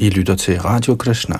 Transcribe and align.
I 0.00 0.08
lytter 0.08 0.34
til 0.34 0.60
Radio 0.60 0.94
Krishna. 0.94 1.36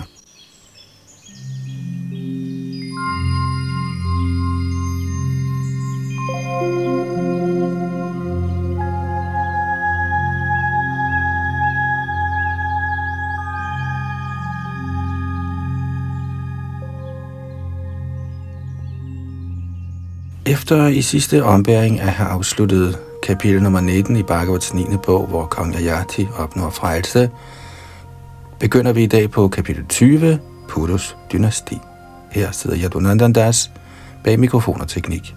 Efter 20.46 20.86
i 20.86 21.02
sidste 21.02 21.44
ombæring 21.44 22.00
at 22.00 22.08
have 22.08 22.28
afsluttet 22.28 22.98
kapitel 23.22 23.62
nummer 23.62 23.80
19 23.80 24.16
i 24.16 24.22
Bhagavats 24.22 24.74
9. 24.74 24.84
bog, 25.06 25.26
hvor 25.26 25.46
kong 25.46 25.76
Ayati 25.76 26.26
opnår 26.38 26.70
frelse, 26.70 27.30
begynder 28.60 28.92
vi 28.92 29.02
i 29.02 29.06
dag 29.06 29.30
på 29.30 29.48
kapitel 29.48 29.84
20, 29.88 30.38
Purus 30.68 31.16
dynasti. 31.32 31.78
Her 32.30 32.50
sidder 32.52 32.76
Yadunandan 32.76 33.32
Das 33.32 33.70
bag 34.24 34.38
mikrofon 34.38 34.80
og 34.80 34.88
teknik. 34.88 35.34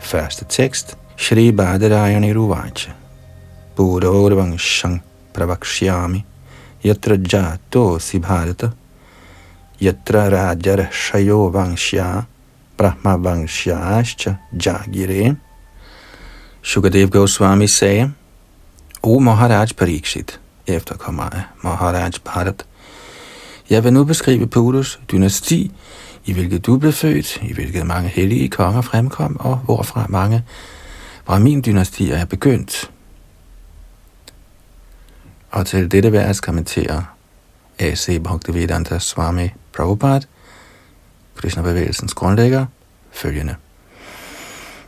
Første 0.00 0.44
tekst, 0.44 0.96
Shri 1.16 1.52
Badarayani 1.52 2.32
Ruvacha. 2.34 2.92
Purorvangshang 3.76 5.02
Pravakshyami 5.34 6.24
Yatra 6.84 7.14
Jato 7.32 7.98
Sibharata 7.98 8.70
Yatra 9.80 10.28
Rajar 10.30 10.88
Shayo 10.92 11.50
Vangshya 11.50 12.26
Brahma 12.76 13.16
Vangshyascha 13.16 14.36
Jagire 14.52 15.36
Shukadev 16.62 17.10
Goswami 17.10 17.66
sagde, 17.66 18.12
O 19.02 19.18
Maharaj 19.18 19.72
Pariksit, 19.72 20.40
efterkommer 20.66 21.22
af 21.22 21.42
Maharaj 21.62 22.12
Bharat, 22.24 22.66
jeg 23.70 23.84
vil 23.84 23.92
nu 23.92 24.04
beskrive 24.04 24.46
Purus 24.46 25.00
dynasti, 25.12 25.72
i 26.24 26.32
hvilket 26.32 26.66
du 26.66 26.78
blev 26.78 26.92
født, 26.92 27.42
i 27.42 27.52
hvilket 27.52 27.86
mange 27.86 28.08
hellige 28.08 28.48
konger 28.48 28.80
fremkom, 28.80 29.36
og 29.40 29.56
hvorfra 29.56 30.06
mange 30.08 30.44
Brahmin-dynastier 31.24 32.16
er 32.16 32.24
begyndt. 32.24 32.90
Og 35.50 35.66
til 35.66 35.90
dette 35.90 36.12
vers 36.12 36.40
kommenterer 36.40 37.02
A.C. 37.78 38.20
Bhaktivedanta 38.20 38.98
Swami 38.98 39.48
Prabhupada, 39.72 40.26
Krishna-bevægelsens 41.34 42.14
grundlægger, 42.14 42.66
følgende. 43.10 43.54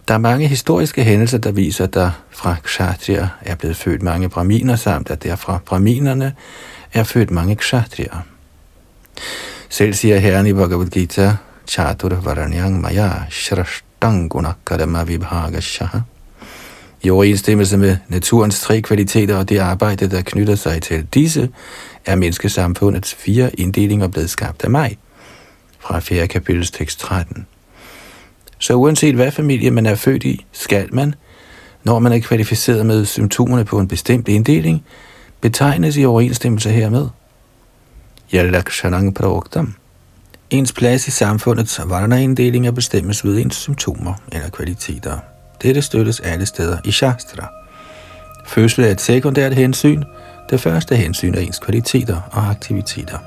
Der 0.09 0.15
er 0.15 0.19
mange 0.19 0.49
historiske 0.49 1.05
hændelser, 1.05 1.39
der 1.39 1.53
viser, 1.53 1.85
at 1.85 1.95
der 1.95 2.11
fra 2.31 2.57
kshatriya 2.65 3.29
er 3.43 3.55
blevet 3.55 3.77
født 3.77 4.03
mange 4.03 4.29
brahminer, 4.29 4.77
samt 4.77 5.11
at 5.11 5.23
der 5.23 5.37
fra 5.37 5.59
brahminerne 5.67 6.35
er 6.93 7.05
født 7.05 7.31
mange 7.31 7.57
kshatriya. 7.57 8.17
Selv 9.69 9.95
siger 9.95 10.19
herren 10.19 10.47
i 10.47 10.53
Bhagavad 10.53 10.87
Gita, 10.87 11.37
Chatur 11.67 12.15
Varanyang 12.15 12.81
Maya 12.81 13.11
Shrashtanguna 13.31 14.53
Kadama 14.67 15.05
Vibhagashaha 15.05 15.99
i 17.03 17.11
overensstemmelse 17.11 17.77
med 17.77 17.97
naturens 18.09 18.61
tre 18.61 18.81
kvaliteter 18.81 19.37
og 19.37 19.48
det 19.48 19.59
arbejde, 19.59 20.11
der 20.11 20.23
knytter 20.23 20.55
sig 20.55 20.83
til 20.83 21.06
disse, 21.15 21.48
er 22.06 22.17
menneskesamfundets 22.17 23.15
fire 23.15 23.61
inddelinger 23.61 24.09
blevet 24.09 24.31
skabt 24.31 24.65
af 24.65 24.70
mig. 24.70 24.98
Fra 25.78 26.01
4. 26.01 26.27
kapitels 26.27 26.71
tekst 26.71 27.01
13. 27.01 27.47
Så 28.59 28.75
uanset 28.75 29.15
hvad 29.15 29.31
familie 29.31 29.71
man 29.71 29.87
er 29.87 29.95
født 29.95 30.25
i, 30.25 30.47
skal 30.53 30.95
man, 30.95 31.15
når 31.84 31.98
man 31.98 32.12
er 32.12 32.19
kvalificeret 32.19 32.87
med 32.87 33.05
symptomerne 33.05 33.65
på 33.65 33.78
en 33.78 33.89
bestemt 33.89 34.28
inddeling, 34.28 34.84
betegnes 35.41 35.97
i 35.97 36.05
overensstemmelse 36.05 36.71
hermed. 36.71 37.09
Yalakshanang 38.34 39.15
Proktam. 39.15 39.75
Ens 40.50 40.72
plads 40.72 41.09
i 41.09 41.11
samfundets 41.11 41.81
varna-inddeling 41.84 42.75
bestemmes 42.75 43.25
ved 43.25 43.38
ens 43.38 43.56
symptomer 43.56 44.15
eller 44.32 44.50
kvaliteter. 44.50 45.19
Dette 45.62 45.82
støttes 45.82 46.21
alle 46.21 46.47
steder 46.47 46.78
i 46.84 46.93
Shastra. 46.93 47.48
Fødsel 48.47 48.84
er 48.84 48.91
et 48.91 49.00
sekundært 49.00 49.54
hensyn. 49.54 50.04
Det 50.50 50.60
første 50.60 50.97
hensyn 50.97 51.34
er 51.34 51.41
ens 51.41 51.59
kvaliteter 51.59 52.21
og 52.32 52.50
aktiviteter. 52.50 53.19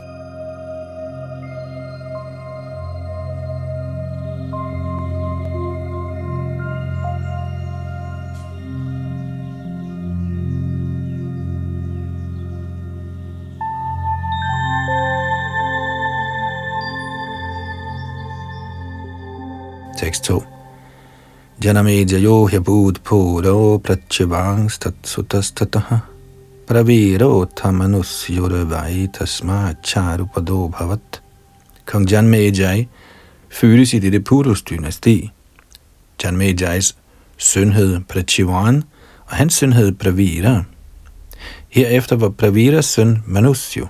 Tekst 19.98 20.24
2 20.24 20.53
Janamedjayo 21.64 22.50
Hyabhut 22.50 23.02
Puro 23.06 23.80
Prachivang 23.80 24.68
Statsutastataha 24.68 26.04
Praviro 26.66 27.46
Tamanus 27.46 28.28
Yorevai 28.28 29.08
Tasma 29.08 29.74
Charupado 29.82 30.70
Bhavat 30.70 31.22
Kong 31.86 32.06
Janmejai 32.06 32.88
fødtes 33.50 33.94
i 33.94 34.00
dette 34.00 34.20
Purus-dynasti. 34.20 35.32
Janmejais 36.24 36.96
søn 37.38 37.72
hed 37.72 38.02
Prachivan, 38.10 38.84
og 39.26 39.36
hans 39.36 39.54
søn 39.54 39.74
hed 39.74 39.92
Pravira. 39.92 40.66
Herefter 41.70 42.16
var 42.16 42.30
Praviras 42.30 42.86
søn 42.86 43.24
Manusyu, 43.26 43.88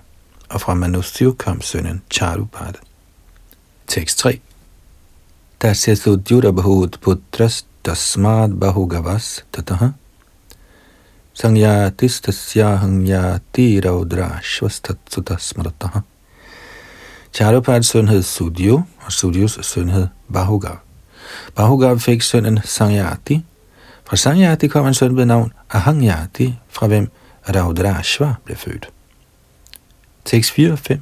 og 0.49 0.61
fra 0.61 0.73
Manusyu 0.73 1.33
kom 1.33 1.61
sønnen 1.61 2.01
Charupada. 2.11 2.77
Tekst 3.87 4.17
3 4.17 4.39
तस्य 5.62 5.94
सुद्युरभूत् 6.02 7.00
पुत्रस्तस्माद् 7.04 8.58
बहुगवस् 8.62 9.30
ततः 9.54 9.82
संयातिस्तस्याहं 11.40 12.94
याति 13.06 13.68
रौद्राश्वस्तत्सुतः 13.84 15.36
स्मृतः 15.48 16.02
Charupads 17.32 17.90
søn 17.92 18.08
hed 18.08 18.22
Sudyo, 18.22 18.86
og 19.04 19.12
Sudyos 19.12 19.58
søn 19.62 19.88
hed 19.88 20.08
Bahugav. 20.28 20.78
Bahugav 21.56 22.00
fik 22.00 22.22
sønnen 22.22 22.60
Sangyati. 22.64 23.42
Fra 24.04 24.16
Sangyati 24.16 24.68
kom 24.68 24.86
en 24.86 24.94
søn 24.94 25.16
ved 25.16 25.26
navn 25.26 25.52
Ahangyati, 25.70 26.54
fra 26.68 26.86
hvem 26.86 27.10
Raudrashva 27.48 28.34
blev 28.44 28.56
født. 28.56 28.88
Tekst 30.24 30.52
4-5 30.58 30.98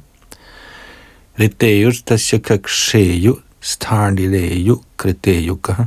Riteus 1.39 2.03
tasya 2.03 2.39
kaksheyu 2.39 3.39
स्थानिलेयु 3.62 4.76
कृतेयुक 5.00 5.86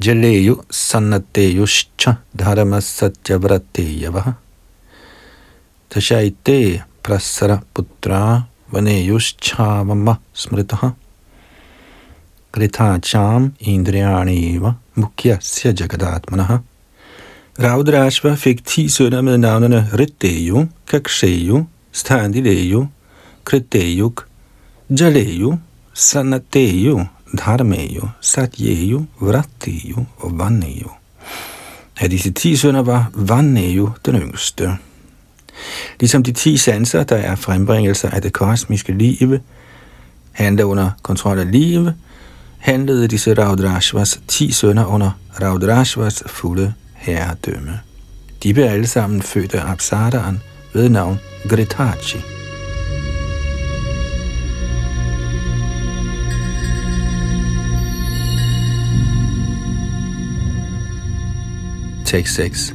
जलेयु 0.00 0.56
सन्नतेयुश्च 0.70 2.14
धर्मसत्यव्रतेयवः। 2.36 4.34
दशैते 5.96 6.80
प्रसरपुत्रा 7.04 8.46
वनेयुश्चावम 8.74 10.16
स्मृतः। 10.34 10.92
कृथाचाम 12.54 13.52
इन्द्रियाणीव 13.62 14.74
मुख्यस्य 14.98 15.72
जगदात्मनः। 15.72 16.60
Raudrāśva 17.60 18.36
fik 18.36 18.60
ti 18.60 18.88
sønner 18.88 19.22
med 19.22 19.40
navnene 19.40 19.90
Ritteju, 19.92 20.68
Kaksheju, 20.94 21.64
Standileju, 21.94 22.86
Sanateyo, 25.96 27.06
Dharmeyo, 27.38 28.08
Satyeyo, 28.20 29.06
Vratteyo 29.20 30.04
og 30.16 30.38
Vanneyo. 30.38 30.90
Af 32.00 32.10
disse 32.10 32.30
ti 32.30 32.56
sønner 32.56 32.82
var 32.82 33.10
Vanneyo 33.14 33.90
den 34.06 34.16
yngste. 34.16 34.76
Ligesom 36.00 36.22
de 36.22 36.32
ti 36.32 36.56
sanser, 36.56 37.02
der 37.02 37.16
er 37.16 37.34
frembringelser 37.34 38.10
af 38.10 38.22
det 38.22 38.32
kosmiske 38.32 38.92
liv, 38.92 39.38
handler 40.32 40.64
under 40.64 40.90
kontrol 41.02 41.38
af 41.38 41.52
liv, 41.52 41.88
handlede 42.58 43.08
disse 43.08 43.34
Raudrashvas 43.34 44.20
ti 44.28 44.52
sønner 44.52 44.84
under 44.84 45.10
Raudrashvas 45.42 46.22
fulde 46.26 46.74
herredømme. 46.94 47.80
De 48.42 48.54
blev 48.54 48.64
alle 48.64 48.86
sammen 48.86 49.22
født 49.22 49.54
af 49.54 49.70
Apsaraen 49.70 50.42
ved 50.72 50.88
navn 50.88 51.18
Gritachi. 51.48 52.35
Tekst 62.06 62.36
6. 62.36 62.72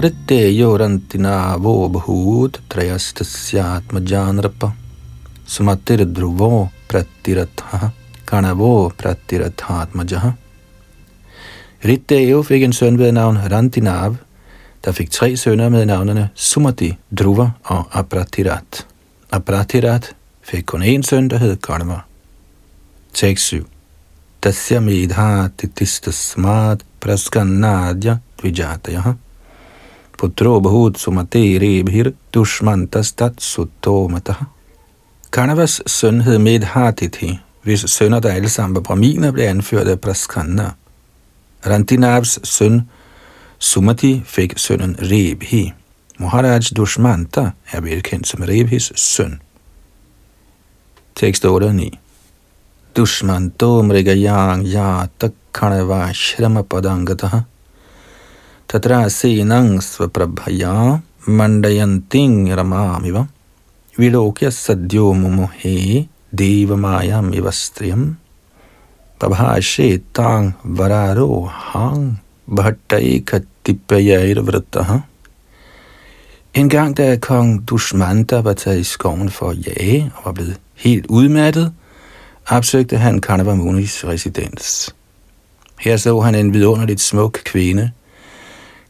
Rette 0.00 0.38
rantina 0.78 1.56
vo 1.56 1.88
bhut 1.88 2.60
trayastasya 2.68 3.64
atmajanrapa 3.76 4.72
sumatir 5.46 6.04
dhruvo 6.04 6.70
pratiratha 6.88 7.92
Kanavo 8.32 8.90
Pratirathatmajaha. 8.96 10.32
Ritdev 11.84 12.44
fik 12.48 12.62
en 12.62 12.72
søn 12.72 12.98
ved 12.98 13.12
navn 13.12 13.36
Rantinav, 13.36 14.16
der 14.84 14.92
fik 14.92 15.10
tre 15.10 15.36
sønner 15.36 15.68
med 15.68 15.86
navnene 15.86 16.30
Sumati, 16.34 16.96
Dhruva 17.10 17.50
og 17.64 17.84
Apratirat. 17.92 18.86
Apratirat 19.32 20.14
fik 20.42 20.66
kun 20.66 20.82
en 20.82 21.02
søn, 21.02 21.28
der 21.28 21.38
hed 21.38 21.56
Kanava. 21.56 22.00
Tekst 23.12 23.44
7. 23.44 23.66
Tasya 24.42 24.80
midha 24.80 25.48
titistasmad 25.58 26.80
praskannadya 27.00 28.18
dvijatayaha. 28.42 29.14
Putro 30.18 30.60
bahut 30.60 30.98
sumate 30.98 31.58
rebhir 31.62 32.12
dushmantastat 32.34 33.40
sutomataha. 33.40 34.44
Karnavas 35.32 35.80
søn 35.86 36.20
hed 36.20 36.38
Medhatithi, 36.38 37.38
hvis 37.62 37.80
sønner, 37.80 38.20
der 38.20 38.32
alle 38.32 38.48
sammen 38.48 38.74
var 38.74 38.80
braminer, 38.80 39.30
blev 39.30 39.44
anført 39.44 39.88
af 39.88 40.00
Praskanna. 40.00 40.70
Rantinavs 41.66 42.48
søn 42.48 42.82
Sumati 43.58 44.22
fik 44.26 44.58
sønnen 44.58 44.96
Rebhi. 44.98 45.72
Muharaj 46.18 46.60
Dushmanta 46.76 47.50
er 47.72 47.80
velkendt 47.80 48.26
som 48.28 48.42
Rebhis 48.42 48.92
søn. 48.96 49.40
Tekst 51.14 51.44
8 51.44 51.64
og 51.64 51.74
9. 51.74 51.98
Dushmanto 52.96 53.82
mrigayang 53.82 54.66
yata 54.66 55.30
kanava 55.54 56.12
shrama 56.12 56.62
padangataha 56.62 57.40
tatra 58.72 59.04
senang 59.12 59.84
svaprabhaya 59.84 61.02
mandayanting 61.28 62.48
ramamiva 62.56 63.28
vilokya 64.00 64.48
sadyo 64.48 65.12
mumuhe 65.12 66.08
devamayam 66.32 67.36
ivastriyam 67.36 68.16
pabhashe 69.20 70.00
tang 70.16 70.56
vararo 70.64 71.44
hang 71.44 72.16
bhattai 72.48 73.20
katipyair 73.28 74.40
vrataha 74.40 75.04
en 76.54 76.68
gang 76.72 76.96
da 76.96 77.16
kong 77.20 77.68
Dushmanta 77.68 78.40
var 78.40 78.54
taget 78.54 78.80
i 78.80 78.84
skoven 78.84 79.28
for 79.30 79.50
at 79.50 79.66
jage 79.66 80.12
og 80.16 80.24
var 80.24 80.32
blevet 80.32 80.56
helt 80.74 81.06
udmattet, 81.08 81.72
opsøgte 82.48 82.96
han 82.96 83.20
Karnavamunis 83.20 84.04
residens. 84.04 84.94
Her 85.80 85.96
så 85.96 86.20
han 86.20 86.34
en 86.34 86.54
vidunderligt 86.54 87.00
smuk 87.00 87.40
kvinde, 87.44 87.90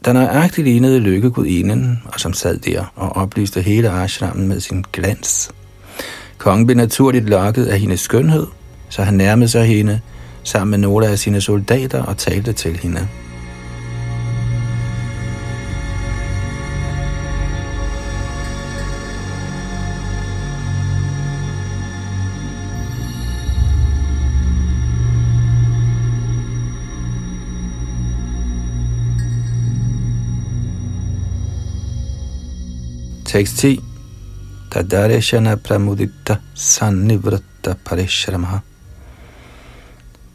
der 0.05 0.13
nøjagtigt 0.13 0.67
lignede 0.67 0.99
lykkegudinden, 0.99 2.03
og 2.05 2.19
som 2.19 2.33
sad 2.33 2.57
der 2.57 2.91
og 2.95 3.09
oplyste 3.09 3.61
hele 3.61 3.89
ashrammen 3.89 4.47
med 4.47 4.59
sin 4.59 4.83
glans. 4.93 5.51
Kongen 6.37 6.65
blev 6.65 6.77
naturligt 6.77 7.29
lokket 7.29 7.65
af 7.65 7.79
hendes 7.79 7.99
skønhed, 7.99 8.47
så 8.89 9.03
han 9.03 9.13
nærmede 9.13 9.49
sig 9.49 9.65
hende 9.65 9.99
sammen 10.43 10.71
med 10.71 10.77
nogle 10.77 11.07
af 11.07 11.19
sine 11.19 11.41
soldater 11.41 12.03
og 12.03 12.17
talte 12.17 12.53
til 12.53 12.77
hende. 12.77 13.07
Tekst 33.33 33.57
10. 33.57 33.79
Tadareshana 34.71 35.55
pramudita 35.55 36.35
sannivratta 36.53 37.73
parishramaha 37.85 38.59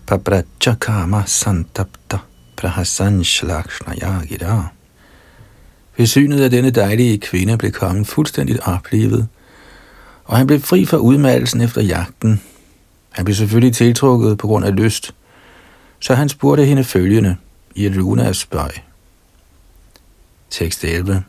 paprachakama 0.06 1.22
santapta 1.26 2.18
prahasanshlakshnaya 2.56 4.24
gira. 4.28 4.68
Ved 5.96 6.06
synet 6.06 6.40
af 6.40 6.50
denne 6.50 6.70
dejlige 6.70 7.18
kvinde 7.18 7.58
blev 7.58 7.72
kongen 7.72 8.04
fuldstændigt 8.04 8.60
oplevet, 8.62 9.28
og 10.24 10.36
han 10.36 10.46
blev 10.46 10.60
fri 10.60 10.86
fra 10.86 10.96
udmattelsen 10.96 11.60
efter 11.60 11.82
jagten. 11.82 12.42
Han 13.10 13.24
blev 13.24 13.34
selvfølgelig 13.34 13.74
tiltrukket 13.74 14.38
på 14.38 14.46
grund 14.46 14.64
af 14.64 14.76
lyst, 14.76 15.14
så 16.00 16.14
han 16.14 16.28
spurgte 16.28 16.64
hende 16.64 16.84
følgende 16.84 17.36
i 17.74 17.86
et 17.86 17.92
lunas 17.92 18.46
bøj. 18.46 18.72
Tekst 20.50 20.84
11 20.84 21.24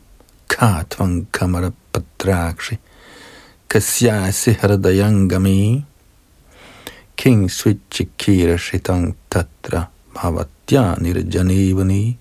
katvam 0.60 1.24
kamara 1.32 1.72
patrakshi 1.92 2.76
kasyasi 3.68 4.52
hradayangami 4.60 5.84
king 7.16 7.48
switchikira 7.48 8.58
shitang 8.60 9.14
tatra 9.32 9.88
bhavatya 10.14 10.82
nirjanevani 11.00 12.16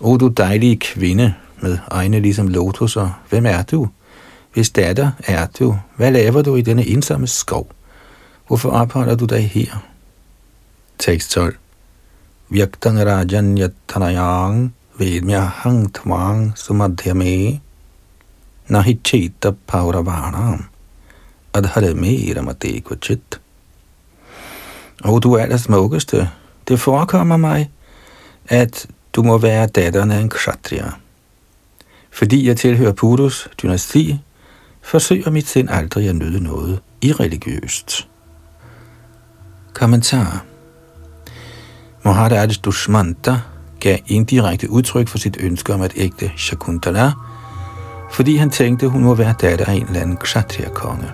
O 0.00 0.16
du 0.16 0.28
dejlige 0.28 0.76
kvinde 0.76 1.34
med 1.62 1.78
egne 1.90 2.20
ligesom 2.20 2.48
lotuser, 2.48 3.20
hvem 3.28 3.46
er 3.46 3.62
du? 3.62 3.88
Hvis 4.52 4.70
datter 4.70 5.10
er 5.26 5.46
du, 5.58 5.78
hvad 5.96 6.12
laver 6.12 6.42
du 6.42 6.56
i 6.56 6.62
denne 6.62 6.86
ensomme 6.86 7.26
skov? 7.26 7.68
Hvorfor 8.46 8.70
opholder 8.70 9.14
du 9.16 9.24
dig 9.24 9.50
her? 9.50 9.84
Tekst 10.98 11.30
12. 11.30 11.56
Vyaktan 12.48 13.06
rajan 13.06 13.58
yatanayang 13.58 14.74
Vedmyahang 14.98 15.90
tvang 15.94 16.52
sumadhyame 16.54 17.60
nahi 18.68 18.94
cheta 19.04 19.50
pauravanam 19.66 20.68
adhare 21.54 21.94
ramate 22.36 22.80
kvachit. 22.80 23.40
Og 25.04 25.22
du 25.22 25.32
er 25.32 25.46
det 25.46 25.60
smukkeste. 25.60 26.30
Det 26.68 26.80
forekommer 26.80 27.36
mig, 27.36 27.70
at 28.48 28.86
du 29.12 29.22
må 29.22 29.38
være 29.38 29.66
datteren 29.66 30.10
af 30.10 30.20
en 30.20 30.30
kshatriya. 30.30 30.90
Fordi 32.10 32.48
jeg 32.48 32.56
tilhører 32.56 32.92
Purus 32.92 33.48
dynasti, 33.62 34.20
forsøger 34.82 35.30
mit 35.30 35.48
sind 35.48 35.70
aldrig 35.70 36.08
at 36.08 36.16
nyde 36.16 36.40
noget 36.40 36.80
irreligiøst. 37.02 38.08
Kommentar 39.72 40.44
Maharaj 42.02 42.46
Dushmanta 42.64 43.40
gav 43.84 43.98
indirekte 44.06 44.70
udtryk 44.70 45.08
for 45.08 45.18
sit 45.18 45.36
ønske 45.40 45.74
om 45.74 45.82
at 45.82 45.92
ægte 45.96 46.32
Shakuntala, 46.36 47.12
fordi 48.12 48.36
han 48.36 48.50
tænkte, 48.50 48.88
hun 48.88 49.02
må 49.02 49.14
være 49.14 49.34
datter 49.40 49.64
af 49.64 49.72
en 49.72 49.86
eller 49.86 50.00
anden 50.00 50.16
kshatriya-konge. 50.16 51.06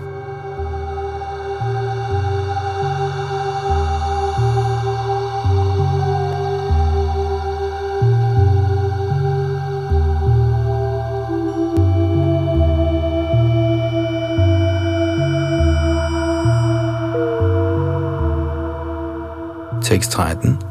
Tekst 19.83 20.11
13 20.11 20.70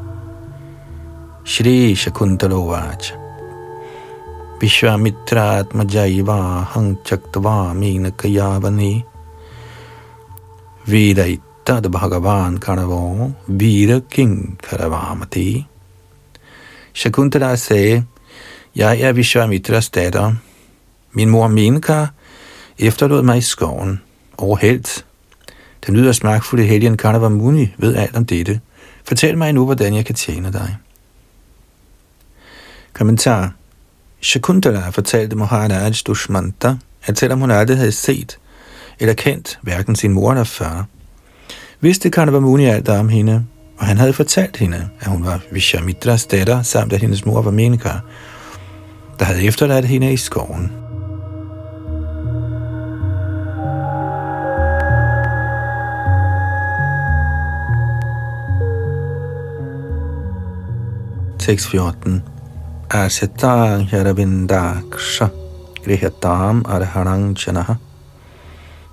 Shri 1.50 1.96
Shakuntalovacha 1.96 3.16
Vishwamitratmajaiva 4.60 6.38
hang 6.72 6.96
chaktva 7.02 7.74
mina 7.74 8.12
kayavani 8.12 9.04
Vedaitad 10.86 11.90
Bhagavan 11.90 12.60
Karavo 12.60 13.34
Vira 13.48 14.00
King 14.08 14.58
Karavamati 14.62 15.66
Shakuntala 16.94 17.56
sagde, 17.56 18.04
jeg 18.76 19.00
er 19.00 19.12
Vishwamitras 19.12 19.90
datter. 19.90 20.34
Min 21.12 21.30
mor 21.30 21.48
Menka 21.48 22.06
efterlod 22.78 23.22
mig 23.22 23.38
i 23.38 23.40
skoven. 23.40 24.00
Overhældt. 24.38 25.04
Den 25.86 25.96
yderst 25.96 26.24
magtfulde 26.24 26.64
helgen 26.64 26.96
Karnava 26.96 27.28
Muni 27.28 27.74
ved 27.78 27.96
alt 27.96 28.16
om 28.16 28.24
dette. 28.24 28.60
Fortæl 29.04 29.38
mig 29.38 29.52
nu, 29.52 29.64
hvordan 29.64 29.94
jeg 29.94 30.06
kan 30.06 30.14
tjene 30.14 30.52
dig. 30.52 30.76
Kommentar. 33.00 33.52
Shakuntala 34.20 34.90
fortalte 34.90 35.36
Maharaj 35.36 36.02
Dushmanta, 36.06 36.76
at 37.06 37.18
selvom 37.18 37.40
hun 37.40 37.50
aldrig 37.50 37.76
havde 37.76 37.92
set 37.92 38.38
eller 38.98 39.14
kendt 39.14 39.58
hverken 39.62 39.96
sin 39.96 40.12
mor 40.12 40.30
eller 40.30 40.44
far, 40.44 40.86
vidste 41.80 42.10
Karnavamuni 42.10 42.64
alt 42.64 42.88
om 42.88 43.08
hende, 43.08 43.44
og 43.78 43.86
han 43.86 43.98
havde 43.98 44.12
fortalt 44.12 44.56
hende, 44.56 44.88
at 45.00 45.06
hun 45.06 45.24
var 45.24 45.40
Vishamitras 45.50 46.26
datter, 46.26 46.62
samt 46.62 46.92
at 46.92 47.00
hendes 47.00 47.26
mor 47.26 47.42
var 47.42 47.50
Menaka, 47.50 47.92
der 49.18 49.24
havde 49.24 49.42
efterladt 49.42 49.84
hende 49.84 50.12
i 50.12 50.16
skoven. 50.16 50.72
Tekst 61.38 61.68
14 61.70 62.22
asetangyarabindaksha 62.90 65.30
grihatam 65.84 66.64
arhanang 66.66 67.36
chanaha 67.38 67.74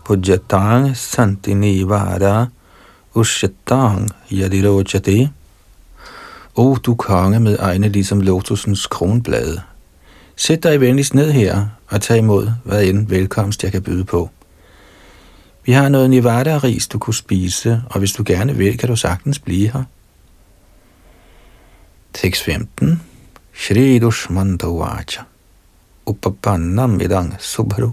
pujyatang 0.05 0.95
santi 0.95 1.53
nivara 1.53 2.47
ushyatang 3.15 4.09
yadirochate. 4.31 5.29
O 6.55 6.75
du 6.75 6.95
konge 6.95 7.39
med 7.39 7.57
egne 7.59 7.89
ligesom 7.89 8.21
lotusens 8.21 8.87
kronblade, 8.87 9.61
sæt 10.35 10.63
dig 10.63 10.81
venligst 10.81 11.13
ned 11.13 11.31
her 11.31 11.67
og 11.87 12.01
tag 12.01 12.17
imod, 12.17 12.51
hvad 12.63 12.83
end 12.83 13.07
velkomst 13.07 13.63
jeg 13.63 13.71
kan 13.71 13.83
byde 13.83 14.03
på. 14.03 14.29
Vi 15.65 15.71
har 15.71 15.89
noget 15.89 16.09
Nevada-ris, 16.09 16.87
du 16.87 16.99
kunne 16.99 17.13
spise, 17.13 17.83
og 17.89 17.99
hvis 17.99 18.13
du 18.13 18.23
gerne 18.25 18.55
vil, 18.55 18.77
kan 18.77 18.89
du 18.89 18.95
sagtens 18.95 19.39
blive 19.39 19.71
her. 19.71 19.83
6.15 22.17 23.16
Shri 23.59 23.99
Dushmanta 23.99 24.67
Vacha. 24.67 25.25
Upapannam 26.05 26.99
Vidang 26.99 27.31
Subharu 27.39 27.91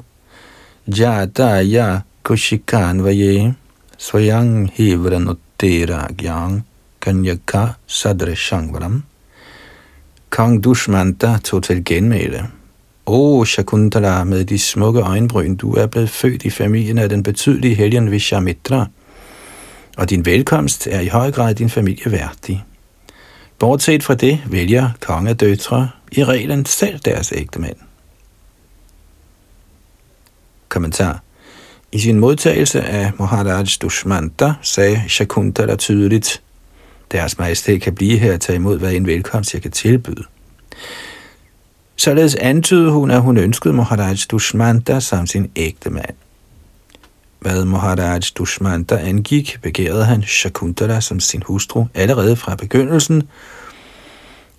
Jata 0.86 1.62
Ya 1.62 2.02
Kushikanvaye 2.22 3.56
Svayang 3.96 4.70
Hivranuttira 4.70 6.14
Gyang 6.14 6.62
Kanyaka 7.00 7.76
Sadrashangvaram 7.88 9.02
Kong 10.28 10.60
Dushmanta 10.60 11.38
tog 11.42 11.62
til 11.62 11.84
genmæle. 11.84 12.50
Åh, 13.06 13.38
oh, 13.38 13.46
Shakuntala, 13.46 14.24
med 14.24 14.44
de 14.44 14.58
smukke 14.58 15.00
øjenbryn, 15.00 15.56
du 15.56 15.72
er 15.74 15.86
blevet 15.86 16.10
født 16.10 16.44
i 16.44 16.50
familien 16.50 16.98
af 16.98 17.08
den 17.08 17.22
betydelige 17.22 17.74
helgen 17.74 18.10
Vishamitra, 18.10 18.86
og 19.96 20.10
din 20.10 20.26
velkomst 20.26 20.86
er 20.86 21.00
i 21.00 21.08
høj 21.08 21.30
grad 21.30 21.54
din 21.54 21.70
familie 21.70 22.12
værdig. 22.12 22.64
Bortset 23.64 24.02
fra 24.02 24.14
det 24.14 24.42
vælger 24.46 24.90
kongedøtre 25.00 25.90
i 26.12 26.24
reglen 26.24 26.66
selv 26.66 26.98
deres 26.98 27.32
ægtemænd. 27.36 27.76
Kommentar 30.68 31.22
I 31.92 31.98
sin 31.98 32.20
modtagelse 32.20 32.82
af 32.82 33.12
Maharaj 33.18 33.64
Dushmanta 33.82 34.52
sagde 34.62 35.02
Shakuntala 35.08 35.76
tydeligt, 35.76 36.42
deres 37.12 37.38
majestæt 37.38 37.80
kan 37.80 37.94
blive 37.94 38.18
her 38.18 38.34
og 38.34 38.40
tage 38.40 38.56
imod, 38.56 38.78
hvad 38.78 38.92
en 38.92 39.06
velkomst 39.06 39.54
jeg 39.54 39.62
kan 39.62 39.70
tilbyde. 39.70 40.24
Således 41.96 42.34
antydede 42.34 42.90
hun, 42.90 43.10
at 43.10 43.22
hun 43.22 43.36
ønskede 43.36 43.74
Maharaj 43.74 44.16
Dushmanta 44.30 45.00
som 45.00 45.26
sin 45.26 45.50
ægte 45.56 45.90
mand. 45.90 46.14
Hvad 47.44 47.64
Maharaj 47.64 48.20
Dushmanta 48.38 48.96
angik, 48.96 49.58
begærede 49.62 50.04
han 50.04 50.22
Shakuntala 50.22 51.00
som 51.00 51.20
sin 51.20 51.42
hustru 51.46 51.86
allerede 51.94 52.36
fra 52.36 52.54
begyndelsen, 52.54 53.22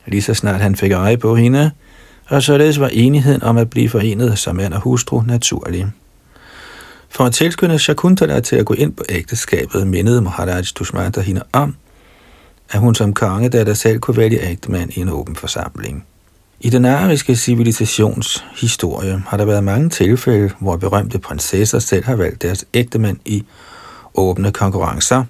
lige 0.06 0.22
så 0.22 0.34
snart 0.34 0.62
han 0.62 0.76
fik 0.76 0.92
øje 0.92 1.18
på 1.18 1.36
hende, 1.36 1.72
og 2.28 2.44
således 2.44 2.80
var 2.80 2.88
enigheden 2.88 3.44
om 3.44 3.58
at 3.58 3.70
blive 3.70 3.90
forenet 3.90 4.38
som 4.38 4.56
mand 4.56 4.74
og 4.74 4.82
hustru 4.82 5.22
naturlig. 5.22 5.88
For 7.10 7.26
at 7.26 7.34
tilskynde 7.34 7.80
Shakuntala 7.80 8.40
til 8.40 8.56
at 8.56 8.66
gå 8.66 8.74
ind 8.74 8.94
på 8.94 9.04
ægteskabet, 9.10 9.88
mindede 9.88 10.22
Maharaj 10.22 10.64
Dushmanta 10.76 11.22
hende 11.22 11.42
om, 11.54 11.76
at 12.70 12.80
hun 12.80 12.96
som 12.96 13.14
kongedatter 13.14 13.74
selv 13.74 14.00
kunne 14.00 14.18
vælge 14.18 14.42
ægtemand 14.42 14.98
i 14.98 15.00
en 15.00 15.10
åben 15.10 15.36
forsamling. 15.36 16.06
I 16.60 16.70
den 16.70 16.86
ariske 16.86 17.36
civilisations 17.36 18.46
historie 18.62 19.24
har 19.28 19.38
der 19.38 19.46
været 19.46 19.64
mange 19.64 19.90
tilfælde, 19.90 20.52
hvor 20.60 20.78
berømte 20.78 21.20
prinsesser 21.20 21.80
selv 21.80 22.06
har 22.06 22.16
valgt 22.16 22.42
deres 22.42 22.66
ægtemand 22.74 23.18
i 23.26 23.44
åbne 24.14 24.52
konkurrencer. 24.52 25.24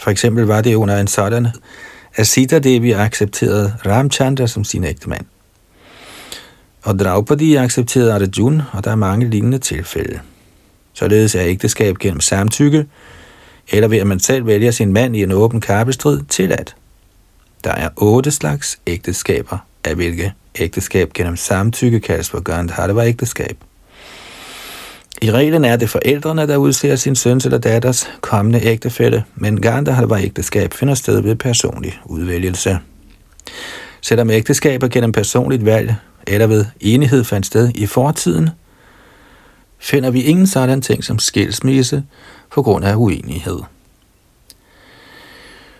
For 0.00 0.10
eksempel 0.10 0.44
var 0.44 0.60
det 0.60 0.74
under 0.74 1.00
en 1.00 1.06
sådan, 1.06 1.48
at 2.14 2.26
Sita 2.26 2.58
Devi 2.58 2.92
accepterede 2.92 3.74
Ramchandra 3.86 4.46
som 4.46 4.64
sin 4.64 4.84
ægtemand. 4.84 5.26
Og 6.82 6.98
Draupadi 6.98 7.54
accepterede 7.54 8.14
Arjun, 8.14 8.62
og 8.72 8.84
der 8.84 8.90
er 8.90 8.96
mange 8.96 9.30
lignende 9.30 9.58
tilfælde. 9.58 10.20
Således 10.92 11.34
er 11.34 11.42
ægteskab 11.42 11.98
gennem 11.98 12.20
samtykke, 12.20 12.86
eller 13.68 13.88
ved 13.88 13.98
at 13.98 14.06
man 14.06 14.20
selv 14.20 14.46
vælger 14.46 14.70
sin 14.70 14.92
mand 14.92 15.16
i 15.16 15.22
en 15.22 15.32
åben 15.32 15.60
kappestrid, 15.60 16.20
tilladt. 16.28 16.76
Der 17.64 17.72
er 17.72 17.88
otte 17.96 18.30
slags 18.30 18.78
ægteskaber, 18.86 19.58
af 19.84 19.94
hvilke 19.94 20.32
ægteskab 20.58 21.12
gennem 21.12 21.36
samtykke 21.36 22.00
kaldes 22.00 22.30
for 22.30 22.40
Gandharva 22.40 23.06
ægteskab. 23.06 23.56
I 25.22 25.30
reglen 25.30 25.64
er 25.64 25.76
det 25.76 25.90
forældrene, 25.90 26.46
der 26.46 26.56
udser 26.56 26.96
sin 26.96 27.16
søns 27.16 27.44
eller 27.44 27.58
datters 27.58 28.08
kommende 28.20 28.64
ægtefælle, 28.64 29.24
men 29.34 29.60
Gandharva 29.60 30.20
ægteskab 30.20 30.74
finder 30.74 30.94
sted 30.94 31.20
ved 31.20 31.36
personlig 31.36 32.00
udvælgelse. 32.04 32.78
Selvom 34.00 34.30
ægteskaber 34.30 34.88
gennem 34.88 35.12
personligt 35.12 35.64
valg 35.64 35.94
eller 36.26 36.46
ved 36.46 36.64
enighed 36.80 37.24
fandt 37.24 37.46
sted 37.46 37.70
i 37.74 37.86
fortiden, 37.86 38.50
finder 39.78 40.10
vi 40.10 40.22
ingen 40.22 40.46
sådan 40.46 40.82
ting 40.82 41.04
som 41.04 41.18
skilsmisse 41.18 42.02
på 42.52 42.62
grund 42.62 42.84
af 42.84 42.94
uenighed. 42.96 43.58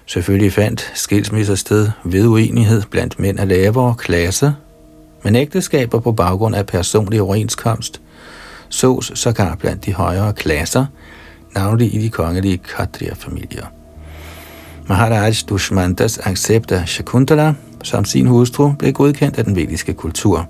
Selvfølgelig 0.07 0.53
fandt 0.53 0.93
skilsmisser 0.95 1.55
sted 1.55 1.91
ved 2.05 2.27
uenighed 2.27 2.83
blandt 2.91 3.19
mænd 3.19 3.41
af 3.41 3.49
lavere 3.49 3.95
klasse, 3.95 4.55
men 5.25 5.37
ægteskaber 5.37 6.01
på 6.01 6.13
baggrund 6.13 6.55
af 6.55 6.67
personlig 6.67 7.23
overenskomst 7.23 8.01
sås 8.69 9.13
sågar 9.15 9.55
blandt 9.55 9.87
de 9.87 9.95
højere 9.95 10.33
klasser, 10.33 10.87
navnlig 11.55 11.95
i 11.95 11.99
de 11.99 12.11
kongelige 12.11 12.59
Khatriya-familier. 12.59 13.67
Maharaj 14.89 15.33
Dushmantas 15.49 16.19
accept 16.19 16.73
af 16.73 16.89
Shakuntala 16.89 17.55
som 17.83 18.05
sin 18.05 18.27
hustru 18.27 18.73
blev 18.79 18.93
godkendt 18.93 19.39
af 19.39 19.45
den 19.45 19.57
vediske 19.57 19.95
kultur. 19.95 20.49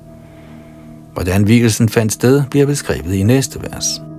Hvordan 1.12 1.42
hvilelsen 1.42 1.88
fandt 1.88 2.12
sted, 2.12 2.42
bliver 2.50 2.66
beskrevet 2.66 3.14
i 3.14 3.22
næste 3.22 3.62
vers. 3.62 4.11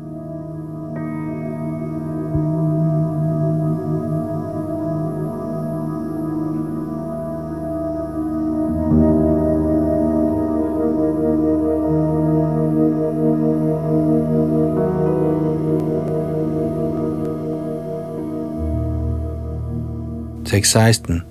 16. 20.65 21.21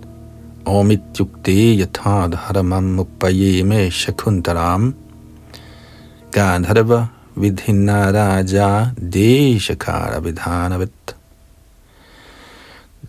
Omityukte 0.64 1.76
yathad 1.78 2.34
haramam 2.34 2.98
uppayeme 2.98 3.90
shakuntaram 3.90 4.94
Gandharva 6.32 7.08
vidhinna 7.36 8.12
raja 8.12 8.92
deshakara 8.98 10.20
vidhanavat. 10.20 11.14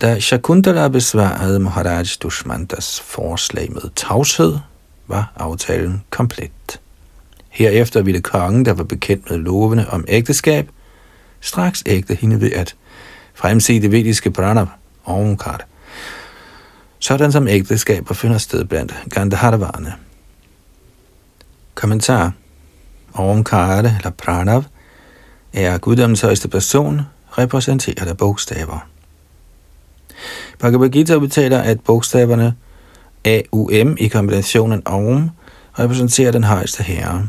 Da 0.00 0.20
Shakuntala 0.20 0.88
besvarede 0.88 1.58
Maharaj 1.58 2.18
Dushmantas 2.22 3.00
forslag 3.00 3.72
med 3.72 3.94
tavshed, 3.96 4.58
var 5.06 5.32
aftalen 5.36 6.02
komplet. 6.10 6.80
Herefter 7.48 8.02
ville 8.02 8.20
kongen, 8.20 8.64
der 8.64 8.72
var 8.72 8.84
bekendt 8.84 9.30
med 9.30 9.38
lovene 9.38 9.90
om 9.90 10.04
ægteskab, 10.08 10.68
straks 11.40 11.82
ægte 11.86 12.14
hende 12.14 12.40
ved 12.40 12.52
at 12.52 12.74
fremse 13.34 13.80
det 13.80 13.92
vediske 13.92 14.30
pranav, 14.30 14.66
Omkar, 15.04 15.66
sådan 17.04 17.32
som 17.32 17.48
ægteskaber 17.48 18.14
finder 18.14 18.38
sted 18.38 18.64
blandt 18.64 18.94
Gandharvarne. 19.10 19.94
Kommentar 21.74 22.32
Omkara 23.14 23.78
eller 23.78 24.10
Pranav 24.18 24.64
er 25.52 25.78
guddommens 25.78 26.20
højeste 26.20 26.48
person, 26.48 27.00
repræsenteret 27.38 28.08
af 28.08 28.16
bogstaver. 28.16 28.88
Bhagavad 30.58 30.88
Gita 30.88 31.14
udtaler, 31.14 31.58
at 31.58 31.80
bogstaverne 31.80 32.54
AUM 33.24 33.96
i 34.00 34.08
kombinationen 34.08 34.82
Om 34.84 35.30
repræsenterer 35.78 36.32
den 36.32 36.44
højeste 36.44 36.82
herre. 36.82 37.28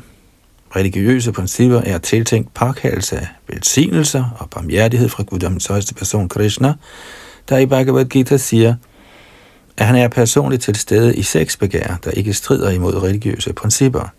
Religiøse 0.76 1.32
principper 1.32 1.82
er 1.82 1.98
tiltænkt 1.98 2.54
påkaldelse 2.54 3.18
af 3.18 3.28
velsignelser 3.48 4.36
og 4.40 4.50
barmhjertighed 4.50 5.10
fra 5.10 5.24
guddommens 5.24 5.66
højeste 5.66 5.94
person 5.94 6.30
Krishna, 6.30 6.74
der 7.50 7.58
i 7.58 7.66
Bhagavad 7.66 8.06
Gita 8.06 8.38
siger, 8.38 8.76
at 9.78 9.86
han 9.86 9.96
er 9.96 10.08
personligt 10.08 10.62
til 10.62 10.76
stede 10.76 11.16
i 11.16 11.22
seks 11.22 11.58
begær, 11.58 12.00
der 12.04 12.12
ikke 12.12 12.34
strider 12.34 12.70
imod 12.70 13.04
religiøse 13.04 13.54
principper. 13.54 14.14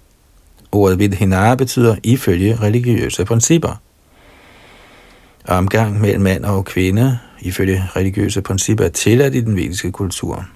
Ordet 0.73 0.99
vidhinara 0.99 1.55
betyder 1.55 1.97
ifølge 2.03 2.57
religiøse 2.57 3.25
principper. 3.25 3.81
Omgang 5.49 6.01
mellem 6.01 6.23
mand 6.23 6.45
og 6.45 6.65
kvinde 6.65 7.19
ifølge 7.41 7.85
religiøse 7.97 8.43
principper 8.43 8.85
er 8.85 8.89
tilladt 8.89 9.35
i 9.35 9.41
den 9.41 9.57
vediske 9.57 9.93
kultur. 9.93 10.47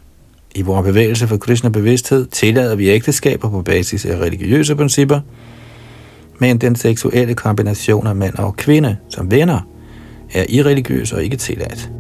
I 0.55 0.63
vores 0.63 0.87
bevægelse 0.87 1.29
for 1.29 1.37
kristne 1.37 1.73
bevidsthed 1.73 2.27
tillader 2.27 2.75
vi 2.75 2.89
ægteskaber 2.89 3.51
på 3.51 3.63
basis 3.63 4.05
af 4.05 4.19
religiøse 4.19 4.77
principper, 4.77 5.21
men 6.39 6.59
den 6.59 6.77
seksuelle 6.77 7.35
kombination 7.35 8.07
af 8.07 8.17
mand 8.17 8.35
og 8.35 8.57
kvinde 8.57 8.97
som 9.09 9.31
venner 9.31 9.61
er 10.35 10.45
irreligiøs 10.49 11.13
og 11.13 11.25
ikke 11.25 11.37
tilladt. 11.37 12.00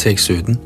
Tekst 0.00 0.24
17. 0.24 0.58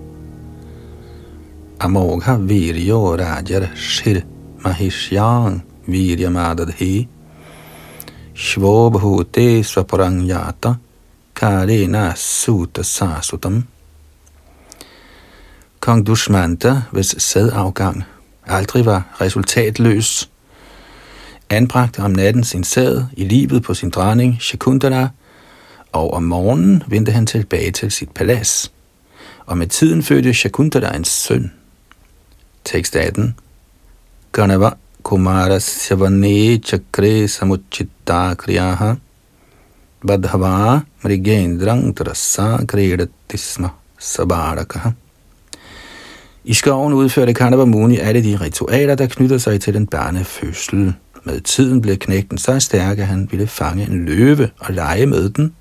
Amogha 1.80 2.36
virjo 2.38 3.16
rajar 3.16 3.70
shir 3.74 4.22
mahishyang 4.64 5.62
viryamadadhi 5.86 7.08
Shvobhute 8.34 9.64
svaparang 9.64 10.22
yata 10.28 10.78
karena 11.34 12.14
suta 12.16 12.82
sasutam. 12.82 13.66
Kong 15.80 16.06
Dushmanta, 16.06 16.82
hvis 16.92 17.14
sædafgang 17.18 18.04
aldrig 18.46 18.86
var 18.86 19.16
resultatløs, 19.20 20.30
anbragte 21.50 22.02
om 22.02 22.10
natten 22.10 22.44
sin 22.44 22.64
sæd 22.64 23.02
i 23.12 23.24
livet 23.24 23.62
på 23.62 23.74
sin 23.74 23.90
dronning 23.90 24.38
Shakundala, 24.40 25.08
og 25.92 26.14
om 26.14 26.22
morgenen 26.22 26.82
vendte 26.86 27.12
han 27.12 27.26
tilbage 27.26 27.70
til 27.70 27.90
sit 27.90 28.10
palads. 28.10 28.73
Og 29.46 29.58
med 29.58 29.66
tiden 29.66 30.02
fødte 30.02 30.34
Shakuntala 30.34 30.96
en 30.96 31.04
søn. 31.04 31.52
Tekst 32.64 32.96
18. 32.96 33.34
Ganava 34.32 34.70
Kumara 35.02 35.58
Savane 35.58 36.58
Chakre 36.58 37.28
Samuchitta 37.28 38.34
Kriyaha 38.34 38.94
Badhava 40.06 40.80
Mrigendrang 41.02 41.96
Trasa 41.96 42.64
Kredatisma 42.66 43.68
sabarakaha. 43.98 44.90
i 46.44 46.54
skoven 46.54 46.92
udførte 46.92 47.34
Kanava 47.34 47.64
Muni 47.64 47.98
alle 47.98 48.22
de 48.22 48.36
ritualer, 48.36 48.94
der 48.94 49.06
knytter 49.06 49.38
sig 49.38 49.60
til 49.60 49.74
den 49.74 49.86
barnefødsel. 49.86 50.94
Med 51.24 51.40
tiden 51.40 51.80
blev 51.80 51.96
knægten 51.96 52.38
så 52.38 52.60
stærk, 52.60 52.98
at 52.98 53.06
han 53.06 53.28
ville 53.30 53.46
fange 53.46 53.86
en 53.86 54.04
løve 54.04 54.50
og 54.58 54.74
lege 54.74 55.06
med 55.06 55.30
den. 55.30 55.54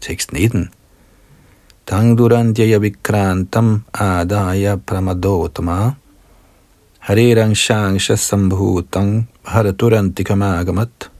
Tekst 0.00 0.32
19. 0.32 0.68
Tangdurandjaya 1.90 2.78
vikrantam 2.78 3.82
adaya 3.92 4.76
pramadotama 4.78 5.96
Harirang 7.00 7.50
shangsha 7.50 8.14
sambhutang 8.14 9.26
haraturantikamagamat 9.44 11.10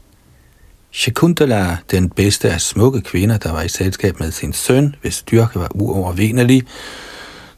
Shakuntala, 0.92 1.78
den 1.90 2.08
bedste 2.08 2.50
af 2.52 2.60
smukke 2.60 3.00
kvinder, 3.00 3.38
der 3.38 3.52
var 3.52 3.62
i 3.62 3.68
selskab 3.68 4.20
med 4.20 4.30
sin 4.30 4.52
søn, 4.52 4.94
hvis 5.02 5.14
styrke 5.14 5.60
var 5.60 5.68
uovervindelig, 5.74 6.62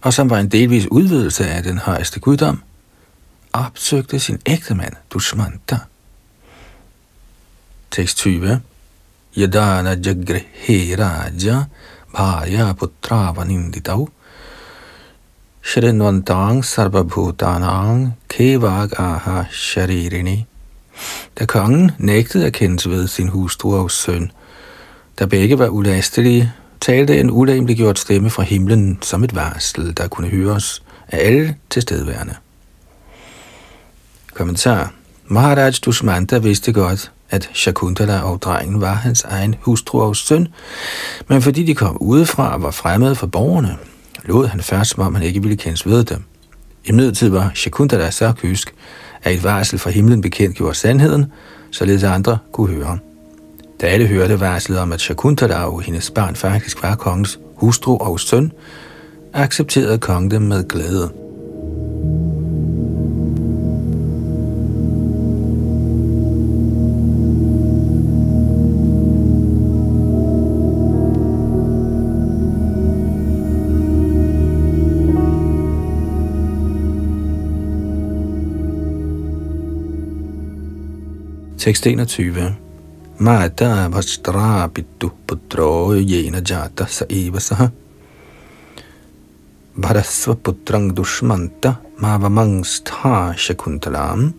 og 0.01 0.13
som 0.13 0.31
var 0.31 0.39
en 0.39 0.49
delvis 0.49 0.87
udvidelse 0.87 1.47
af 1.47 1.63
den 1.63 1.79
højeste 1.79 2.21
guddom, 2.21 2.63
opsøgte 3.53 4.19
sin 4.19 4.39
ægtemand, 4.47 4.93
Dushmanta. 5.13 5.79
Tekst 7.91 8.17
20. 8.17 8.61
Yadana 9.37 9.95
jagrihe 9.95 10.97
raja 10.97 11.65
bharya 12.15 12.73
putra 12.73 13.33
vaninditav 13.37 14.09
Shrinvantang 15.63 16.65
sarvabhutanang 16.65 18.13
kevag 18.29 18.99
aha 18.99 19.45
sharirini. 19.51 20.47
Da 21.39 21.47
kongen 21.47 21.91
nægtede 21.99 22.47
at 22.47 22.53
kendes 22.53 22.89
ved 22.89 23.09
sin 23.09 23.29
hustru 23.29 23.75
og 23.75 23.91
søn, 23.91 24.31
da 25.19 25.27
begge 25.27 25.59
var 25.59 25.69
ulastelige, 25.69 26.53
talte 26.81 27.21
en 27.21 27.31
ulemliggjort 27.31 27.99
stemme 27.99 28.31
fra 28.31 28.43
himlen 28.43 28.99
som 29.03 29.25
et 29.25 29.35
varsel, 29.35 29.97
der 29.97 30.09
kunne 30.09 30.29
høres 30.29 30.83
af 31.09 31.27
alle 31.27 31.57
tilstedeværende. 31.71 32.35
Kommentar. 34.35 34.93
Maharaj 35.27 35.73
Dushmanta 35.85 36.39
vidste 36.39 36.73
godt, 36.73 37.13
at 37.33 37.51
Shakuntala 37.55 38.21
og 38.21 38.43
drengen 38.43 38.81
var 38.81 38.95
hans 38.95 39.23
egen 39.23 39.55
hustru 39.61 40.01
og 40.01 40.17
søn, 40.17 40.49
men 41.29 41.43
fordi 41.43 41.65
de 41.65 41.75
kom 41.75 41.97
udefra 42.01 42.55
og 42.55 42.63
var 42.63 42.71
fremmede 42.71 43.15
for 43.15 43.27
borgerne, 43.27 43.77
lod 44.25 44.47
han 44.47 44.61
først, 44.61 44.91
som 44.91 45.03
om 45.03 45.15
han 45.15 45.25
ikke 45.25 45.43
ville 45.43 45.57
kendes 45.57 45.87
ved 45.87 46.05
dem. 46.05 46.25
I 46.85 46.93
midlertid 46.93 47.29
var 47.29 47.53
Shakuntala 47.55 48.11
så 48.11 48.33
kysk, 48.33 48.75
at 49.23 49.35
et 49.35 49.45
varsel 49.45 49.79
fra 49.79 49.91
himlen 49.91 50.21
bekendt 50.21 50.57
gjorde 50.57 50.75
sandheden, 50.75 51.27
således 51.71 52.03
andre 52.03 52.39
kunne 52.53 52.75
høre. 52.75 52.99
Da 53.81 53.87
alle 53.87 54.07
hørte 54.07 54.41
varslet 54.41 54.79
om, 54.79 54.93
at 54.93 55.01
Shakuntala 55.01 55.65
og 55.65 55.81
hendes 55.83 56.11
barn 56.11 56.37
faktisk 56.37 56.83
var 56.83 56.95
kongens 56.95 57.39
hustru 57.57 57.97
og 57.97 58.21
søn, 58.21 58.53
accepterede 59.33 59.99
kongen 59.99 60.31
dem 60.31 60.43
med 60.43 60.69
glæde. 60.69 61.13
21. 81.63 82.57
Mata 83.19 83.89
vastra 83.89 84.69
pittu 84.75 85.11
putro 85.27 85.95
yena 85.95 86.41
jata 86.41 86.87
sa 86.87 87.05
eva 87.09 87.39
saha. 87.39 87.71
Bharasva 89.79 90.35
putrang 90.35 90.91
dushmanta 90.91 91.77
mavamangstha 92.01 93.37
shakuntalam. 93.37 94.35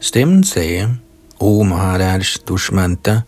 Stemmen 0.00 0.44
sagde, 0.44 0.88
O 1.38 1.62
Maharaj 1.62 2.38
Dushmanta, 2.48 3.20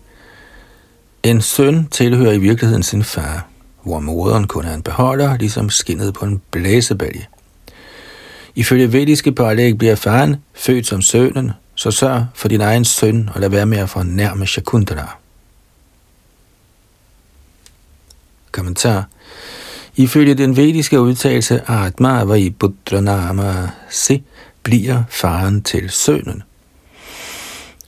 en 1.23 1.41
søn 1.41 1.87
tilhører 1.87 2.33
i 2.33 2.39
virkeligheden 2.39 2.83
sin 2.83 3.05
far, 3.05 3.47
hvor 3.83 4.01
moderen 4.01 4.47
kun 4.47 4.65
er 4.65 4.75
en 4.75 4.83
beholder, 4.83 5.37
ligesom 5.39 5.71
skinnet 5.71 6.15
på 6.15 6.25
en 6.25 6.43
blæsebælge. 6.51 7.29
Ifølge 8.55 8.93
vediske 8.93 9.33
pålæg 9.33 9.79
bliver 9.79 9.95
faren 9.95 10.37
født 10.55 10.87
som 10.87 11.03
sønnen, 11.03 11.53
så 11.75 11.91
sørg 11.91 12.27
for 12.35 12.49
din 12.49 12.61
egen 12.61 12.85
søn 12.85 13.31
og 13.35 13.41
lad 13.41 13.49
være 13.49 13.67
med 13.67 13.79
at 13.79 13.91
fornærme 13.91 14.47
Shakuntala. 14.47 15.07
Kommentar. 18.53 19.09
Ifølge 19.97 20.35
den 20.35 20.57
vediske 20.57 21.01
udtalelse 21.01 21.71
Atma 21.71 22.23
var 22.23 22.35
i 22.35 22.51
Budranama 22.51 23.69
Se, 23.91 24.23
bliver 24.63 25.03
faren 25.09 25.63
til 25.63 25.91
sønnen. 25.91 26.43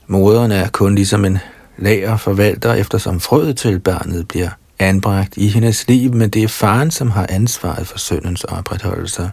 Moderen 0.07 0.51
er 0.51 0.69
kun 0.69 0.95
ligesom 0.95 1.25
en 1.25 1.37
lager 1.77 2.17
forvalter, 2.17 2.73
eftersom 2.73 3.19
frøet 3.19 3.57
til 3.57 3.79
barnet 3.79 4.27
bliver 4.27 4.49
anbragt 4.79 5.37
i 5.37 5.47
hendes 5.47 5.87
liv, 5.87 6.13
men 6.13 6.29
det 6.29 6.43
er 6.43 6.47
faren, 6.47 6.91
som 6.91 7.11
har 7.11 7.25
ansvaret 7.29 7.87
for 7.87 7.97
sønnens 7.97 8.43
opretholdelse. 8.43 9.31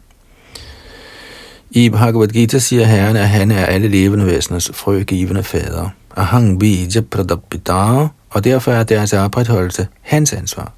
I 1.77 1.89
Bhagavad 1.89 2.29
Gita 2.29 2.59
siger 2.59 2.85
Herren, 2.85 3.17
at 3.17 3.29
han 3.29 3.51
er 3.51 3.67
alle 3.67 3.89
levende 3.89 4.27
væseners 4.27 4.71
frøgivende 4.75 5.43
fader. 5.43 5.89
Ahang 6.17 6.61
bija 6.61 7.01
pradapita, 7.11 8.09
og 8.31 8.45
derfor 8.45 8.73
er 8.73 8.83
deres 8.83 9.13
opretholdelse 9.13 9.87
hans 10.01 10.33
ansvar. 10.33 10.73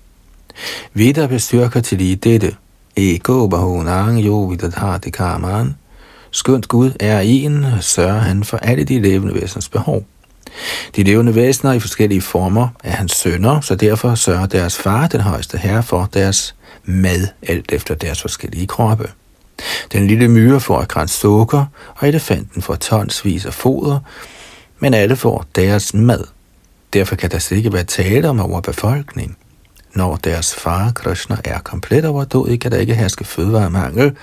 Veda 0.95 1.27
bestyrker 1.27 1.81
til 1.81 1.99
lige 1.99 2.17
dette. 2.17 2.55
Ego 2.97 3.47
bahunang 3.47 4.19
jo 4.19 4.43
vidadhati 4.43 5.11
karman. 5.11 5.75
Skønt 6.31 6.69
Gud 6.69 6.91
er 7.01 7.21
en, 7.21 7.67
sørger 7.81 8.19
han 8.19 8.45
for 8.45 8.57
alle 8.57 8.85
de 8.85 9.01
levende 9.01 9.35
væseners 9.35 9.69
behov. 9.69 10.05
De 10.97 11.03
levende 11.03 11.35
væsener 11.35 11.73
i 11.73 11.81
forskellige 11.81 12.23
former 12.23 12.69
er 12.85 12.91
hans 12.91 13.13
sønner, 13.13 13.61
så 13.61 13.75
derfor 13.75 14.15
sørger 14.15 14.47
deres 14.47 14.77
far, 14.77 15.07
den 15.07 15.21
højeste 15.21 15.59
herre, 15.59 15.83
for 15.83 16.09
deres 16.15 16.55
mad, 16.85 17.29
alt 17.43 17.73
efter 17.73 17.95
deres 17.95 18.23
forskellige 18.23 18.67
kroppe. 18.67 19.09
Den 19.93 20.07
lille 20.07 20.29
myre 20.29 20.61
får 20.61 20.81
et 20.81 20.89
græns 20.89 21.11
sukker, 21.11 21.65
og 21.97 22.09
elefanten 22.09 22.63
får 22.63 22.75
tonsvis 22.75 23.47
af 23.47 23.55
foder, 23.55 23.99
men 24.79 24.95
alle 24.95 25.17
får 25.17 25.45
deres 25.55 25.95
mad. 25.95 26.25
Derfor 26.93 27.17
kan 27.17 27.31
der 27.31 27.39
slet 27.39 27.59
ikke 27.59 27.73
være 27.73 27.85
tale 27.85 28.29
om 28.29 28.41
overbefolkning. 28.41 29.37
Når 29.95 30.17
deres 30.17 30.55
far, 30.55 30.93
Krishna, 30.95 31.37
er 31.45 31.59
komplet 31.59 32.05
overdådig, 32.05 32.61
kan 32.61 32.71
der 32.71 32.79
ikke 32.79 32.95
herske 32.95 33.25
fødevaremangel, 33.25 34.17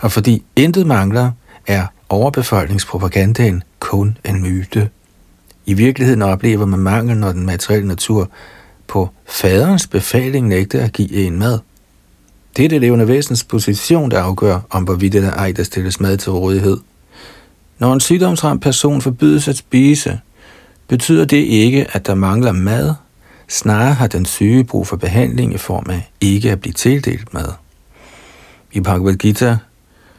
og 0.00 0.12
fordi 0.12 0.44
intet 0.56 0.86
mangler, 0.86 1.30
er 1.66 1.86
overbefolkningspropagandaen 2.08 3.62
kun 3.78 4.18
en 4.24 4.42
myte. 4.42 4.90
I 5.66 5.74
virkeligheden 5.74 6.22
oplever 6.22 6.66
man 6.66 6.80
mangel, 6.80 7.16
når 7.16 7.32
den 7.32 7.46
materielle 7.46 7.88
natur 7.88 8.30
på 8.86 9.08
faderens 9.26 9.86
befaling 9.86 10.48
nægter 10.48 10.84
at 10.84 10.92
give 10.92 11.12
en 11.12 11.38
mad. 11.38 11.58
Det 12.58 12.64
er 12.64 12.68
det 12.68 12.80
levende 12.80 13.08
væsens 13.08 13.44
position, 13.44 14.10
der 14.10 14.22
afgør, 14.22 14.60
om 14.70 14.82
hvorvidt 14.82 15.14
eller 15.14 15.30
ej, 15.30 15.52
der 15.52 15.62
stilles 15.62 16.00
mad 16.00 16.16
til 16.16 16.32
rådighed. 16.32 16.78
Når 17.78 17.92
en 17.92 18.00
sygdomsramt 18.00 18.62
person 18.62 19.02
forbydes 19.02 19.48
at 19.48 19.56
spise, 19.56 20.20
betyder 20.88 21.24
det 21.24 21.36
ikke, 21.36 21.86
at 21.92 22.06
der 22.06 22.14
mangler 22.14 22.52
mad. 22.52 22.94
Snarere 23.48 23.94
har 23.94 24.06
den 24.06 24.24
syge 24.24 24.64
brug 24.64 24.86
for 24.86 24.96
behandling 24.96 25.54
i 25.54 25.58
form 25.58 25.86
af 25.90 26.10
ikke 26.20 26.50
at 26.50 26.60
blive 26.60 26.72
tildelt 26.72 27.34
mad. 27.34 27.52
I 28.72 28.80
Bhagavad 28.80 29.14
Gita 29.14 29.56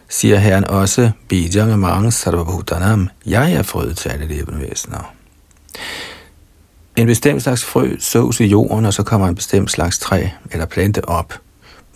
siger 0.10 0.38
Herren 0.38 0.66
også, 0.66 1.12
Bijang 1.28 1.80
Mang 1.80 2.14
Sarvabhutanam, 2.14 3.10
jeg 3.26 3.54
er 3.54 3.64
frøet 3.64 3.98
til 3.98 4.10
alle 4.10 4.28
levende 4.28 4.60
væsener. 4.60 5.14
En 6.96 7.08
bestemt 7.08 7.44
slags 7.44 7.66
frø 7.66 7.96
sås 8.00 8.40
i 8.40 8.46
jorden, 8.46 8.86
og 8.86 8.94
så 8.94 9.04
kommer 9.04 9.28
en 9.28 9.36
bestemt 9.36 9.72
slags 9.72 10.00
træ 10.00 10.28
eller 10.52 10.66
plante 10.66 11.10
op. 11.10 11.34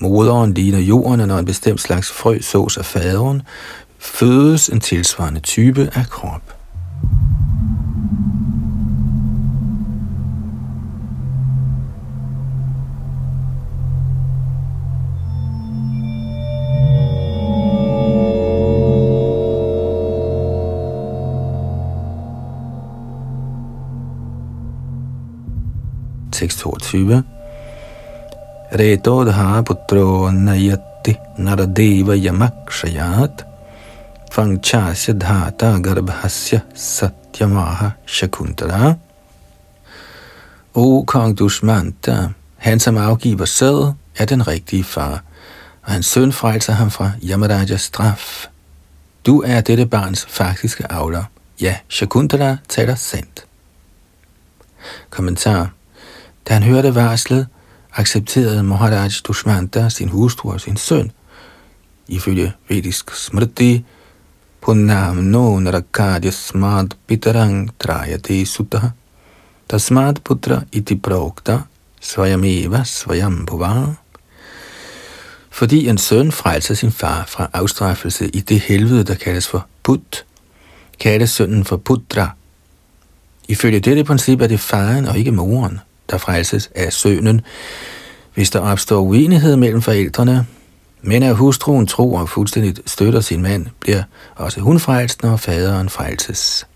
Moderen 0.04 0.54
ligner 0.54 0.80
jorden, 0.80 1.20
og 1.20 1.28
når 1.28 1.38
en 1.38 1.46
bestemt 1.46 1.82
slags 1.82 2.12
frø 2.12 2.40
sås 2.42 2.78
af 2.78 2.86
faderen, 2.86 3.42
fødes 4.00 4.70
en 4.70 4.80
tilsvarende 4.80 5.40
type 5.40 5.90
af 5.96 6.06
krop. 6.10 6.54
622. 26.34 27.43
Retodha 28.74 29.62
putro 29.62 30.32
nayati 30.32 31.14
naradeva 31.38 32.16
yamakshayat 32.18 33.44
fangchasya 34.32 35.14
dhata 35.14 35.78
garbhasya 35.78 36.64
satyamaha 36.74 37.94
shakuntala. 38.08 38.98
O 40.74 41.04
kong 41.06 41.36
Dushmanta, 41.36 42.34
han 42.58 42.80
som 42.80 42.98
afgiver 42.98 43.46
sæd, 43.46 43.94
er 44.18 44.26
den 44.26 44.48
rigtige 44.48 44.84
far, 44.84 45.22
og 45.84 45.92
hans 45.92 46.06
søn 46.06 46.34
frelser 46.34 46.74
ham 46.74 46.92
fra 46.92 47.12
Yamarajas 47.22 47.82
straf. 47.82 48.48
Du 49.26 49.44
er 49.46 49.62
dette 49.62 49.86
barns 49.86 50.26
faktiske 50.26 50.92
avler. 50.92 51.24
Ja, 51.62 51.76
Shakuntala 51.90 52.58
taler 52.70 52.96
sandt. 52.96 53.46
Kommentar 55.10 55.70
da 56.48 56.54
han 56.54 56.64
hørte 56.64 56.96
varslet, 56.96 57.48
accepterede 57.96 58.64
Maharaj 58.64 59.22
Dushmanta 59.28 59.90
sin 59.90 60.10
hustru 60.10 60.52
og 60.52 60.62
sin 60.62 60.78
søn. 60.78 61.12
Ifølge 62.08 62.54
vedisk 62.70 63.16
smrti, 63.16 63.86
Punnam 64.64 65.16
no 65.16 65.60
narakadya 65.60 66.32
smad 66.32 66.94
pitarang 67.08 67.72
trayate 67.80 68.46
sutta 68.46 68.94
tasmad 69.68 70.22
putra 70.24 70.62
iti 70.72 70.96
prokta 70.96 71.58
svayameva 72.02 72.84
svayambhuva. 72.84 73.96
Fordi 75.52 75.88
en 75.90 75.98
søn 75.98 76.32
frelser 76.32 76.76
sin 76.76 76.92
far 76.92 77.26
fra 77.28 77.50
afstraffelse 77.54 78.30
i 78.30 78.40
det 78.40 78.60
helvede, 78.60 79.04
der 79.04 79.16
kaldes 79.16 79.48
for 79.48 79.68
put, 79.84 80.26
kaldes 81.00 81.30
sønnen 81.30 81.66
for 81.66 81.78
putra. 81.78 82.30
Ifølge 83.48 83.80
dette 83.80 84.04
princip 84.04 84.42
er 84.42 84.48
det 84.48 84.60
faren 84.60 85.06
og 85.06 85.18
ikke 85.18 85.32
moren, 85.32 85.80
der 86.10 86.18
frelses 86.18 86.70
af 86.76 86.94
sønnen, 86.94 87.42
hvis 88.34 88.50
der 88.50 88.60
opstår 88.60 89.02
uenighed 89.02 89.56
mellem 89.56 89.82
forældrene, 89.82 90.46
men 91.02 91.24
at 91.24 91.36
hustruen 91.36 91.88
tror 91.88 92.20
og 92.20 92.30
fuldstændigt 92.30 92.82
støtter 92.86 93.20
sin 93.20 93.42
mand, 93.42 93.66
bliver 93.80 94.04
også 94.36 94.62
hun 94.62 94.80
frelst, 94.80 95.24
når 95.24 95.38
faderen 95.38 95.90
frelses. 95.90 96.68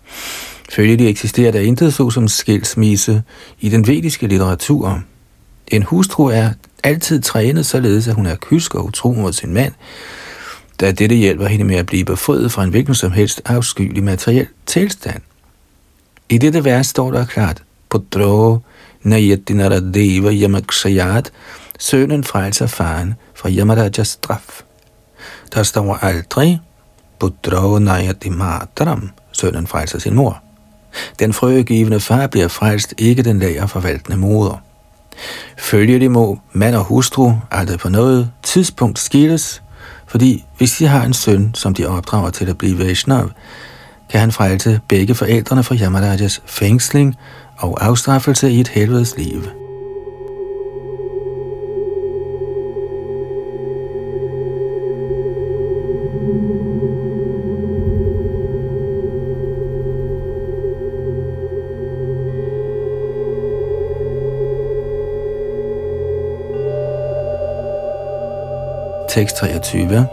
Følgelig 0.70 1.10
eksisterer 1.10 1.52
der 1.52 1.60
intet 1.60 1.94
så 1.94 2.10
som 2.10 2.28
skilsmisse 2.28 3.24
i 3.60 3.70
den 3.70 3.88
vediske 3.88 4.28
litteratur. 4.28 5.04
En 5.68 5.84
hustru 5.84 6.26
er 6.26 6.50
altid 6.84 7.22
trænet 7.22 7.66
således, 7.66 8.08
at 8.08 8.16
hun 8.16 8.26
er 8.26 8.36
kysk 8.36 8.76
og 8.76 8.86
utro 8.86 9.12
mod 9.12 9.34
sin 9.34 9.54
mand, 9.54 9.74
da 10.80 10.92
dette 10.92 11.16
hjælper 11.16 11.48
hende 11.48 11.66
med 11.66 11.76
at 11.76 11.86
blive 11.86 12.06
befriet 12.06 12.52
fra 12.52 12.64
en 12.64 12.70
hvilken 12.70 12.96
som 12.96 13.12
helst 13.12 13.42
afskyelig 13.46 14.04
materiel 14.04 14.48
tilstand. 14.66 15.22
I 16.30 16.38
dette 16.38 16.66
vers 16.66 16.88
står 16.88 17.12
der 17.12 17.26
klart, 17.26 17.64
på 17.90 18.04
droge, 18.12 18.60
Nayetinara 19.08 19.80
Deva 19.80 20.32
Yamakshayat, 20.32 21.32
sønnen 21.80 22.24
frelser 22.24 22.68
faren 22.68 23.14
fra 23.36 23.50
Yamarajas 23.50 24.08
straf. 24.08 24.62
Der 25.54 25.64
står 25.64 25.96
aldrig, 26.02 26.60
Putra 27.20 27.80
Nayati 27.80 28.30
Mataram, 28.30 29.10
sønnen 29.32 29.68
frelser 29.68 30.00
sin 30.00 30.16
mor. 30.16 30.44
Den 31.20 31.34
frøgivende 31.34 32.00
far 32.00 32.28
bliver 32.28 32.48
frelst, 32.48 32.94
ikke 32.98 33.24
den 33.24 33.40
lager 33.40 33.66
forvaltende 33.66 34.18
moder. 34.18 34.62
Følgelig 35.58 36.12
må 36.12 36.40
mand 36.54 36.76
og 36.76 36.84
hustru 36.84 37.34
aldrig 37.52 37.80
på 37.80 37.90
noget 37.90 38.32
tidspunkt 38.44 39.00
skilles, 39.00 39.62
fordi 40.08 40.46
hvis 40.58 40.78
de 40.78 40.88
har 40.88 41.06
en 41.06 41.14
søn, 41.14 41.52
som 41.54 41.74
de 41.74 41.86
opdrager 41.86 42.30
til 42.30 42.50
at 42.50 42.58
blive 42.58 42.80
Vaishnav, 42.80 43.30
kan 44.10 44.20
han 44.20 44.32
frelse 44.32 44.80
begge 44.88 45.16
forældrene 45.16 45.64
fra 45.64 45.76
Yamarajas 45.76 46.42
fængsling 46.46 47.16
og 47.58 47.86
afstraffelse 47.86 48.52
i 48.52 48.60
et 48.60 48.68
helvedes 48.68 49.18
liv. 49.18 49.42
Tekst 69.10 69.38
23. 69.38 70.08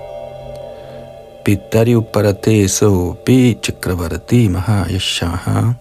Pittari 1.45 1.95
uparate 1.95 2.69
so 2.69 3.17
Chakravarti 3.63 4.49
mahayashaha 4.49 5.75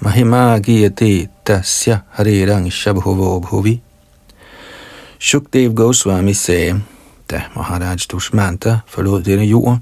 Mahima 0.00 0.58
giyate 0.58 1.28
tasya 1.44 1.98
harirang 2.10 2.72
shabhuvo 2.72 3.40
bhuvi. 3.40 3.80
Shukdev 5.18 5.74
Goswami 5.74 6.34
sagde, 6.34 6.82
da 7.30 7.42
Maharaj 7.56 8.06
Dushmanta 8.10 8.78
forlod 8.86 9.22
denne 9.22 9.44
jord, 9.44 9.78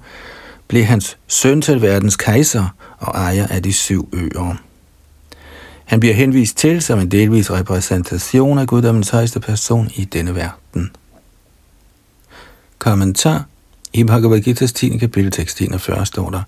blev 0.69 0.85
hans 0.85 1.19
søn 1.27 1.63
til 1.63 1.83
verdens 1.83 2.17
kejser 2.17 2.75
og 2.99 3.15
ejer 3.15 3.47
af 3.47 3.63
de 3.63 3.73
syv 3.73 4.09
øer. 4.13 4.57
Han 5.85 6.01
bliver 6.01 6.15
henvist 6.15 6.57
til 6.57 6.83
som 6.83 6.99
en 6.99 7.11
delvis 7.11 7.51
repræsentation 7.51 8.59
af 8.59 8.67
guddommens 8.67 9.11
højeste 9.11 9.41
person 9.41 9.91
i 9.97 10.05
denne 10.05 10.35
verden. 10.35 10.91
Kommentar 12.79 13.45
i 13.93 14.05
Bhagavad 14.05 14.41
Gita's 14.49 14.73
10. 14.73 14.99
kapitel 14.99 15.31
tekst 15.31 15.61
41 15.61 16.07
står 16.07 16.31
der, 16.31 16.43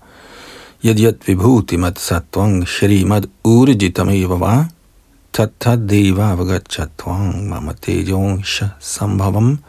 Yadyat 0.83 1.27
vibhutimat 1.27 1.99
satvang 1.99 2.67
shrimad 2.67 3.25
urjitamiva 3.43 4.37
va 4.39 4.65
tattadeva 5.33 6.35
vagachatvang 6.35 7.49
mamatejonsha 7.49 8.67
sambhavam. 8.79 9.59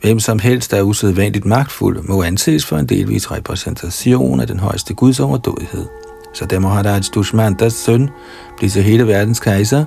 Hvem 0.00 0.20
som 0.20 0.38
helst, 0.38 0.70
der 0.70 0.76
er 0.76 0.82
usædvanligt 0.82 1.44
magtfuld, 1.44 2.02
må 2.02 2.22
anses 2.22 2.66
for 2.66 2.76
en 2.76 2.86
delvis 2.86 3.30
repræsentation 3.30 4.40
af 4.40 4.46
den 4.46 4.60
højeste 4.60 4.94
guds 4.94 5.20
overdådighed. 5.20 5.86
Så 6.34 6.46
derfor 6.46 6.68
har 6.68 6.82
der 6.82 6.96
et 6.96 7.04
Stushmandas 7.04 7.72
søn, 7.72 8.10
blive 8.56 8.70
så 8.70 8.80
hele 8.80 9.06
verdens 9.06 9.40
kejser, 9.40 9.84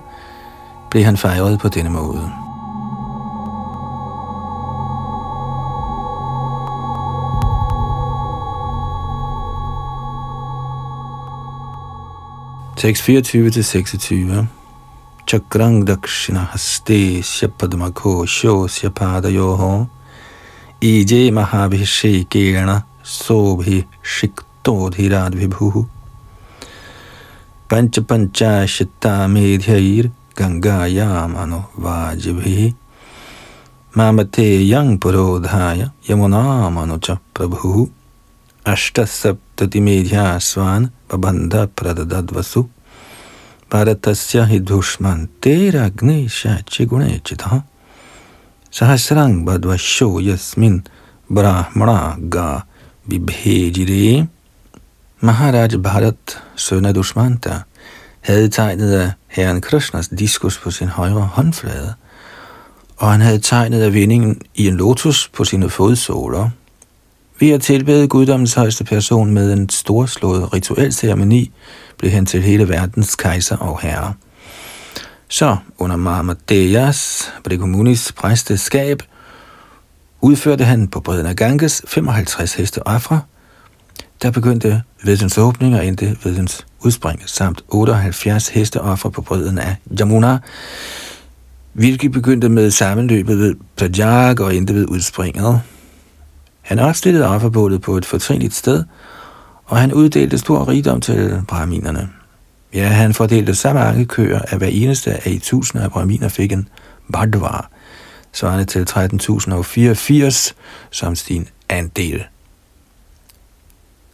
blev 0.91 1.03
han 1.03 1.17
fejret 1.17 1.59
på 1.59 1.67
denne 1.67 1.89
måde. 1.89 2.48
Tekst 12.79 13.03
24 13.03 13.49
til 13.49 13.63
26. 13.63 14.47
Chakrang 15.27 15.87
dakshina 15.87 16.39
haste 16.51 17.23
shapadma 17.23 17.89
ko 17.91 18.25
sho 18.25 18.67
shapada 18.67 19.29
yo 19.29 19.55
ho. 19.55 19.87
ije 20.81 21.31
mahabhishekena 21.31 22.81
sobhi 23.03 23.83
shiktodhiradvibhu 24.03 25.85
पंच 27.71 27.99
पंचाशता 28.09 29.11
मेध्यैर 29.33 30.05
गंगायाम 30.39 31.33
अनुवाजिभिः 31.43 32.61
मामते 33.97 34.47
यं 34.67 34.97
पुरोधाय 35.03 35.81
यमुनामनुच 36.09 37.07
प्रभुः 37.35 37.75
purodhaya 38.69 39.09
yamunam 39.09 39.49
anucha 39.55 39.65
prabhu 39.65 39.69
ashtasaptati 39.69 39.81
medhyasvan 39.81 40.89
babandha 41.09 41.67
pradadadvasu 41.67 42.69
Bharatasya 43.71 44.47
hi 44.47 44.59
dushmante 44.59 45.71
ragni 45.71 46.27
shachi 46.27 46.85
sahasrang 48.71 49.45
badvasho 49.45 50.19
yasmin 50.21 50.83
brahmana 51.29 52.17
ga 52.29 52.63
vibhejire 53.07 54.27
Maharaj 55.21 55.75
Bharat, 55.75 56.43
søn 56.55 56.85
af 56.85 56.93
Dushmanta, 56.93 57.63
havde 58.21 58.49
tegnet 58.49 58.91
af 58.91 59.11
herren 59.27 59.61
Krishnas 59.61 60.07
diskus 60.07 60.57
på 60.57 60.71
sin 60.71 60.87
højre 60.87 61.21
håndflade, 61.21 61.93
og 62.97 63.11
han 63.11 63.21
havde 63.21 63.39
tegnet 63.39 63.81
af 63.81 63.93
vindingen 63.93 64.41
i 64.55 64.67
en 64.67 64.77
lotus 64.77 65.27
på 65.27 65.43
sine 65.43 65.69
fodsåler. 65.69 66.49
Ved 67.39 67.51
at 67.51 67.61
tilbede 67.61 68.07
guddommens 68.07 68.53
højeste 68.53 68.83
person 68.83 69.31
med 69.31 69.53
en 69.53 69.69
storslået 69.69 70.53
rituel 70.53 70.93
ceremoni, 70.93 71.51
blev 71.97 72.11
han 72.11 72.25
til 72.25 72.41
hele 72.41 72.69
verdens 72.69 73.15
kejser 73.15 73.57
og 73.57 73.79
herre. 73.81 74.13
Så 75.27 75.57
under 75.77 75.95
Mahamadeyas 75.95 77.31
Brigumunis 77.43 78.11
præsteskab 78.11 79.03
udførte 80.21 80.63
han 80.63 80.87
på 80.87 80.99
bredden 80.99 81.25
af 81.25 81.35
Ganges 81.35 81.81
55 81.87 82.53
heste 82.53 82.87
ofre, 82.87 83.21
der 84.21 84.31
begyndte 84.31 84.81
vedens 85.03 85.37
åbning 85.37 85.75
og 85.75 85.87
endte 85.87 86.17
vedens 86.23 86.65
udspring, 86.79 87.21
samt 87.25 87.61
78 87.67 88.47
hesteoffer 88.47 89.09
på 89.09 89.21
bredden 89.21 89.57
af 89.57 89.75
Jamuna, 89.99 90.37
hvilket 91.73 92.11
begyndte 92.11 92.49
med 92.49 92.71
sammenløbet 92.71 93.39
ved 93.39 93.55
Prajag 93.75 94.39
og 94.39 94.55
endte 94.55 94.73
ved 94.73 94.85
udspringet. 94.89 95.61
Han 96.69 96.79
opstillede 96.79 97.27
offerbålet 97.27 97.81
på 97.81 97.97
et 97.97 98.05
fortrinligt 98.05 98.53
sted, 98.53 98.83
og 99.65 99.77
han 99.77 99.93
uddelte 99.93 100.37
stor 100.37 100.67
rigdom 100.67 101.01
til 101.01 101.41
brahminerne. 101.47 102.09
Ja, 102.73 102.87
han 102.87 103.13
fordelte 103.13 103.55
så 103.55 103.73
mange 103.73 104.05
køer, 104.05 104.39
at 104.47 104.57
hver 104.57 104.67
eneste 104.67 105.13
af 105.13 105.31
i 105.31 105.39
tusinder 105.39 105.85
af 105.85 105.91
brahminer 105.91 106.27
fik 106.27 106.51
en 106.51 106.67
bardvar, 107.13 107.69
svarende 108.33 108.65
til 108.65 108.87
13.084 108.89 110.53
som 110.91 111.15
sin 111.15 111.47
andel. 111.69 112.23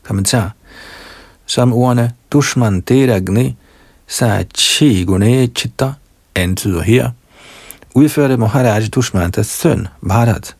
Kommentar. 0.03 0.51
Som 1.45 1.73
ordene 1.73 2.11
Dushman 2.31 2.83
sa 2.87 3.53
Sachi 4.07 5.03
Gune 5.03 5.47
Chitta 5.47 5.93
antyder 6.35 6.81
her, 6.81 7.09
udførte 7.93 8.37
Maharaj 8.37 8.87
Dushmantas 8.93 9.47
søn 9.47 9.87
Bharat 10.07 10.55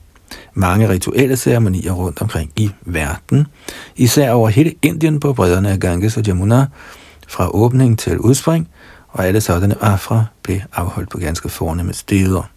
mange 0.55 0.89
rituelle 0.89 1.37
ceremonier 1.37 1.91
rundt 1.91 2.21
omkring 2.21 2.51
i 2.55 2.71
verden, 2.81 3.47
især 3.95 4.31
over 4.31 4.49
hele 4.49 4.73
Indien 4.81 5.19
på 5.19 5.33
bredderne 5.33 5.69
af 5.69 5.79
Ganges 5.79 6.17
og 6.17 6.23
Jamuna, 6.27 6.65
fra 7.27 7.49
åbning 7.55 7.99
til 7.99 8.19
udspring, 8.19 8.67
og 9.07 9.27
alle 9.27 9.41
sådanne 9.41 9.83
afra 9.83 10.25
blev 10.43 10.59
afholdt 10.73 11.09
på 11.09 11.17
ganske 11.17 11.49
fornemme 11.49 11.93
steder. 11.93 12.49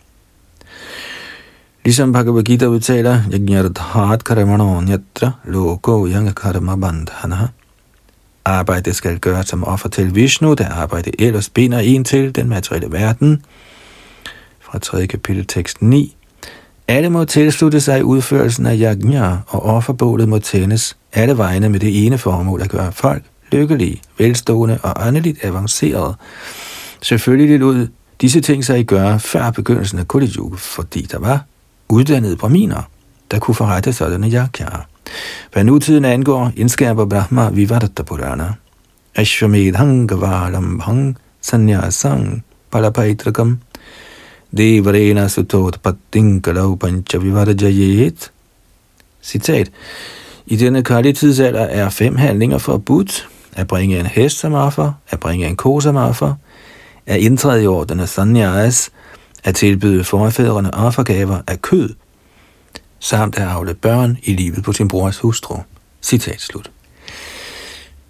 Ligesom 1.85 2.13
Bhagavad 2.13 2.43
Gita 2.43 2.67
udtaler, 2.67 3.21
Yajnardhat 3.33 4.25
karamano 4.25 4.81
nyatra 4.81 5.31
loko 5.45 6.07
yang 6.07 6.35
karma 6.35 6.77
bandhana. 6.77 7.49
Arbejde 8.45 8.95
skal 8.95 9.19
gøres 9.19 9.47
som 9.47 9.65
offer 9.65 9.89
til 9.89 10.15
Vishnu, 10.15 10.55
der 10.55 10.69
arbejde 10.69 11.21
ellers 11.21 11.49
binder 11.49 11.79
en 11.79 12.05
til 12.05 12.35
den 12.35 12.49
materielle 12.49 12.93
verden. 12.93 13.43
Fra 14.61 14.79
3. 14.79 15.07
kapitel 15.07 15.47
tekst 15.47 15.83
9. 15.83 16.18
Alle 16.89 17.11
må 17.11 17.25
tilslutte 17.25 17.81
sig 17.81 18.05
udførelsen 18.05 18.67
af 18.67 18.77
yajna, 18.81 19.39
og 19.47 19.63
offerbålet 19.63 20.29
må 20.29 20.39
tændes 20.39 20.97
alle 21.13 21.39
vegne 21.39 21.69
med 21.69 21.81
det 21.81 22.07
ene 22.07 22.19
formål 22.19 22.63
at 22.63 22.71
gøre 22.71 22.93
folk 22.93 23.23
lykkelige, 23.53 24.01
velstående 24.19 24.79
og 24.83 25.07
åndeligt 25.07 25.45
avancerede. 25.45 26.15
Selvfølgelig 27.03 27.59
lod 27.59 27.89
disse 28.21 28.41
ting 28.41 28.65
sig 28.65 28.87
gøre 28.87 29.21
før 29.21 29.51
begyndelsen 29.51 29.99
af 29.99 30.09
Kali 30.09 30.33
fordi 30.57 31.03
der 31.03 31.19
var 31.19 31.45
uddannede 31.89 32.37
braminer, 32.37 32.83
der 33.31 33.39
kunne 33.39 33.55
forrette 33.55 33.93
sådanne 33.93 34.31
yakyaer. 34.31 34.87
Hvad 35.53 35.65
nutiden 35.65 36.05
angår, 36.05 36.53
indskærper 36.57 37.05
Brahma 37.05 37.51
Vivadatta 37.51 38.03
Purana. 38.03 38.53
Ashwamedhang 39.15 40.09
Gavalam 40.09 40.81
Hang 40.81 41.19
Sanyasang 41.41 42.45
Palapaitragam 42.71 43.59
Devarena 44.57 45.29
Sutot 45.29 45.79
Patinkalau 45.83 46.75
Panchavivadajayet. 46.75 48.31
Citat. 49.23 49.71
I 50.47 50.57
denne 50.57 50.85
kærlige 50.85 51.13
tidsalder 51.13 51.61
er 51.61 51.89
fem 51.89 52.17
handlinger 52.17 52.59
forbudt. 52.59 53.29
At 53.53 53.67
bringe 53.67 54.01
en 54.01 54.07
hest 54.07 54.39
som 54.39 54.55
offer, 54.55 54.93
at 55.11 55.21
bringe 55.21 55.47
en 55.47 55.57
ko 55.57 55.81
som 55.81 55.97
offer, 55.97 56.35
at 57.07 57.21
indtræde 57.21 57.65
i 57.65 57.67
orden 57.67 58.01
af 58.01 58.09
sanyas, 58.09 58.91
at 59.45 59.55
tilbyde 59.55 60.05
forfædrene 60.05 60.75
offergaver 60.75 61.41
af 61.47 61.63
kød, 61.63 61.95
samt 62.99 63.37
at 63.37 63.49
afle 63.49 63.75
børn 63.75 64.19
i 64.23 64.33
livet 64.33 64.65
på 64.65 64.73
sin 64.73 64.89
brors 64.89 65.19
hustru. 65.19 65.57
Citat 66.03 66.41
slut. 66.41 66.71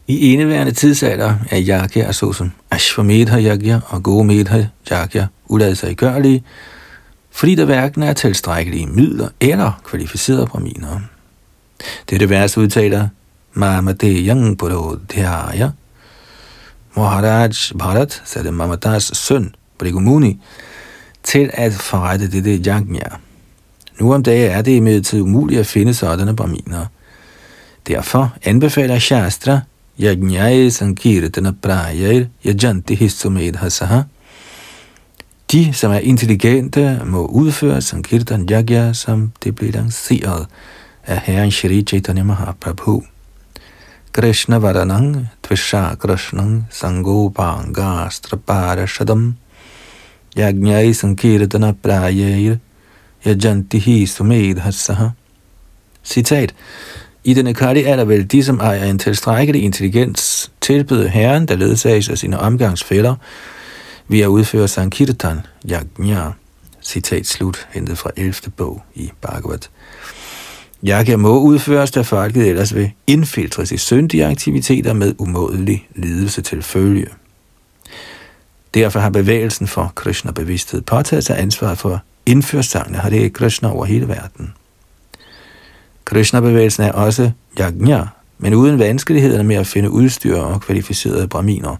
I 0.08 0.32
indeværende 0.32 0.72
tidsalder 0.72 1.34
er 1.50 1.60
yagyaer 1.68 2.12
såsom 2.12 2.52
Ashwamedha 2.70 3.40
yagya 3.40 3.80
og 3.86 4.02
gomedha 4.02 4.64
yagya 4.90 5.26
ulad 5.48 5.74
sig 5.74 5.96
gørlige, 5.96 6.44
fordi 7.30 7.54
der 7.54 7.64
hverken 7.64 8.02
er 8.02 8.12
tilstrækkelige 8.12 8.86
midler 8.86 9.28
eller 9.40 9.80
kvalificerede 9.84 10.46
braminer. 10.46 11.00
Dette 12.10 12.30
vers 12.30 12.58
udtaler 12.58 13.08
Mamade 13.52 14.26
Yang 14.26 14.56
Maharaj 16.96 17.52
Bharat 17.78 18.22
satte 18.24 18.50
Mamadas 18.50 19.10
søn 19.14 19.54
Brigumuni 19.78 20.40
til 21.22 21.50
at 21.52 21.72
forrette 21.72 22.30
dette 22.30 22.50
yajna. 22.50 23.00
Nu 24.00 24.14
om 24.14 24.22
dagen 24.22 24.50
er 24.50 24.62
det 24.62 24.72
imidlertid 24.72 25.20
umuligt 25.20 25.60
at 25.60 25.66
finde 25.66 25.94
sådanne 25.94 26.36
braminer. 26.36 26.86
Derfor 27.86 28.32
anbefaler 28.44 28.98
Shastra 28.98 29.60
yajnaye 29.98 30.70
Sankirtana 30.70 31.52
prajair 31.52 32.28
Yajanti 32.44 32.94
Hissumedhasaha 32.94 34.04
de, 35.52 35.72
som 35.72 35.92
er 35.92 35.98
intelligente, 35.98 37.00
må 37.04 37.26
udføre 37.26 37.80
Sankirtan 37.82 38.46
Yagya, 38.50 38.92
som 38.92 39.32
det 39.44 39.54
blev 39.56 39.72
lanceret 39.72 40.46
af 41.06 41.20
Herren 41.20 41.50
Shri 41.50 41.82
Chaitanya 41.82 42.22
Mahaprabhu. 42.22 43.02
Krishna 44.12 44.58
Varanang 44.58 45.28
Tvisha 45.42 45.94
Krishnang 45.94 46.66
Sangopanga 46.70 48.08
Straparashadam 48.10 49.34
Yajnai 50.36 50.92
Sankirtana 50.92 51.72
Prayayir 51.72 52.58
Yajantihi 53.24 54.06
Sumedhasaha 54.06 55.08
Citat 56.04 56.54
i 57.24 57.34
den 57.34 57.46
akali 57.46 57.82
er 57.82 57.96
der 57.96 58.04
vel 58.04 58.26
de, 58.26 58.44
som 58.44 58.60
ejer 58.60 58.84
en 58.84 58.98
tilstrækkelig 58.98 59.62
intelligens, 59.62 60.50
tilbyde 60.60 61.08
herren, 61.08 61.48
der 61.48 61.56
ledsages 61.56 62.08
af 62.08 62.18
sine 62.18 62.38
omgangsfælder, 62.38 63.14
ved 64.08 64.20
at 64.20 64.26
udføre 64.26 64.68
Sankirtan 64.68 65.40
Yajna. 65.70 66.32
Citat 66.82 67.26
slut, 67.26 67.68
hentet 67.70 67.98
fra 67.98 68.10
11. 68.16 68.34
bog 68.56 68.82
i 68.94 69.10
Bhagavad. 69.20 69.58
Yajna 70.86 71.16
må 71.16 71.40
udføres, 71.40 71.90
da 71.90 72.00
folket 72.00 72.48
ellers 72.48 72.74
vil 72.74 72.90
indfiltres 73.06 73.72
i 73.72 73.76
syndige 73.76 74.26
aktiviteter 74.26 74.92
med 74.92 75.14
umådelig 75.18 75.88
lidelse 75.94 76.42
til 76.42 76.62
følge. 76.62 77.06
Derfor 78.74 79.00
har 79.00 79.10
bevægelsen 79.10 79.66
for 79.66 79.92
Krishna-bevidsthed 79.94 80.80
påtaget 80.80 81.24
sig 81.24 81.38
ansvar 81.38 81.74
for 81.74 82.02
indførsangene 82.26 82.98
har 82.98 83.28
Krishna 83.34 83.72
over 83.72 83.84
hele 83.84 84.08
verden. 84.08 84.52
Krishna-bevægelsen 86.08 86.82
er 86.82 86.92
også 86.92 87.30
yajna, 87.60 88.06
men 88.38 88.54
uden 88.54 88.78
vanskelighederne 88.78 89.44
med 89.44 89.56
at 89.56 89.66
finde 89.66 89.90
udstyr 89.90 90.36
og 90.36 90.60
kvalificerede 90.60 91.28
braminer. 91.28 91.76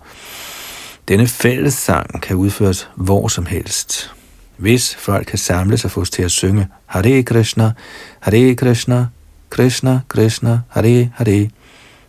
Denne 1.09 1.27
fællessang 1.27 2.23
kan 2.23 2.37
udføres 2.37 2.89
hvor 2.95 3.29
som 3.29 3.47
helst. 3.47 4.15
Hvis 4.57 4.95
folk 4.95 5.27
kan 5.27 5.39
samles 5.39 5.81
sig 5.81 5.91
fås 5.91 6.11
til 6.11 6.23
at 6.23 6.31
synge 6.31 6.69
Hare 6.87 7.23
Krishna, 7.23 7.73
Hare 8.21 8.55
Krishna, 8.55 9.07
Krishna 9.51 10.01
Krishna, 10.09 10.61
Hare 10.69 11.11
Hare, 11.15 11.51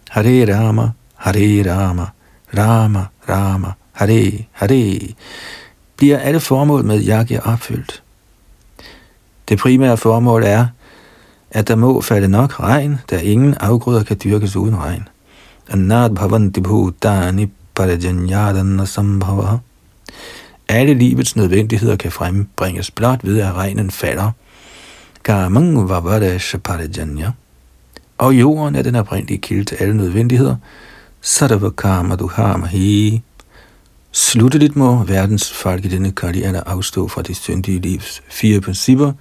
Hare 0.09 0.55
Rama, 0.55 0.89
Hare 1.15 1.73
Rama, 1.73 2.05
Rama 2.57 3.05
Rama, 3.29 3.71
Hare 3.91 4.31
Hare, 4.51 4.99
bliver 5.95 6.19
alle 6.19 6.39
formål 6.39 6.85
med 6.85 7.07
yajna 7.07 7.39
opfyldt. 7.39 8.03
Det 9.49 9.59
primære 9.59 9.97
formål 9.97 10.43
er, 10.43 10.65
at 11.51 11.67
der 11.67 11.75
må 11.75 12.01
falde 12.01 12.27
nok 12.27 12.59
regn, 12.59 12.99
da 13.09 13.19
ingen 13.19 13.53
afgrøder 13.53 14.03
kan 14.03 14.17
dyrkes 14.23 14.55
uden 14.55 14.77
regn. 14.77 15.07
Anad 15.69 16.09
bhavanti 16.09 16.61
bhutani 16.61 17.51
parajanyadana 17.75 18.85
sambhava. 18.85 19.57
Alle 20.67 20.93
livets 20.93 21.35
nødvendigheder 21.35 21.95
kan 21.95 22.11
frembringes 22.11 22.91
blot 22.91 23.19
ved, 23.23 23.39
at 23.39 23.53
regnen 23.53 23.91
falder. 23.91 24.31
Kamang 25.23 25.89
vavadasha 25.89 26.57
parajanya. 26.57 27.31
Og 28.17 28.39
jorden 28.39 28.75
er 28.75 28.81
den 28.81 28.95
oprindelige 28.95 29.37
kilde 29.37 29.63
til 29.63 29.75
alle 29.75 29.97
nødvendigheder. 29.97 30.55
Sarvakama 31.21 32.15
duhamahi. 32.15 33.21
Slutteligt 34.11 34.75
må 34.75 35.03
verdens 35.03 35.51
folk 35.51 35.85
i 35.85 35.87
denne 35.87 36.11
kali 36.11 36.41
alder 36.41 36.63
afstå 36.65 37.07
fra 37.07 37.21
det 37.21 37.35
syndige 37.35 37.79
livs 37.79 38.21
fire 38.29 38.61
principper, 38.61 39.11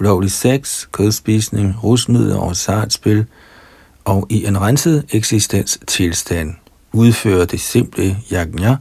ulovlig 0.00 0.30
sex, 0.30 0.86
kødspisning, 0.92 1.84
rusmidler 1.84 2.36
og 2.38 2.56
sartspil, 2.56 3.26
og 4.04 4.26
i 4.30 4.46
en 4.46 4.60
renset 4.60 5.04
eksistens 5.12 5.78
tilstand 5.86 6.54
det 7.44 7.60
simple 7.60 8.16
yajna 8.32 8.76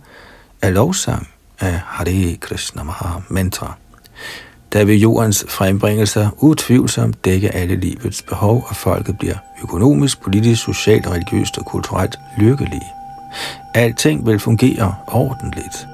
af 0.61 0.73
lovsang 0.73 1.27
af 1.59 1.79
Hare 1.85 2.35
Krishna 2.35 2.83
Maha 2.83 3.19
Mantra. 3.29 3.73
Der 4.73 4.85
vil 4.85 4.99
jordens 4.99 5.45
frembringelser 5.49 6.29
utvivlsomt 6.37 7.25
dække 7.25 7.55
alle 7.55 7.75
livets 7.75 8.21
behov, 8.21 8.65
og 8.69 8.75
folket 8.75 9.17
bliver 9.17 9.35
økonomisk, 9.63 10.21
politisk, 10.21 10.63
socialt, 10.63 11.07
religiøst 11.07 11.57
og 11.57 11.65
kulturelt 11.65 12.15
lykkelige. 12.37 12.87
Alting 13.73 14.25
vil 14.25 14.39
fungere 14.39 14.95
ordentligt. 15.07 15.87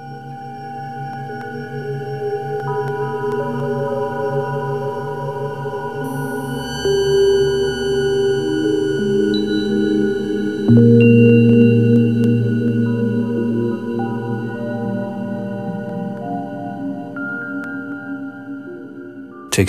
Tekst 10.73 10.81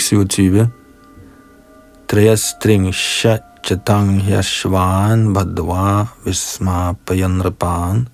27. 0.09 0.65
Triyastringsha 2.07 3.39
chatang 3.61 4.17
yashvan 4.25 5.29
badva 5.29 6.09
visma 6.25 6.97
payanrapan 7.05 8.09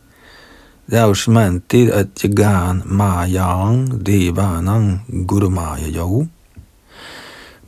Dausmanti 0.91 1.87
atyagan 1.87 2.83
mayang 2.83 4.03
devanang 4.03 4.99
gurumaya. 5.23 6.27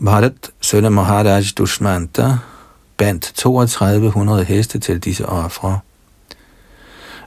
Bharat, 0.04 0.52
søn 0.60 0.86
af 0.86 0.92
Maharaj 0.92 1.56
Dushmanta, 1.56 2.53
bandt 2.98 3.32
3200 3.36 4.44
heste 4.44 4.80
til 4.80 5.00
disse 5.00 5.26
ofre. 5.26 5.80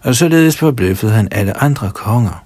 Og 0.02 0.16
således 0.16 0.56
forbløffede 0.56 1.12
han 1.12 1.28
alle 1.30 1.62
andre 1.62 1.90
konger. 1.90 2.44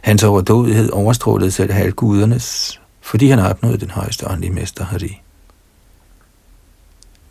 Hans 0.00 0.22
overdådighed 0.24 0.90
overstrålede 0.90 1.50
selv 1.50 1.72
halvgudernes, 1.72 2.80
fordi 3.00 3.28
han 3.28 3.38
opnåede 3.38 3.78
den 3.78 3.90
højeste 3.90 4.30
åndelige 4.30 4.52
mester 4.52 4.84
Hari. 4.84 5.20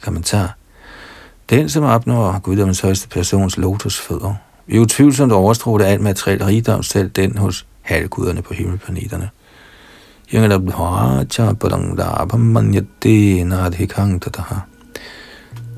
Kommentar. 0.02 0.56
Den, 1.50 1.70
som 1.70 1.84
opnår 1.84 2.40
guddommens 2.40 2.80
højeste 2.80 3.10
persons 3.10 3.58
lotusfødder, 3.58 4.34
vil 4.68 4.80
utvivlsomt 4.80 5.32
overstråle 5.32 5.86
alt 5.86 6.02
materiel 6.02 6.46
rigdom, 6.46 6.84
selv 6.84 7.10
den 7.10 7.38
hos 7.38 7.66
halvguderne 7.82 8.42
på 8.42 8.54
himmelplaneterne. 8.54 9.30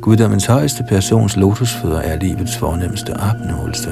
Guddommens 0.03 0.45
højeste 0.45 0.83
persons 0.83 1.37
lotusfødder 1.37 1.99
er 1.99 2.15
livets 2.15 2.57
fornemmeste 2.57 3.13
opnåelse. 3.13 3.91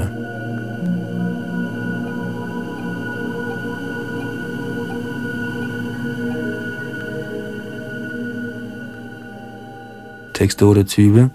Tekst 10.33 10.61
28. 10.61 11.29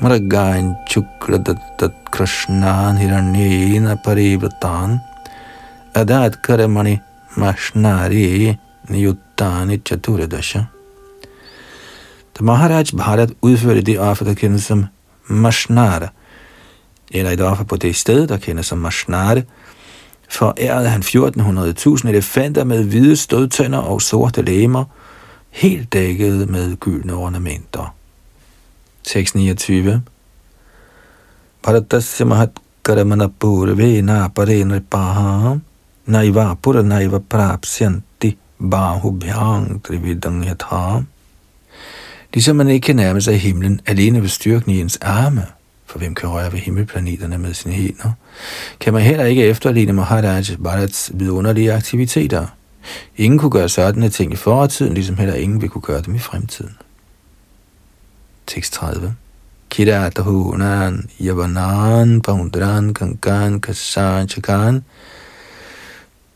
Maragain 0.00 0.74
chukradattat 0.90 1.92
krishnan 2.12 2.96
hiranyena 2.96 3.96
parivratan 4.04 4.98
adat 5.94 6.42
karamani 6.42 6.98
mashnari 7.36 8.58
niyuttani 8.88 9.78
chaturadasha. 9.78 10.77
Da 12.38 12.44
Maharaj 12.44 12.92
Bharat 12.96 13.32
udførte 13.42 13.80
det 13.82 13.98
offer, 13.98 14.24
der 14.24 14.34
kendes 14.34 14.62
som 14.62 14.86
Mashnara, 15.26 16.08
eller 17.10 17.30
et 17.30 17.40
offer 17.40 17.64
på 17.64 17.76
det 17.76 17.96
sted, 17.96 18.26
der 18.26 18.36
kendes 18.36 18.66
som 18.66 18.78
Mashnara, 18.78 19.40
forærede 20.28 20.88
han 20.88 21.02
1400.000 21.02 22.08
elefanter 22.08 22.64
med 22.64 22.84
hvide 22.84 23.16
stødtænder 23.16 23.78
og 23.78 24.02
sorte 24.02 24.42
lemmer, 24.42 24.84
helt 25.50 25.92
dækket 25.92 26.48
med 26.48 26.76
gyldne 26.76 27.14
ornamenter. 27.14 27.94
Tekst 29.04 29.34
29 29.34 30.02
Bharatasya 31.62 32.26
mahat 32.26 32.50
karamana 32.84 33.28
purve 33.28 34.02
na 34.02 34.28
pare 34.28 34.80
paha 34.90 35.56
naiva 36.06 36.54
pura 36.54 36.82
naiva 36.82 37.18
prapsyanti 37.18 38.36
bahubhyang 38.58 39.82
trividang 39.84 40.44
Yatham 40.46 41.06
Ligesom 42.34 42.56
man 42.56 42.68
ikke 42.68 42.86
kan 42.86 42.96
nærme 42.96 43.20
sig 43.20 43.40
himlen 43.40 43.80
alene 43.86 44.22
ved 44.22 44.28
styrken 44.28 44.72
i 44.72 44.80
ens 44.80 44.96
arme, 44.96 45.46
for 45.86 45.98
hvem 45.98 46.14
kan 46.14 46.28
røre 46.28 46.52
ved 46.52 46.58
himmelplaneterne 46.58 47.38
med 47.38 47.54
sine 47.54 47.74
hænder, 47.74 48.12
kan 48.80 48.92
man 48.92 49.02
heller 49.02 49.24
ikke 49.24 49.44
efterligne 49.44 49.92
Maharaj 49.92 50.44
Bharats 50.62 51.10
vidunderlige 51.14 51.72
aktiviteter– 51.72 52.46
Ingen 53.16 53.38
kunne 53.38 53.50
gøre 53.50 53.68
sådanne 53.68 54.08
ting 54.08 54.32
i 54.32 54.36
fortiden, 54.36 54.94
ligesom 54.94 55.16
heller 55.16 55.34
ingen 55.34 55.60
vil 55.60 55.68
kunne 55.68 55.82
gøre 55.82 56.02
dem 56.02 56.14
i 56.14 56.18
fremtiden. 56.18 56.76
Tekst 58.46 58.72
30. 58.72 59.14
Kiratahunan 59.70 61.10
yavanan 61.20 62.20
paundran 62.20 62.94
kankan 62.94 63.60
kasan 63.60 64.28
chakan 64.28 64.84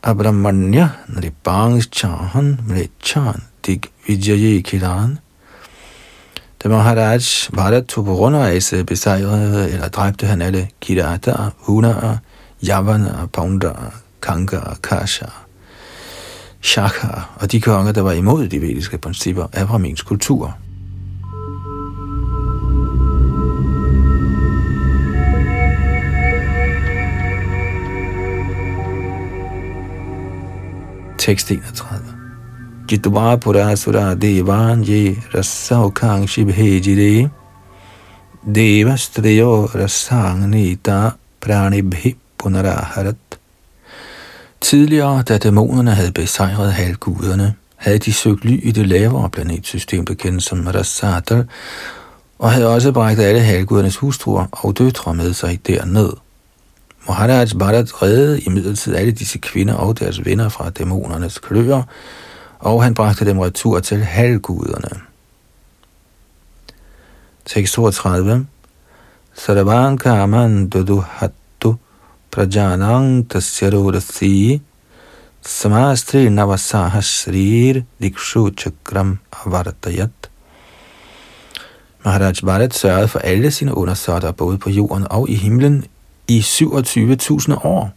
abramanya 0.03 0.89
nripangs 1.07 1.89
chahan 1.91 2.59
Mlechan 2.67 3.43
dig 3.65 3.81
Vijayi 4.07 4.61
kiran. 4.61 5.19
Da 6.63 6.69
Maharaj 6.69 7.49
Bharat 7.53 7.85
tog 7.85 8.05
på 8.05 8.13
rundrejse, 8.13 8.83
besejrede 8.83 9.71
eller 9.71 9.87
dræbte 9.87 10.25
han 10.25 10.41
alle 10.41 10.69
Kirata, 10.81 11.33
Hunaer, 11.57 12.17
Yavana, 12.67 13.25
Paundra, 13.33 13.93
Kanka 14.21 14.57
og 14.57 14.81
Kasha 14.81 15.25
Shaka 16.61 17.07
og 17.35 17.51
de 17.51 17.61
konger, 17.61 17.91
der 17.91 18.01
var 18.01 18.11
imod 18.11 18.47
de 18.47 18.61
vediske 18.61 18.97
principper 18.97 19.47
af 19.53 19.67
Brahmins 19.67 20.01
kultur. 20.01 20.57
Tekst 31.17 31.51
31. 31.51 32.02
Jitva 32.87 33.37
purasura 33.37 34.15
devan 34.15 34.83
ye 34.83 35.15
rasa 35.33 35.85
ukang 35.85 36.27
bhejire 36.27 37.31
devastriyo 38.45 39.69
rasang 39.73 40.49
nita 40.49 41.15
pranibhi 41.39 42.15
punaraharat 42.37 43.15
Tidligere, 44.61 45.23
da 45.23 45.37
dæmonerne 45.37 45.91
havde 45.91 46.11
besejret 46.11 46.73
halvguderne, 46.73 47.55
havde 47.75 47.97
de 47.97 48.13
søgt 48.13 48.45
ly 48.45 48.59
i 48.63 48.71
det 48.71 48.87
lavere 48.87 49.29
planetsystem, 49.29 50.05
der 50.05 50.13
kendes 50.13 50.43
som 50.43 50.67
Rasatar, 50.67 51.43
og 52.39 52.51
havde 52.51 52.67
også 52.67 52.91
bragt 52.91 53.19
alle 53.19 53.39
halvgudernes 53.39 53.95
hustruer 53.97 54.45
og 54.51 54.77
døtre 54.77 55.13
med 55.13 55.33
sig 55.33 55.59
derned. 55.67 56.09
Maharaj 57.07 57.47
Bharat 57.59 58.01
reddede 58.01 58.41
imidlertid 58.41 58.95
alle 58.95 59.11
disse 59.11 59.37
kvinder 59.37 59.73
og 59.73 59.99
deres 59.99 60.25
venner 60.25 60.49
fra 60.49 60.69
dæmonernes 60.69 61.37
kløer, 61.37 61.83
og 62.63 62.83
han 62.83 62.93
bragte 62.95 63.25
dem 63.25 63.39
retur 63.39 63.79
til 63.79 64.03
halvguderne. 64.03 65.01
Tekst 67.45 67.73
32 67.73 68.45
Sarvan 69.35 69.97
Kaman 69.97 70.69
Dudu 70.69 71.01
hattu 71.01 71.75
prajanang 72.31 73.25
tasyarurasi 73.29 74.61
samastri 75.41 76.29
navasaha 76.29 77.01
shrir 77.01 77.83
dikshu 78.01 78.49
chakram 78.55 79.17
avartayat. 79.45 80.29
Maharaj 82.05 82.41
Bharat 82.45 82.73
sørgede 82.73 83.07
for 83.07 83.19
alle 83.19 83.51
sine 83.51 83.77
undersåtter, 83.77 84.31
både 84.31 84.57
på 84.57 84.69
jorden 84.69 85.07
og 85.09 85.29
i 85.29 85.35
himlen, 85.35 85.85
i 86.27 86.39
27.000 86.39 87.65
år. 87.65 87.91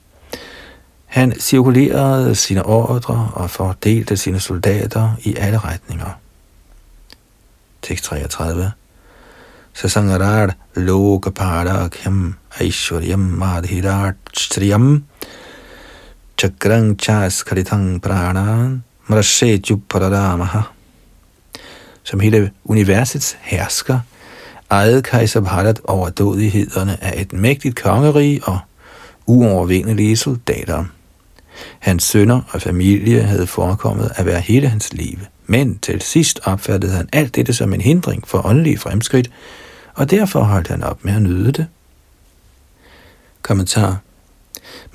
Han 1.17 1.33
cirkulerede 1.41 2.35
sine 2.35 2.67
ordre 2.67 3.31
og 3.35 3.51
fordelte 3.51 4.17
sine 4.17 4.41
soldater 4.41 5.11
i 5.23 5.37
alle 5.37 5.59
retninger. 5.59 6.11
Tekst 7.83 8.05
33 8.05 8.73
Sasangarar 9.75 10.55
lokaparakham 10.75 12.35
aishwaryam 12.61 13.19
madhirat 13.19 14.15
striyam 14.33 15.05
chakrang 16.39 17.01
chaskaritang 17.01 18.03
pranan 18.03 18.85
mrashe 19.09 19.63
jupparadamaha 19.71 20.61
som 22.05 22.21
hele 22.21 22.51
universets 22.65 23.37
hersker, 23.41 24.01
ejede 24.71 25.03
kejser 25.03 25.41
Bharat 25.41 25.81
over 25.85 26.09
dødighederne 26.09 27.05
af 27.05 27.21
et 27.21 27.33
mægtigt 27.33 27.83
kongerige 27.83 28.45
og 28.45 28.59
uovervindelige 29.27 30.17
soldater. 30.17 30.85
Hans 31.79 32.05
sønner 32.05 32.41
og 32.51 32.63
familie 32.63 33.23
havde 33.23 33.47
forekommet 33.47 34.13
at 34.17 34.27
være 34.27 34.41
hele 34.41 34.69
hans 34.69 34.93
liv, 34.93 35.19
men 35.47 35.79
til 35.79 36.03
sidst 36.03 36.41
opfattede 36.45 36.93
han 36.93 37.09
alt 37.13 37.35
dette 37.35 37.53
som 37.53 37.73
en 37.73 37.81
hindring 37.81 38.29
for 38.29 38.47
åndelige 38.47 38.79
fremskridt, 38.79 39.31
og 39.95 40.11
derfor 40.11 40.41
holdt 40.41 40.69
han 40.69 40.83
op 40.83 41.05
med 41.05 41.15
at 41.15 41.23
nyde 41.23 41.53
det. 41.53 41.67
Kommentar 43.43 43.99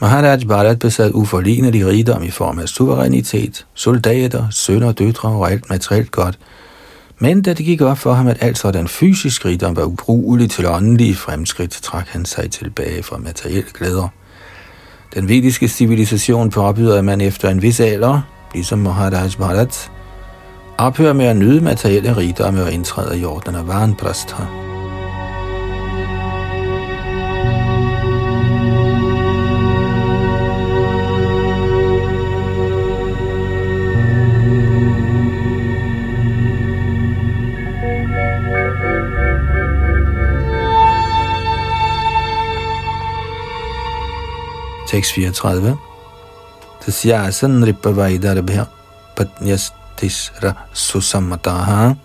Maharaj 0.02 0.40
Bharat 0.48 0.80
besad 0.80 1.12
uforlignelig 1.14 1.88
rigdom 1.88 2.24
i 2.24 2.32
form 2.32 2.60
af 2.60 2.70
suverænitet, 2.70 3.66
soldater, 3.74 4.50
sønner, 4.50 4.92
døtre 4.92 5.30
og 5.30 5.52
alt 5.52 5.70
materielt 5.70 6.12
godt, 6.12 6.40
Men 7.24 7.42
da 7.42 7.54
det 7.54 7.66
gik 7.66 7.82
op 7.82 7.98
for 7.98 8.14
ham, 8.14 8.28
at 8.28 8.38
alt 8.42 8.58
sådan 8.58 8.88
fysisk 8.88 9.46
rigdom 9.46 9.76
var 9.76 9.84
ubrugelig 9.84 10.50
til 10.50 10.66
åndelige 10.66 11.16
fremskridt, 11.16 11.72
trak 11.72 12.08
han 12.08 12.26
sig 12.26 12.52
tilbage 12.52 13.04
fra 13.04 13.18
materielle 13.18 13.70
glæder. 13.74 14.08
Den 15.16 15.28
vediske 15.28 15.68
civilisation 15.68 16.50
påbyder, 16.50 16.98
at 16.98 17.06
man 17.06 17.22
efter 17.22 17.50
en 17.50 17.62
vis 17.62 17.80
alder, 17.80 18.22
ligesom 18.54 18.80
Maharaj 18.80 19.30
Bharat, 19.38 19.92
ophører 20.78 21.14
med 21.14 21.26
at 21.26 21.38
nyde 21.38 21.62
materielle 21.62 22.18
rigdomme 22.18 22.64
og 22.64 22.72
indtræder 22.72 23.14
i 23.14 23.26
orden 23.26 23.56
af 23.56 23.68
Vanprastha. 44.92 44.92
634. 44.92 45.78
Tasyasan 46.82 47.64
ripavaidarbhya 47.64 48.68
patnyas 49.16 49.72
tisra 49.98 50.56
susamataha 50.74 51.98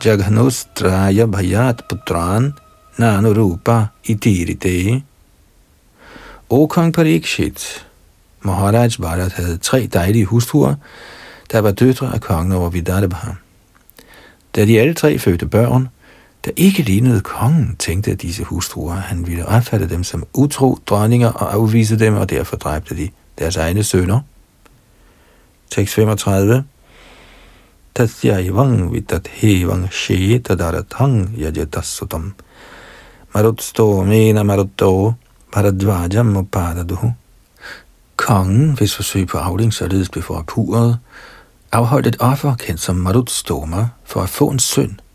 jaghanustraya 0.00 1.26
bhayat 1.26 1.88
putran 1.88 2.54
nanurupa 2.98 3.90
itirite. 4.04 5.02
O 6.50 6.66
kong 6.66 6.92
Parikshit, 6.92 7.84
Maharaj 8.42 8.96
Bharat 8.96 9.32
havde 9.32 9.58
tre 9.58 9.86
dejlige 9.86 10.24
hustruer, 10.24 10.74
der 11.52 11.58
var 11.58 11.70
døtre 11.70 12.14
af 12.14 12.20
kongen 12.20 12.52
over 12.52 12.70
Vidarbha. 12.70 13.32
Da 14.56 14.64
de 14.64 14.80
alle 14.80 14.94
tre 14.94 15.18
fødte 15.18 15.46
børn, 15.46 15.88
der 16.48 16.54
ikke 16.56 16.82
lignede 16.82 17.20
kongen, 17.20 17.76
tænkte 17.78 18.10
at 18.10 18.22
disse 18.22 18.44
hustruer, 18.44 18.94
han 18.94 19.26
ville 19.26 19.46
opfatte 19.46 19.88
dem 19.88 20.04
som 20.04 20.26
utro 20.34 20.78
dronninger 20.86 21.28
og 21.28 21.54
afvise 21.54 21.98
dem, 21.98 22.14
og 22.16 22.30
derfor 22.30 22.56
dræbte 22.56 22.96
de 22.96 23.08
deres 23.38 23.56
egne 23.56 23.84
sønner. 23.84 24.20
Tekst 25.70 25.94
35. 25.94 26.64
Tatyayvang 27.94 28.92
vitat 28.92 29.28
hevang 29.28 29.92
she 29.92 30.38
tadaratang 30.38 31.34
yajatasutam. 31.38 32.34
Marutsto 33.34 34.04
mena 34.04 34.42
marutto 34.42 35.12
paradvajam 35.52 36.36
upadaduhu. 36.36 37.12
Kongen, 38.16 38.72
hvis 38.72 38.96
forsøg 38.96 39.26
på 39.26 39.38
afling 39.38 39.74
således 39.74 40.08
blev 40.08 40.22
forpuret, 40.22 40.98
afholdt 41.72 42.06
et 42.06 42.16
offer 42.20 42.54
kendt 42.54 42.80
som 42.80 42.96
Marutstoma 42.96 43.88
for 44.04 44.22
at 44.22 44.28
få 44.28 44.48
en 44.48 44.58
søn– 44.58 45.00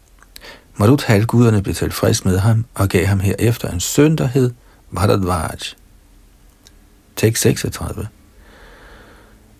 Marut 0.78 1.04
halvguderne 1.04 1.64
blev 1.64 1.76
tilfreds 1.76 2.26
med 2.26 2.40
ham 2.40 2.66
og 2.74 2.90
gav 2.90 3.06
ham 3.06 3.20
herefter 3.20 3.70
en 3.70 3.80
søn, 3.80 4.16
der 4.16 4.28
hed 4.28 4.52
Bharadvaj. 4.96 5.58
Tekst 7.16 7.44
36. 7.44 8.08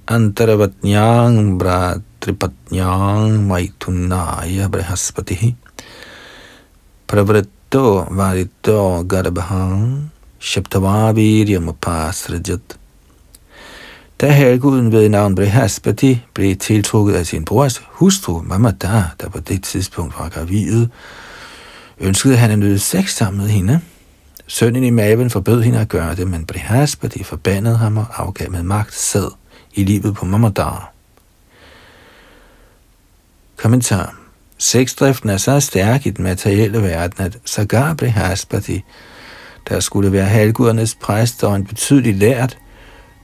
Antaravatnyang 0.08 1.60
Bratripatnyang 1.60 3.48
Maitunaya 3.48 4.68
Brahaspatihi 4.68 5.56
Pravritto 7.08 8.06
Varito 8.12 9.04
Garbhang 9.04 10.12
Shaptavaviryam 10.40 11.70
Upasrajat 11.70 12.78
da 14.22 14.30
halvguden 14.30 14.92
ved 14.92 15.10
navn 15.10 15.36
Brihaspati 15.36 16.22
blev 16.34 16.56
tiltrukket 16.56 17.14
af 17.14 17.26
sin 17.26 17.46
brors 17.46 17.82
hustru 17.90 18.42
Mamada, 18.42 19.04
der 19.22 19.30
på 19.30 19.40
det 19.40 19.64
tidspunkt 19.64 20.20
var 20.20 20.30
gravid, 20.30 20.88
ønskede 22.00 22.38
han 22.38 22.52
at 22.52 22.60
nyde 22.60 22.80
sex 22.80 23.14
sammen 23.14 23.42
med 23.42 23.50
hende. 23.50 23.82
Sønnen 24.48 24.84
i 24.84 24.90
maven 24.90 25.30
forbød 25.30 25.62
hende 25.62 25.80
at 25.80 25.90
gøre 25.90 26.16
det, 26.16 26.28
men 26.28 26.46
Brihaspati 26.46 27.24
forbandede 27.24 27.78
ham 27.78 27.98
og 27.98 28.06
afgav 28.16 28.52
med 28.52 28.64
magt 28.64 28.94
sæd 28.94 29.32
i 29.74 29.84
livet 29.84 30.16
på 30.16 30.26
Mamada. 30.26 30.70
Kommentar. 33.58 34.16
Sexdriften 34.58 35.30
er 35.30 35.38
så 35.38 35.60
stærk 35.60 36.06
i 36.06 36.10
den 36.10 36.24
materielle 36.24 36.82
verden, 36.82 37.26
at 37.26 37.38
Sagar 37.46 37.94
Brihaspati, 37.94 38.84
der 39.70 39.80
skulle 39.80 40.12
være 40.12 40.26
halvgudernes 40.26 40.96
præst 40.96 41.44
og 41.44 41.56
en 41.56 41.66
betydelig 41.66 42.16
lært, 42.16 42.58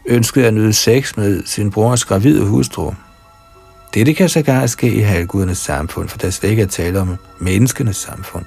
ønskede 0.10 0.48
at 0.48 0.54
nyde 0.54 0.74
sex 0.74 1.18
med 1.18 1.44
sin 1.46 1.72
brors 1.72 2.06
gravide 2.06 2.46
hustru. 2.46 2.94
Dette 3.94 4.14
kan 4.14 4.30
sågar 4.30 4.66
ske 4.66 4.94
i 4.94 5.00
halvgudernes 5.00 5.58
samfund, 5.58 6.10
for 6.10 6.18
der 6.18 6.30
slet 6.30 6.50
ikke 6.50 6.62
er 6.62 6.68
tale 6.68 7.00
om 7.00 7.16
menneskenes 7.40 7.98
samfund. 7.98 8.46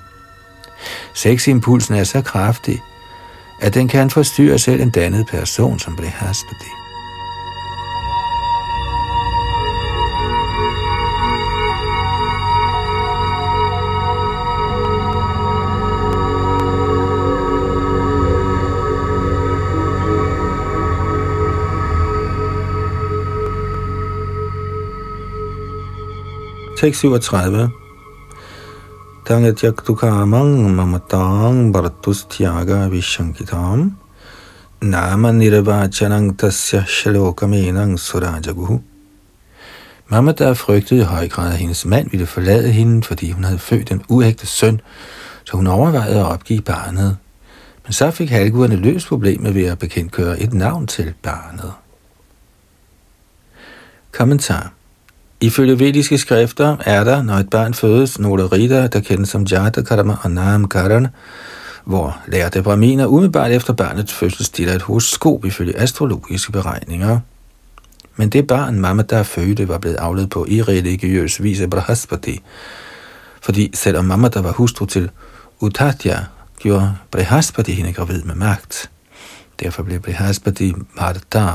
Seximpulsen 1.14 1.94
er 1.94 2.04
så 2.04 2.22
kraftig, 2.22 2.80
at 3.60 3.74
den 3.74 3.88
kan 3.88 4.10
forstyrre 4.10 4.58
selv 4.58 4.80
en 4.80 4.90
dannet 4.90 5.26
person, 5.26 5.78
som 5.78 5.96
bliver 5.96 6.10
haspet 26.82 26.94
637. 26.94 27.70
Tangat 29.24 29.62
yaktukamang 29.62 30.74
mamatang 30.74 31.72
bharatus 31.72 32.26
tyaga 32.26 32.90
vishankitam 32.90 33.92
nama 34.80 35.30
nirvachanang 35.30 36.34
tasya 36.34 36.82
shalokamenang 36.84 37.94
surajaguhu. 37.96 38.82
Mamata 40.10 40.52
frygtede 40.54 41.00
i 41.00 41.04
høj 41.04 41.28
grad, 41.28 41.52
at 41.52 41.58
hendes 41.58 41.84
mand 41.84 42.10
ville 42.10 42.26
forlade 42.26 42.72
hende, 42.72 43.02
fordi 43.02 43.30
hun 43.30 43.44
havde 43.44 43.58
født 43.58 43.90
en 43.90 44.02
uægte 44.08 44.46
søn, 44.46 44.80
så 45.44 45.56
hun 45.56 45.66
overvejede 45.66 46.20
at 46.20 46.26
opgive 46.26 46.60
barnet. 46.60 47.16
Men 47.84 47.92
så 47.92 48.10
fik 48.10 48.30
halvguderne 48.30 48.76
løst 48.76 49.08
problemet 49.08 49.54
ved 49.54 49.64
at 49.64 49.78
bekendtgøre 49.78 50.40
et 50.40 50.52
navn 50.54 50.86
til 50.86 51.14
barnet. 51.22 51.72
Kommentar 54.12 54.72
Ifølge 55.42 55.78
vediske 55.78 56.18
skrifter 56.18 56.76
er 56.80 57.04
der, 57.04 57.22
når 57.22 57.34
et 57.34 57.50
barn 57.50 57.74
fødes, 57.74 58.18
nogle 58.18 58.46
riter, 58.46 58.86
der 58.86 59.00
kendes 59.00 59.28
som 59.28 59.42
Jatakarma 59.42 60.16
og 60.22 60.30
Namkaran, 60.30 61.08
hvor 61.84 62.18
lærte 62.26 62.62
braminer 62.62 63.06
umiddelbart 63.06 63.50
efter 63.50 63.72
barnets 63.72 64.12
fødsel 64.12 64.44
stiller 64.44 64.74
et 64.74 64.82
horoskop 64.82 65.44
ifølge 65.44 65.78
astrologiske 65.78 66.52
beregninger. 66.52 67.18
Men 68.16 68.28
det 68.28 68.46
barn, 68.46 68.80
mamma 68.80 69.02
der 69.02 69.22
fødte, 69.22 69.68
var 69.68 69.78
blevet 69.78 69.96
afledt 69.96 70.30
på 70.30 70.46
irreligiøs 70.48 71.42
vis 71.42 71.60
af 71.60 71.70
Brahaspati, 71.70 72.40
fordi 73.40 73.70
selvom 73.74 74.04
mamma 74.04 74.28
der 74.28 74.42
var 74.42 74.52
hustru 74.52 74.86
til 74.86 75.10
Utatya, 75.60 76.18
gjorde 76.58 76.94
Brahaspati 77.10 77.72
hende 77.72 77.92
gravid 77.92 78.22
med 78.22 78.34
magt. 78.34 78.90
Derfor 79.60 79.82
blev 79.82 80.00
Brahaspati 80.00 80.72
Marta. 80.96 81.54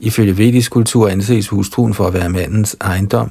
Ifølge 0.00 0.38
vedisk 0.38 0.72
kultur 0.72 1.08
anses 1.08 1.48
hustruen 1.48 1.94
for 1.94 2.06
at 2.06 2.14
være 2.14 2.28
mandens 2.28 2.76
ejendom, 2.80 3.30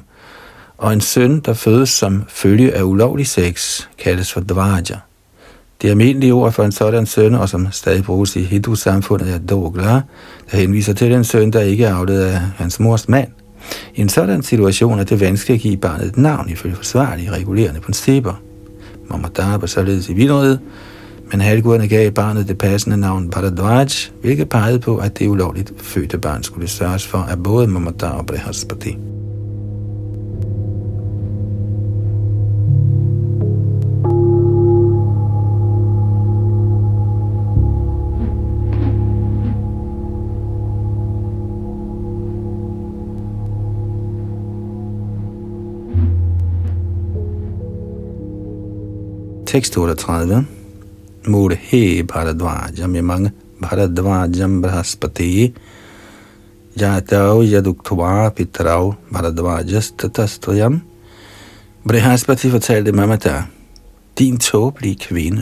og 0.78 0.92
en 0.92 1.00
søn, 1.00 1.40
der 1.40 1.54
fødes 1.54 1.88
som 1.88 2.24
følge 2.28 2.74
af 2.74 2.82
ulovlig 2.82 3.26
sex, 3.26 3.82
kaldes 3.98 4.32
for 4.32 4.40
dvaja. 4.40 4.98
Det 5.82 5.88
almindelige 5.88 6.34
ord 6.34 6.52
for 6.52 6.64
en 6.64 6.72
sådan 6.72 7.06
søn, 7.06 7.34
og 7.34 7.48
som 7.48 7.68
stadig 7.70 8.04
bruges 8.04 8.36
i 8.36 8.42
Hindu-samfundet, 8.42 9.34
er 9.34 9.38
dogla, 9.38 10.02
der 10.50 10.56
henviser 10.56 10.92
til 10.92 11.12
en 11.12 11.24
søn, 11.24 11.50
der 11.50 11.60
ikke 11.60 11.84
er 11.84 11.94
afledt 11.94 12.22
af 12.22 12.40
hans 12.40 12.80
mors 12.80 13.08
mand. 13.08 13.28
I 13.94 14.00
en 14.00 14.08
sådan 14.08 14.42
situation 14.42 14.98
er 14.98 15.04
det 15.04 15.20
vanskeligt 15.20 15.58
at 15.58 15.62
give 15.62 15.76
barnet 15.76 16.06
et 16.06 16.16
navn 16.16 16.48
ifølge 16.48 16.76
forsvarlige 16.76 17.30
regulerende 17.30 17.80
principper. 17.80 18.42
Mamadab 19.10 19.62
er 19.62 19.66
således 19.66 20.08
i 20.08 20.12
vildrede, 20.12 20.58
men 21.30 21.40
halvguderne 21.40 21.88
gav 21.88 22.10
barnet 22.10 22.48
det 22.48 22.58
passende 22.58 22.96
navn 22.96 23.30
Paradvaj, 23.30 23.88
hvilket 24.20 24.48
pegede 24.48 24.78
på, 24.78 24.96
at 24.96 25.18
det 25.18 25.28
ulovligt 25.28 25.72
fødte 25.76 26.18
barn 26.18 26.42
skulle 26.42 26.68
sørges 26.68 27.06
for 27.06 27.18
af 27.18 27.42
både 27.42 27.66
Mamadar 27.66 28.10
og 28.10 28.26
Brihaspati. 28.26 28.96
Tekst 49.46 49.78
38 49.78 50.46
मूढ़े 51.27 52.03
भारद्वाजमिमंग 52.13 53.29
भरद्वाजम 53.63 54.61
बृहस्पति 54.61 55.33
जातौ 56.77 57.43
यदुक्त्वा 57.43 58.29
पितरौ 58.37 58.83
भरद्वाजस्ततस्त्वयम् 59.13 60.79
Brihaspati 61.85 62.49
fortalte 62.49 62.91
Mamata, 62.91 63.43
din 64.17 64.37
tåbelige 64.37 64.95
kvinde, 64.95 65.41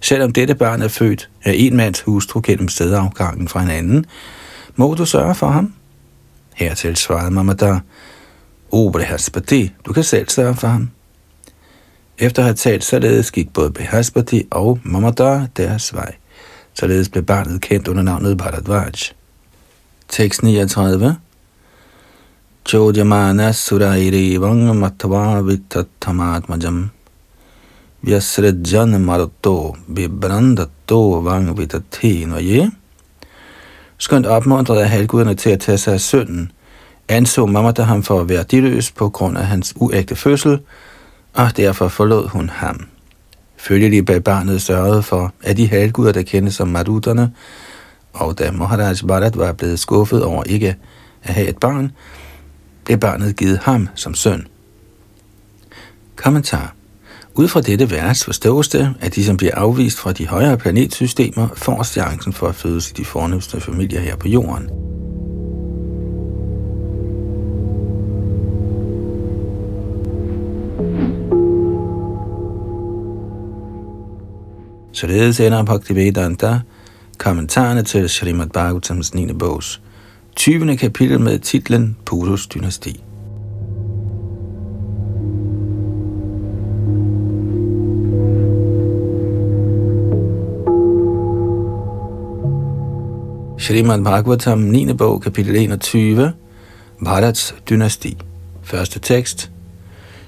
selvom 0.00 0.32
dette 0.32 0.54
barn 0.54 0.82
er 0.82 0.88
født 0.88 1.28
af 1.44 1.52
en 1.56 1.76
mands 1.76 2.00
hustru 2.00 2.40
gennem 2.44 2.68
stedafgangen 2.68 3.48
fra 3.48 3.62
en 3.62 3.70
anden, 3.70 4.04
må 4.76 4.94
du 4.94 5.04
sørge 5.04 5.34
for 5.34 5.46
ham? 5.46 5.74
Hertil 6.54 6.96
svarede 6.96 7.30
Mamata, 7.30 7.78
O 8.70 8.90
Brihaspati, 8.90 9.72
du 9.86 9.92
kan 9.92 10.04
selv 10.04 10.28
sørge 10.28 10.54
for 10.54 10.68
ham. 10.68 10.90
Efter 12.19 12.41
at 12.41 12.45
have 12.45 12.55
talt 12.55 12.83
således 12.83 13.31
gik 13.31 13.53
både 13.53 13.71
Behaspati 13.71 14.47
og 14.51 14.79
Mamata 14.83 15.47
deres 15.57 15.93
vej. 15.95 16.15
Således 16.73 17.09
blev 17.09 17.23
barnet 17.23 17.61
kendt 17.61 17.87
under 17.87 18.03
navnet 18.03 18.37
Bharadvaj. 18.37 18.91
Tekst 20.09 20.43
39 20.43 21.15
Chodjamana 22.65 23.51
surairivang 23.51 24.79
matva 24.79 25.41
vitattamatmajam 25.41 26.89
Vyasrejan 28.01 29.01
maruto 29.01 29.75
vibrandato 29.87 31.19
vang 31.19 31.57
vitatinvaye 31.57 32.71
Skønt 33.97 34.25
opmuntret 34.25 34.79
af 34.79 34.89
halvguderne 34.89 35.35
til 35.35 35.49
at 35.49 35.59
tage 35.59 35.77
sig 35.77 35.93
af 35.93 36.01
synden, 36.01 36.51
anså 37.07 37.45
Mamata 37.45 37.81
ham 37.81 38.03
for 38.03 38.21
at 38.21 38.29
være 38.29 38.43
diløs 38.43 38.91
på 38.91 39.09
grund 39.09 39.37
af 39.37 39.45
hans 39.47 39.73
uægte 39.75 40.15
fødsel, 40.15 40.59
og 41.39 41.57
derfor 41.57 41.87
forlod 41.87 42.27
hun 42.27 42.49
ham. 42.49 42.87
Følgelig 43.57 44.05
bag 44.05 44.23
barnet 44.23 44.61
sørgede 44.61 45.03
for, 45.03 45.33
at 45.43 45.57
de 45.57 45.67
halvguder, 45.67 46.11
der 46.11 46.21
kendes 46.21 46.55
som 46.55 46.67
marutterne, 46.67 47.31
og 48.13 48.39
da 48.39 48.51
Maharaj 48.51 48.95
Bharat 49.07 49.37
var 49.37 49.51
blevet 49.51 49.79
skuffet 49.79 50.23
over 50.23 50.43
ikke 50.43 50.75
at 51.23 51.33
have 51.33 51.47
et 51.47 51.57
barn, 51.57 51.91
blev 52.85 52.97
barnet 52.97 53.35
givet 53.35 53.57
ham 53.57 53.87
som 53.95 54.13
søn. 54.13 54.47
Kommentar. 56.15 56.73
Ud 57.33 57.47
fra 57.47 57.61
dette 57.61 57.91
vers 57.91 58.25
forstås 58.25 58.67
det, 58.67 58.95
at 58.99 59.15
de, 59.15 59.25
som 59.25 59.37
bliver 59.37 59.55
afvist 59.55 59.97
fra 59.97 60.11
de 60.11 60.27
højere 60.27 60.57
planetsystemer, 60.57 61.47
får 61.55 61.83
chancen 61.83 62.33
for 62.33 62.47
at 62.47 62.55
fødes 62.55 62.89
i 62.89 62.93
de 62.93 63.05
fornemmeste 63.05 63.61
familier 63.61 64.01
her 64.01 64.15
på 64.15 64.27
jorden. 64.27 64.69
Således 74.99 75.39
ender 75.39 75.63
Bhaktivedanta 75.63 76.59
kommentarerne 77.17 77.83
til 77.83 78.09
Srimad 78.09 78.47
Bhagavatams 78.47 79.13
9. 79.13 79.33
bogs 79.33 79.81
20. 80.35 80.77
kapitel 80.77 81.19
med 81.19 81.39
titlen 81.39 81.97
Purus 82.05 82.47
dynasti. 82.47 83.03
Srimad 93.57 94.03
Bhagavatam 94.03 94.59
9. 94.59 94.93
bog, 94.93 95.21
kapitel 95.21 95.55
21, 95.55 96.33
Bharats 97.05 97.55
dynasti. 97.69 98.17
Første 98.63 98.99
tekst. 98.99 99.51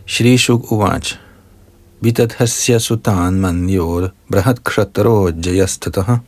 Shri 0.05 0.37
Shuk 0.37 0.71
Uvaj 0.71 1.01
vidathasya 2.01 2.79
sutan 2.79 3.39
manyor 3.39 4.11
brahat 4.29 4.63
kshatro 4.63 5.29
jayastataha. 5.31 6.21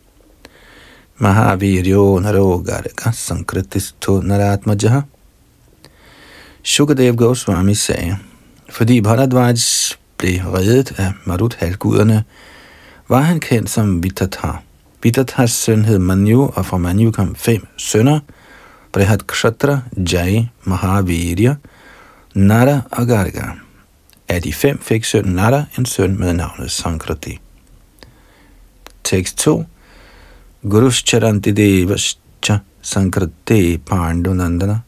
Mahaviryo 1.20 2.20
narogar 2.20 2.86
sankritisto 3.14 4.22
naratmajaha. 4.22 5.04
Shukadev 6.64 7.16
Goswami 7.16 7.76
sagde, 7.76 8.18
fordi 8.70 9.02
Bharadvaj 9.02 9.56
blev 10.18 10.40
reddet 10.54 10.94
af 10.98 11.14
Marut-halvguderne, 11.26 12.24
var 13.08 13.22
han 13.22 13.40
kendt 13.40 13.70
som 13.70 14.04
Vitatar. 14.04 14.64
Vitathars 15.04 15.52
søn 15.52 15.86
hed 15.86 16.00
Manju, 16.00 16.52
og 16.56 16.66
fra 16.66 16.78
Manju 16.78 17.12
kom 17.12 17.36
fem 17.36 17.68
sønner, 17.78 18.20
Brihat 18.92 19.28
Kshatra, 19.28 19.82
Jai, 20.12 20.50
Mahavirya, 20.64 21.56
Nara 22.34 22.82
og 22.92 23.08
Garga. 23.08 23.52
Af 24.34 24.42
de 24.42 24.54
fem 24.54 24.80
fik 24.82 25.04
sønnen 25.06 25.36
Nada 25.36 25.66
en 25.78 25.86
søn 25.86 26.20
med 26.20 26.34
navnet 26.34 26.72
Sankrati. 26.72 27.40
Tekst 29.04 29.38
2 29.38 29.66
Gurus 30.70 31.04
Charantidevascha 31.08 32.58
Sankrati 32.82 33.78
Pandunandana 33.78 34.80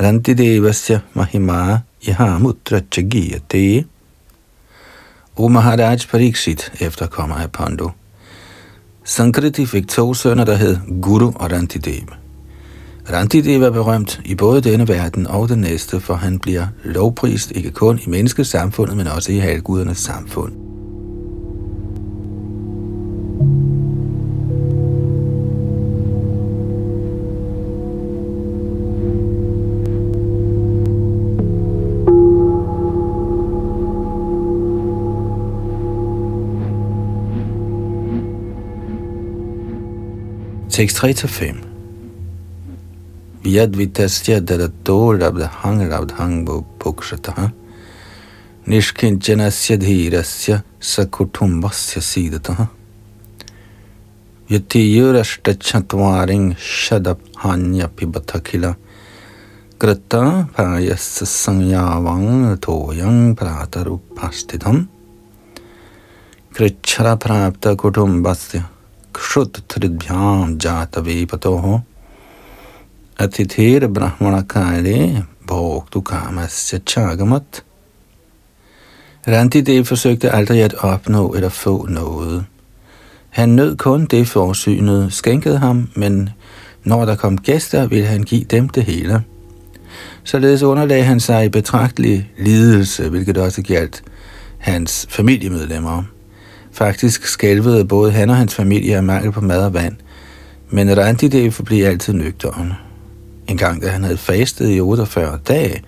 Rantidevasya 0.00 0.94
devasya 0.94 1.00
mahima 1.14 2.38
mutra 2.38 2.80
chagiyate 2.92 3.84
O 5.36 5.48
Maharaj 5.48 6.06
Pariksit 6.06 6.72
efterkommer 6.80 7.36
af 7.36 7.52
Pandu. 7.52 7.90
Sankriti 9.04 9.66
fik 9.66 9.88
to 9.88 10.14
sønner, 10.14 10.44
der 10.44 10.56
hed 10.56 10.78
Guru 11.02 11.32
og 11.34 11.52
Rantidev. 11.52 12.25
Randidev 13.12 13.62
er 13.62 13.70
berømt 13.70 14.20
i 14.24 14.34
både 14.34 14.60
denne 14.60 14.88
verden 14.88 15.26
og 15.26 15.48
den 15.48 15.58
næste, 15.58 16.00
for 16.00 16.14
han 16.14 16.38
bliver 16.38 16.66
lovprist 16.84 17.50
ikke 17.50 17.70
kun 17.70 18.00
i 18.06 18.08
menneskesamfundet, 18.08 18.96
men 18.96 19.06
også 19.06 19.32
i 19.32 19.36
halvgudernes 19.36 19.98
samfund. 19.98 20.52
Tekst 40.70 41.04
3-5 41.04 41.65
Yad 43.46 43.76
Vyadvitasya 43.76 44.40
dadato 44.40 45.12
labdhang 45.14 45.86
labdhang 45.86 46.44
pukshataha 46.80 47.52
Nishkinjanasya 48.66 49.76
dhirasya 49.78 50.62
sakutumbasya 50.80 52.02
sidataha 52.02 52.68
Yatiyurashtachatvaring 54.50 56.56
shadabhanya 56.58 57.86
pibathakila 57.86 58.74
Grata 59.78 60.48
payasa 60.50 61.26
sanyavang 61.26 62.58
toyang 62.58 63.38
pratarupastidam 63.38 64.88
Atithera 73.18 73.88
brahmanakare 73.88 75.24
bhogtu 75.46 76.00
karmasya 76.00 76.78
chagamat. 76.86 77.64
Randidev 79.28 79.84
forsøgte 79.84 80.30
aldrig 80.30 80.62
at 80.62 80.74
opnå 80.74 81.34
eller 81.34 81.48
få 81.48 81.86
noget. 81.86 82.44
Han 83.30 83.48
nød 83.48 83.76
kun 83.76 84.04
det 84.04 84.28
forsynet 84.28 85.12
skænkede 85.12 85.58
ham, 85.58 85.88
men 85.94 86.28
når 86.84 87.04
der 87.04 87.14
kom 87.14 87.38
gæster, 87.38 87.86
ville 87.86 88.06
han 88.06 88.22
give 88.22 88.44
dem 88.44 88.68
det 88.68 88.84
hele. 88.84 89.22
Således 90.24 90.62
underlag 90.62 91.06
han 91.06 91.20
sig 91.20 91.44
i 91.44 91.48
betragtelig 91.48 92.30
lidelse, 92.38 93.08
hvilket 93.08 93.38
også 93.38 93.62
galt 93.62 94.02
hans 94.58 95.06
familiemedlemmer. 95.10 96.02
Faktisk 96.72 97.26
skælvede 97.26 97.84
både 97.84 98.12
han 98.12 98.30
og 98.30 98.36
hans 98.36 98.54
familie 98.54 98.96
af 98.96 99.02
mangel 99.02 99.32
på 99.32 99.40
mad 99.40 99.64
og 99.64 99.74
vand, 99.74 99.96
men 100.70 100.98
Randidev 100.98 101.52
forblev 101.52 101.86
altid 101.86 102.12
nøgteren. 102.12 102.72
En 103.48 103.56
gang, 103.56 103.82
da 103.82 103.88
han 103.88 104.02
havde 104.02 104.16
fastet 104.16 104.74
i 104.74 104.80
48 104.80 105.38
dage, 105.48 105.82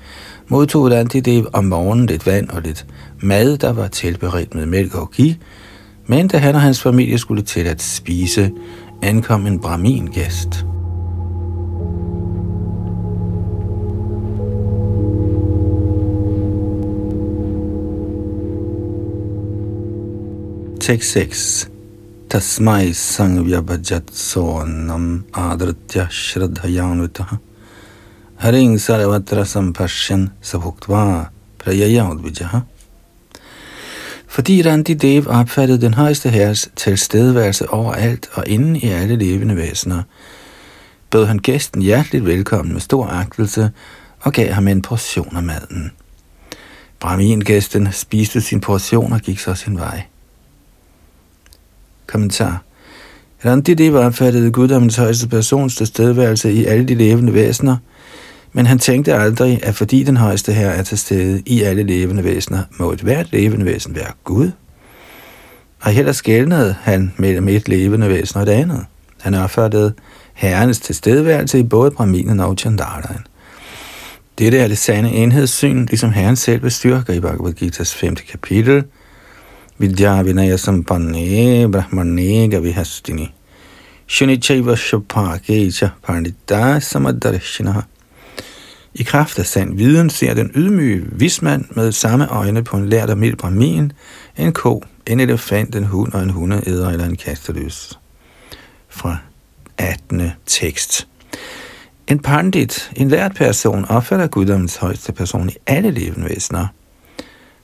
modtog 0.48 0.90
Randidev 0.90 1.46
om 1.52 1.64
morgenen 1.64 2.06
lidt 2.06 2.26
vand 2.26 2.48
og 2.48 2.62
lidt 2.62 2.86
mad, 3.22 3.58
der 3.58 3.72
var 3.72 3.88
tilberedt 3.88 4.54
med 4.54 4.66
mælk 4.66 4.94
og 4.94 5.10
gi, 5.10 5.38
men 6.06 6.28
da 6.28 6.38
han 6.38 6.54
og 6.54 6.60
hans 6.60 6.82
familie 6.82 7.18
skulle 7.18 7.42
til 7.42 7.60
at 7.60 7.82
spise, 7.82 8.50
ankom 9.02 9.46
en 9.46 9.60
brahmin-gæst. 9.60 10.64
Tekst 20.80 21.12
6 21.12 21.70
Tasmai 22.30 22.92
sangvyabhajat 22.92 24.10
sonam 24.12 25.24
adritya 25.34 26.08
shraddhayanvitaha 28.38 28.46
Haring 28.46 28.80
sarvatra 28.80 29.44
sampashyan 29.44 30.30
sabhuktva 30.42 31.24
prayayadvijaha 31.58 32.60
fordi 34.28 34.62
Randi 34.62 34.94
Dev 34.94 35.24
opfattede 35.28 35.80
den 35.80 35.94
højeste 35.94 36.30
herres 36.30 36.70
tilstedeværelse 36.76 37.70
overalt 37.70 38.28
og 38.32 38.48
inden 38.48 38.76
i 38.76 38.88
alle 38.88 39.16
levende 39.16 39.56
væsener, 39.56 40.02
bød 41.10 41.26
han 41.26 41.38
gæsten 41.38 41.82
hjerteligt 41.82 42.24
velkommen 42.24 42.72
med 42.72 42.80
stor 42.80 43.06
agtelse 43.06 43.70
og 44.20 44.32
gav 44.32 44.52
ham 44.52 44.68
en 44.68 44.82
portion 44.82 45.36
af 45.36 45.42
maden. 45.42 45.92
Brahmin-gæsten 47.00 47.92
spiste 47.92 48.40
sin 48.40 48.60
portion 48.60 49.12
og 49.12 49.20
gik 49.20 49.38
så 49.38 49.54
sin 49.54 49.78
vej. 49.78 50.02
Kommentar. 52.06 52.62
var 53.44 54.06
opfattede 54.06 54.50
guddommens 54.50 54.96
højeste 54.96 55.28
persons 55.28 55.76
tilstedeværelse 55.76 56.52
i 56.52 56.64
alle 56.64 56.84
de 56.84 56.94
levende 56.94 57.34
væsener, 57.34 57.76
men 58.52 58.66
han 58.66 58.78
tænkte 58.78 59.14
aldrig, 59.14 59.60
at 59.62 59.74
fordi 59.74 60.02
den 60.02 60.16
højeste 60.16 60.52
her 60.52 60.68
er 60.68 60.82
til 60.82 60.98
stede 60.98 61.42
i 61.46 61.62
alle 61.62 61.82
levende 61.82 62.24
væsener, 62.24 62.62
må 62.78 62.92
et 62.92 63.00
hvert 63.00 63.32
levende 63.32 63.66
væsen 63.66 63.94
være 63.94 64.12
Gud. 64.24 64.50
Og 65.80 65.90
heller 65.90 66.12
skældnede 66.12 66.76
han 66.82 67.12
mellem 67.16 67.48
et 67.48 67.68
levende 67.68 68.08
væsen 68.08 68.36
og 68.36 68.42
et 68.42 68.48
andet. 68.48 68.84
Han 69.20 69.34
opfattede 69.34 69.92
herrenes 70.34 70.78
tilstedeværelse 70.78 71.58
i 71.58 71.62
både 71.62 71.90
Brahminen 71.90 72.40
og 72.40 72.56
Chandalaen. 72.58 73.26
Dette 74.38 74.58
er 74.58 74.68
det 74.68 74.78
sande 74.78 75.10
enhedssyn, 75.10 75.86
ligesom 75.86 76.12
Herren 76.12 76.36
selv 76.36 76.60
bestyrker 76.60 77.12
i 77.12 77.20
Bhagavad 77.20 77.62
Gita's 77.62 77.96
5. 77.96 78.14
kapitel. 78.14 78.84
Vidya 79.78 80.22
vinaya 80.22 80.56
sampane 80.56 81.72
brahmane 81.72 82.48
gavihastini. 82.48 83.34
Shunichaiva 84.06 84.76
shapakecha 84.76 85.88
pandita 86.02 86.80
samadarshinaha. 86.80 87.80
I 88.98 89.02
kraft 89.02 89.38
af 89.38 89.46
sand 89.46 89.76
viden 89.76 90.10
ser 90.10 90.34
den 90.34 90.50
ydmyge 90.54 91.06
vismand 91.12 91.64
med 91.70 91.92
samme 91.92 92.28
øjne 92.28 92.64
på 92.64 92.76
en 92.76 92.88
lært 92.88 93.10
og 93.10 93.18
mild 93.18 93.36
brahmin, 93.36 93.92
en 94.36 94.52
ko, 94.52 94.84
en 95.06 95.20
elefant, 95.20 95.76
en 95.76 95.84
hund 95.84 96.12
og 96.12 96.22
en 96.22 96.30
hundeæder 96.30 96.90
eller 96.90 97.04
en 97.04 97.16
kasteløs. 97.16 97.98
Fra 98.88 99.16
18. 99.76 100.30
tekst. 100.46 101.08
En 102.06 102.18
pandit, 102.18 102.90
en 102.96 103.08
lært 103.08 103.34
person, 103.34 103.84
opfatter 103.84 104.26
guddommens 104.26 104.76
højeste 104.76 105.12
person 105.12 105.48
i 105.48 105.56
alle 105.66 105.90
levende 105.90 106.28
væsener. 106.28 106.66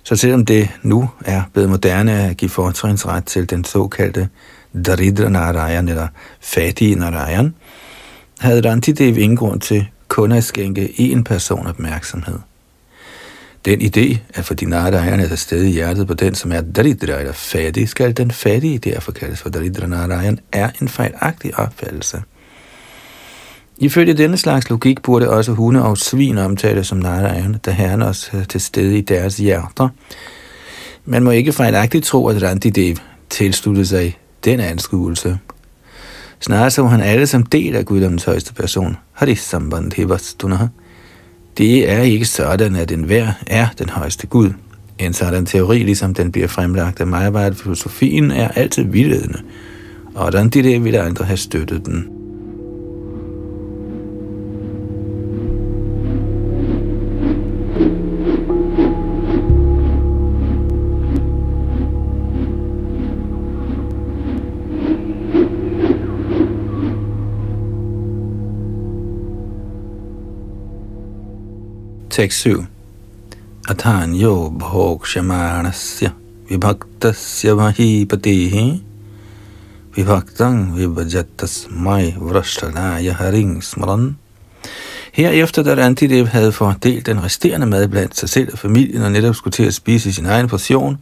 Så 0.03 0.16
selvom 0.16 0.45
det 0.45 0.68
nu 0.82 1.11
er 1.24 1.43
blevet 1.53 1.70
moderne 1.70 2.12
at 2.12 2.37
give 2.37 2.49
fortrinsret 2.49 3.24
til 3.24 3.51
den 3.51 3.64
såkaldte 3.64 4.28
Daridra 4.87 5.28
Narayan 5.28 5.89
eller 5.89 6.09
fattige 6.41 6.95
Narayan, 6.95 7.55
havde 8.41 8.70
Rantidev 8.70 9.18
ingen 9.18 9.37
grund 9.37 9.61
til 9.61 9.87
kun 10.09 10.32
at 10.32 10.44
skænke 10.44 10.88
én 10.98 11.22
person 11.22 11.66
opmærksomhed. 11.66 12.38
Den 13.64 13.80
idé, 13.80 14.18
at 14.34 14.44
fordi 14.44 14.64
Narayan 14.64 15.20
er 15.20 15.28
til 15.28 15.38
stede 15.38 15.68
i 15.68 15.72
hjertet 15.72 16.07
på 16.07 16.14
den, 16.14 16.34
som 16.34 16.52
er 16.52 16.61
Daridra 16.61 17.18
eller 17.18 17.32
fattig, 17.32 17.88
skal 17.88 18.16
den 18.16 18.30
fattige 18.30 18.78
derfor 18.78 19.12
kaldes 19.12 19.40
for 19.40 19.48
Daridra 19.48 19.86
Narayan, 19.86 20.38
er 20.52 20.70
en 20.80 20.88
fejlagtig 20.88 21.59
opfattelse. 21.59 22.22
Ifølge 23.78 24.14
denne 24.14 24.36
slags 24.36 24.70
logik 24.70 25.02
burde 25.02 25.30
også 25.30 25.52
hunde 25.52 25.84
og 25.84 25.98
svin 25.98 26.38
omtales 26.38 26.86
som 26.86 26.98
Narayan, 26.98 27.57
da 27.66 27.70
herren 27.70 28.02
også 28.02 28.30
er 28.32 28.44
til 28.44 28.61
stede 28.61 28.98
i 28.98 29.00
deres 29.00 29.36
hjerter. 29.36 29.88
Man 31.05 31.22
må 31.22 31.30
ikke 31.30 31.52
fejlagtigt 31.52 32.05
tro, 32.05 32.28
at 32.28 32.42
Randidev 32.42 32.96
tilsluttede 33.30 33.86
sig 33.86 34.18
den 34.44 34.61
anskuelse. 34.61 35.38
Snarere 36.45 36.70
så 36.70 36.86
han 36.86 37.01
alle 37.01 37.26
som 37.26 37.42
del 37.42 37.76
af 37.76 37.84
guddommens 37.84 38.24
højeste 38.24 38.55
person. 38.55 38.97
Harisambandhivastuna. 39.12 40.68
Det 41.59 41.90
er 41.90 42.01
ikke 42.01 42.24
sådan, 42.24 42.76
at 42.76 42.92
enhver 42.92 43.32
er 43.47 43.66
den 43.78 43.88
højeste 43.88 44.26
Gud. 44.26 44.51
En 44.99 45.12
sådan 45.12 45.47
teori, 45.47 45.78
ligesom 45.78 46.14
den 46.14 46.32
bliver 46.32 46.49
fremlagt 46.49 47.01
af 47.01 47.07
Majabart 47.07 47.57
filosofien, 47.57 48.30
er 48.30 48.49
altid 48.49 48.84
vildledende, 48.84 49.38
og 50.14 50.32
den 50.32 50.49
de 50.49 50.82
ville 50.82 51.01
andre 51.01 51.24
have 51.24 51.36
støttet 51.36 51.86
den. 51.86 52.13
Tekst 72.14 72.40
7. 72.40 72.66
Atanyo 73.68 74.50
bhokshamanasya 74.50 76.10
vibhaktasya 76.48 77.54
mahipatihi 77.54 78.82
vibhaktang 79.96 80.76
vibhajatasmai 80.76 82.14
vrashtanaya 82.18 83.12
haring 83.12 83.62
smaran. 83.62 84.16
Herefter, 85.12 85.62
da 85.62 85.74
Antidev 85.74 86.26
havde 86.26 86.52
fordelt 86.52 87.06
den 87.06 87.22
resterende 87.22 87.66
mad 87.66 87.88
blandt 87.88 88.16
sig 88.16 88.28
selv 88.28 88.52
og 88.52 88.58
familien 88.58 89.02
og 89.02 89.12
netop 89.12 89.34
skulle 89.34 89.52
til 89.52 89.64
at 89.64 89.74
spise 89.74 90.12
sin 90.12 90.26
egen 90.26 90.48
portion, 90.48 90.98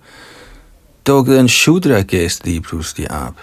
dukkede 1.07 1.41
en 1.41 1.49
Shudra-gæst 1.49 2.45
lige 2.45 2.61
pludselig 2.61 3.11
op. 3.11 3.37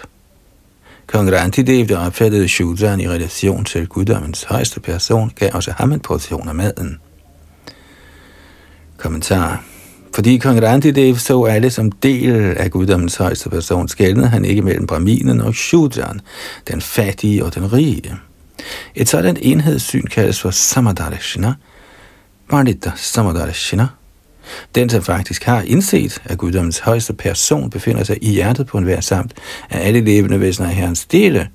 Kong 1.06 1.32
Rantidev, 1.32 1.86
der 1.86 1.98
opfattede 1.98 2.48
Shudraen 2.48 3.00
i 3.00 3.08
relation 3.08 3.64
til 3.64 3.86
guddommens 3.86 4.44
højeste 4.44 4.80
person, 4.80 5.32
gav 5.36 5.50
også 5.54 5.72
ham 5.76 5.92
en 5.92 6.00
portion 6.00 6.48
af 6.48 6.54
maden. 6.54 6.98
Kommentar. 9.00 9.64
Fordi 10.14 10.38
kong 10.38 10.62
Randidev 10.62 11.16
så 11.16 11.44
alle 11.44 11.70
som 11.70 11.92
del 11.92 12.54
af 12.56 12.70
guddommens 12.70 13.16
højeste 13.16 13.50
person, 13.50 13.88
skældnede 13.88 14.28
han 14.28 14.44
ikke 14.44 14.62
mellem 14.62 14.86
braminen 14.86 15.40
og 15.40 15.54
Shudran, 15.54 16.20
den 16.68 16.80
fattige 16.80 17.44
og 17.44 17.54
den 17.54 17.72
rige. 17.72 18.14
Et 18.94 19.08
sådan 19.08 19.36
enhedssyn 19.40 20.06
kaldes 20.06 20.40
for 20.40 20.50
Samadarashina, 20.50 21.54
Pandita 22.50 22.92
Samadarashina. 22.96 23.86
Den, 24.74 24.88
som 24.88 25.02
faktisk 25.02 25.44
har 25.44 25.62
indset, 25.62 26.22
at 26.24 26.38
guddommens 26.38 26.78
højeste 26.78 27.12
person 27.12 27.70
befinder 27.70 28.04
sig 28.04 28.18
i 28.22 28.30
hjertet 28.32 28.66
på 28.66 28.78
enhver 28.78 29.00
samt 29.00 29.32
af 29.70 29.86
alle 29.86 30.00
levende 30.00 30.40
væsener 30.40 30.68
af 30.68 30.74
herrens 30.74 31.04
dele, 31.06 31.48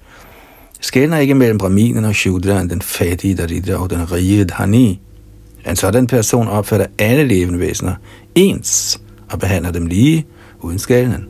skældner 0.82 1.18
ikke 1.18 1.36
mellem 1.36 1.58
braminen 1.58 2.06
og 2.06 2.16
Shudran, 2.16 2.70
den 2.70 2.82
fattige 2.82 3.36
der 3.36 3.78
og 3.78 3.90
den 3.90 4.12
rige 4.12 4.46
Dhani, 4.46 5.02
en 5.66 5.76
sådan 5.76 6.08
person 6.08 6.48
opfatter 6.48 6.88
alle 6.98 7.28
levende 7.28 7.60
væsener 7.60 7.96
ens 8.36 9.02
og 9.32 9.40
behandler 9.40 9.72
dem 9.72 9.86
lige 9.86 10.26
uden 10.62 10.80
skælden. 10.80 11.26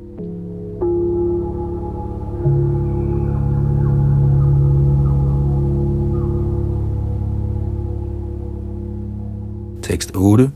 Tekst 9.84 10.12
8. 10.16 10.52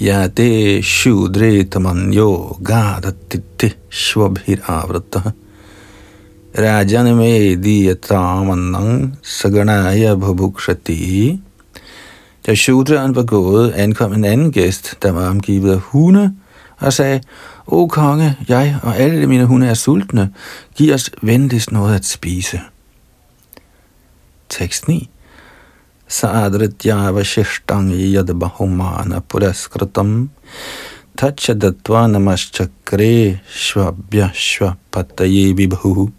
Ja 0.00 0.26
det 0.36 0.84
shudre 0.84 1.64
tamanyo 1.64 2.56
gadatitte 2.64 3.72
shvabhir 3.90 4.58
avrata. 4.66 5.20
Rajan 6.58 7.16
me 7.16 7.56
diyatamannang 7.56 9.16
saganaya 9.22 10.14
bhubukshati. 10.14 11.40
Da 12.46 12.54
shooteren 12.54 13.14
var 13.14 13.22
gået, 13.22 13.72
ankom 13.72 14.12
en 14.12 14.24
anden 14.24 14.52
gæst, 14.52 14.96
der 15.02 15.12
var 15.12 15.28
omgivet 15.28 15.72
af 15.72 15.78
hunde, 15.78 16.34
og 16.78 16.92
sagde, 16.92 17.20
O 17.66 17.86
konge, 17.86 18.36
jeg 18.48 18.76
og 18.82 18.96
alle 18.96 19.26
mine 19.26 19.44
hunde 19.44 19.66
er 19.66 19.74
sultne. 19.74 20.30
Giv 20.74 20.94
os 20.94 21.10
venligst 21.22 21.72
noget 21.72 21.94
at 21.94 22.04
spise. 22.04 22.60
Tekst 24.48 24.88
9. 24.88 25.10
Sadrityava 26.08 27.22
shishtangi 27.22 28.14
yadbahumana 28.14 29.20
puraskritam 29.28 30.30
tachadatva 31.16 32.06
namaschakre 32.06 33.40
shvabhya 33.48 34.30
shvapataye 34.34 35.56
vibhuhu. 35.56 36.10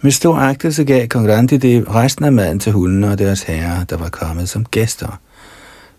Med 0.00 0.10
stor 0.12 0.36
agtelse 0.36 0.84
gav 0.84 1.08
kong 1.08 1.28
Randidev 1.28 1.84
resten 1.84 2.24
af 2.24 2.32
maden 2.32 2.58
til 2.58 2.72
hundene 2.72 3.10
og 3.10 3.18
deres 3.18 3.42
herrer, 3.42 3.84
der 3.84 3.96
var 3.96 4.08
kommet 4.08 4.48
som 4.48 4.64
gæster. 4.64 5.20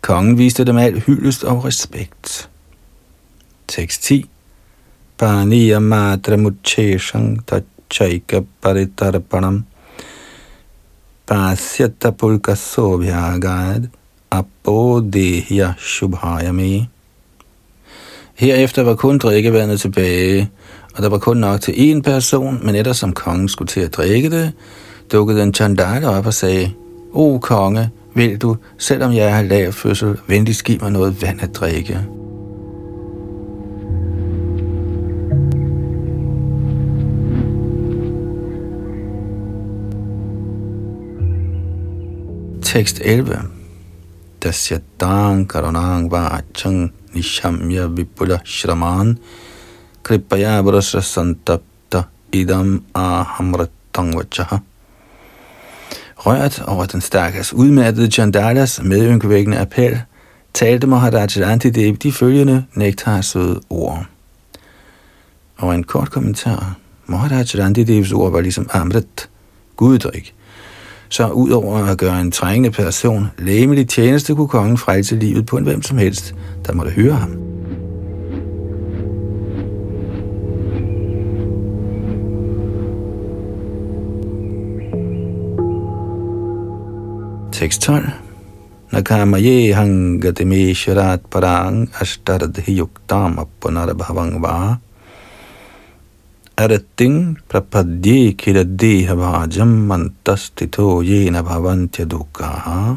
Kongen 0.02 0.38
viste 0.38 0.64
dem 0.64 0.78
alt 0.78 1.04
hyldest 1.04 1.44
og 1.44 1.66
respekt. 1.66 2.50
Tekst 3.68 4.04
10. 4.04 4.30
Paniya 5.18 5.80
madra 5.80 6.38
mucheshang 6.38 7.46
tachaika 7.48 8.42
paritarpanam 8.62 9.64
pasyata 11.28 12.12
pulka 12.12 12.56
sobhyagad 12.56 13.88
apodehya 14.32 15.74
shubhayami 15.78 16.88
Herefter 18.36 18.84
var 18.84 18.96
kun 18.96 19.18
drikkevandet 19.18 19.82
tilbage, 19.82 20.50
og 21.00 21.04
der 21.04 21.10
var 21.10 21.18
kun 21.18 21.38
nok 21.38 21.62
til 21.62 21.72
én 21.72 22.02
person, 22.02 22.60
men 22.66 22.76
etter 22.76 22.94
som 22.94 23.14
kongen 23.14 23.50
skulle 23.50 23.68
til 23.68 23.80
at 23.80 23.94
drikke 23.94 24.30
det, 24.30 24.52
dukkede 25.12 25.44
en 25.44 25.54
chandala 25.54 26.18
op 26.18 26.26
og 26.26 26.34
sagde, 26.34 26.72
O 27.14 27.38
konge, 27.38 27.90
vil 28.14 28.38
du, 28.38 28.58
selvom 28.78 29.14
jeg 29.14 29.36
har 29.36 29.44
lav 29.44 29.72
fødsel, 29.72 30.18
venligst 30.28 30.64
give 30.64 30.78
mig 30.82 30.92
noget 30.92 31.22
vand 31.22 31.42
at 31.42 31.56
drikke. 31.56 32.00
Tekst 42.62 43.02
11 43.06 43.38
Dasyadang 44.44 45.50
karunang 45.50 46.12
vachang 46.12 46.94
nishamya 47.14 47.86
vipula 47.86 48.40
shraman 48.46 49.18
kripaya 50.04 50.62
varasra 50.62 51.02
santapta 51.02 52.04
idam 52.32 52.84
ahamratang 52.96 54.16
vachaha. 54.18 54.58
Rørt 56.18 56.64
over 56.68 56.86
den 56.86 57.02
stakkels 57.02 57.54
udmattede 57.54 58.12
Chandalas 58.12 58.82
medynkevækkende 58.84 59.60
appel, 59.60 60.02
talte 60.54 60.88
Maharaj 60.88 61.28
Rantidev 61.38 61.96
de 61.96 62.12
følgende 62.12 62.66
nektarsøde 62.74 63.60
ord. 63.70 64.06
Og 65.58 65.76
en 65.76 65.84
kort 65.84 66.12
kommentar. 66.12 66.76
Maharaj 67.06 67.46
Randidevs 67.60 68.12
ord 68.12 68.32
var 68.32 68.42
ligesom 68.42 68.70
Amrit, 68.74 69.30
guddrik. 69.76 70.34
Så 71.10 71.30
udover 71.30 71.86
at 71.86 71.98
gøre 71.98 72.22
en 72.22 72.32
trængende 72.32 72.72
person 72.72 73.28
læmelig 73.38 73.90
tjeneste, 73.90 74.36
kunne 74.36 74.48
kongen 74.48 74.78
frelse 74.78 75.16
livet 75.16 75.46
på 75.46 75.58
en 75.58 75.64
hvem 75.64 75.82
som 75.82 75.98
helst, 75.98 76.36
der 76.66 76.74
måtte 76.74 76.92
høre 76.92 77.14
ham. 77.14 77.49
Tekst 87.60 87.82
12. 87.82 88.12
Nakamaye 88.92 89.76
hangatimesharat 89.76 91.28
parang 91.28 91.92
ashtardhi 92.00 92.80
yuktam 92.80 93.36
apunarbhavang 93.36 94.40
va 94.40 94.80
Arating 96.58 97.36
prapadye 97.50 98.32
kiradde 98.40 99.08
havajam 99.10 99.92
mantastito 99.92 101.04
yena 101.04 101.44
bhavantya 101.44 102.06
dukkaha. 102.06 102.96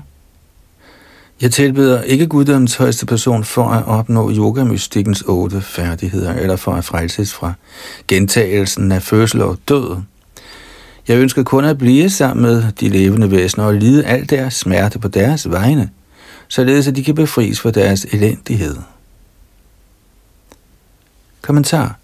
Jeg 1.40 1.50
tilbyder 1.50 2.02
ikke 2.02 2.26
guddommens 2.26 2.76
højeste 2.76 3.06
person 3.06 3.44
for 3.44 3.64
at 3.64 3.84
opnå 3.86 4.30
yogamystikkens 4.30 5.22
otte 5.22 5.60
færdigheder, 5.60 6.34
eller 6.34 6.56
for 6.56 6.72
at 6.72 6.84
frelses 6.84 7.34
fra 7.34 7.52
gentagelsen 8.08 8.92
af 8.92 9.02
fødsel 9.02 9.42
og 9.42 9.58
død. 9.68 10.02
Jeg 11.09 11.18
ønsker 11.18 11.42
kun 11.42 11.64
at 11.64 11.78
blive 11.78 12.11
sammen 12.11 12.42
med 12.42 12.72
de 12.80 12.88
levende 12.88 13.30
væsener 13.30 13.64
og 13.64 13.74
lide 13.74 14.05
al 14.05 14.30
deres 14.30 14.55
smerte 14.55 14.98
på 14.98 15.09
deres 15.09 15.50
vegne, 15.50 15.90
således 16.48 16.88
at 16.88 16.96
de 16.96 17.05
kan 17.05 17.14
befries 17.14 17.61
fra 17.61 17.70
deres 17.70 18.07
elendighed. 18.12 18.76
Kommentar 21.42 21.98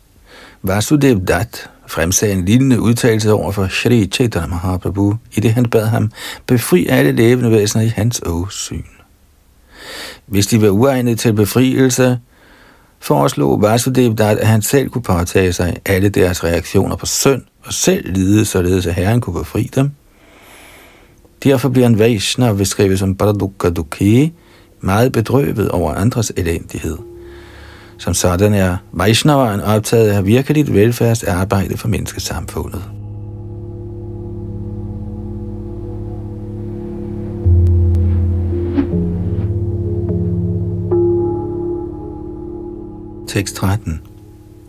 Vasudev 0.62 1.20
Dat 1.26 1.70
fremsagde 1.86 2.34
en 2.34 2.44
lignende 2.44 2.80
udtalelse 2.80 3.32
over 3.32 3.52
for 3.52 3.68
Shri 3.68 4.06
Chaitanya 4.06 4.48
Mahaprabhu, 4.48 5.16
i 5.34 5.40
det 5.40 5.52
han 5.52 5.70
bad 5.70 5.86
ham 5.86 6.12
befri 6.46 6.86
alle 6.86 7.12
levende 7.12 7.50
væsener 7.50 7.84
i 7.84 7.88
hans 7.88 8.22
åsyn. 8.26 8.84
Hvis 10.26 10.46
de 10.46 10.62
var 10.62 10.68
uegnet 10.68 11.18
til 11.18 11.32
befrielse, 11.32 12.18
foreslog 13.00 13.62
Vasudev 13.62 14.14
Dat, 14.14 14.38
at 14.38 14.46
han 14.46 14.62
selv 14.62 14.88
kunne 14.88 15.02
påtage 15.02 15.52
sig 15.52 15.76
alle 15.86 16.08
deres 16.08 16.44
reaktioner 16.44 16.96
på 16.96 17.06
synd 17.06 17.42
og 17.68 17.74
selv 17.74 18.12
lide, 18.12 18.44
således 18.44 18.86
at 18.86 18.94
Herren 18.94 19.20
kunne 19.20 19.38
befri 19.38 19.70
dem. 19.74 19.90
Derfor 21.44 21.68
bliver 21.68 21.86
en 21.86 21.98
Vaishnav 21.98 22.56
beskrevet 22.56 22.98
som 22.98 23.14
Bradukka 23.14 23.70
meget 24.80 25.12
bedrøvet 25.12 25.68
over 25.68 25.94
andres 25.94 26.32
elendighed. 26.36 26.96
Som 27.98 28.14
sådan 28.14 28.54
er 28.54 28.76
Vaishnavaren 28.92 29.60
optaget 29.60 30.10
af 30.10 30.26
virkeligt 30.26 30.74
velfærdsarbejde 30.74 31.76
for 31.76 31.88
menneskesamfundet. 31.88 32.82
Tekst 43.28 43.54
13 43.54 44.07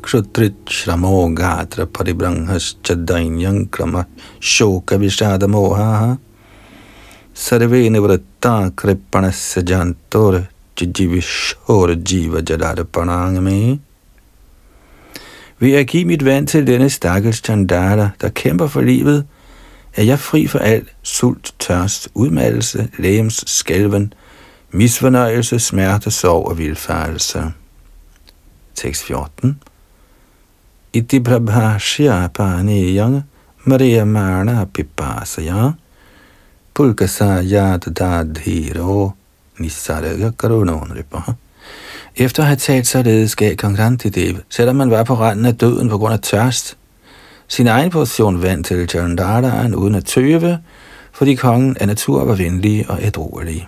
Kshatrit 0.09 0.65
shramo 0.65 1.29
gatra 1.35 1.85
paribranghas 1.85 2.77
chadainyang 2.81 3.69
krama 3.69 4.07
shoka 4.39 4.97
vishada 4.97 5.45
mohaha 5.45 6.17
sarve 7.35 7.81
nivratta 7.93 8.71
kripanasya 8.71 9.61
jantor 9.61 10.47
jivishor 10.75 11.93
jiva 12.03 12.41
jadarpanangame. 12.41 13.79
Ved 15.59 15.75
at 15.75 15.87
give 15.87 16.07
mit 16.07 16.25
vand 16.25 16.47
til 16.47 16.67
denne 16.67 16.89
stakkels 16.89 17.43
chandala, 17.43 18.11
der 18.21 18.29
kæmper 18.29 18.67
for 18.67 18.81
livet, 18.81 19.27
er 19.95 20.03
jeg 20.03 20.19
fri 20.19 20.47
for 20.47 20.59
al 20.59 20.89
sult, 21.03 21.53
tørst, 21.59 22.09
udmattelse, 22.15 22.89
lægems, 22.97 23.43
skælven, 23.47 24.13
misfornøjelse, 24.71 25.59
smerte, 25.59 26.11
sorg 26.11 26.47
og 26.47 26.57
vilfarelse. 26.57 27.43
Tekst 28.75 29.03
14 29.03 29.59
Iti 30.91 31.19
prabhashya 31.19 32.29
paniyang 32.33 33.23
Maria 33.65 34.05
Marna 34.05 34.65
pipasaya 34.65 35.77
Pulkasa 36.73 37.43
yadadadhiro 37.45 39.13
Nisarga 39.59 40.31
Karunonripa. 40.31 41.35
Efter 42.15 42.43
at 42.43 42.47
have 42.47 42.57
talt 42.57 42.87
således 42.87 43.35
gav 43.35 43.55
kong 43.55 43.79
Rantidev, 43.79 44.41
selvom 44.49 44.75
man 44.75 44.91
var 44.91 45.03
på 45.03 45.13
randen 45.13 45.45
af 45.45 45.55
døden 45.55 45.89
på 45.89 45.97
grund 45.97 46.13
af 46.13 46.19
tørst, 46.19 46.77
sin 47.47 47.67
egen 47.67 47.89
portion 47.89 48.41
vand 48.41 48.63
til 48.63 48.89
Chandaraen 48.89 49.75
uden 49.75 49.95
at 49.95 50.05
tøve, 50.05 50.59
fordi 51.11 51.35
kongen 51.35 51.77
af 51.77 51.87
natur 51.87 52.25
var 52.25 52.35
venlig 52.35 52.89
og 52.89 52.99
ædruelig. 53.03 53.67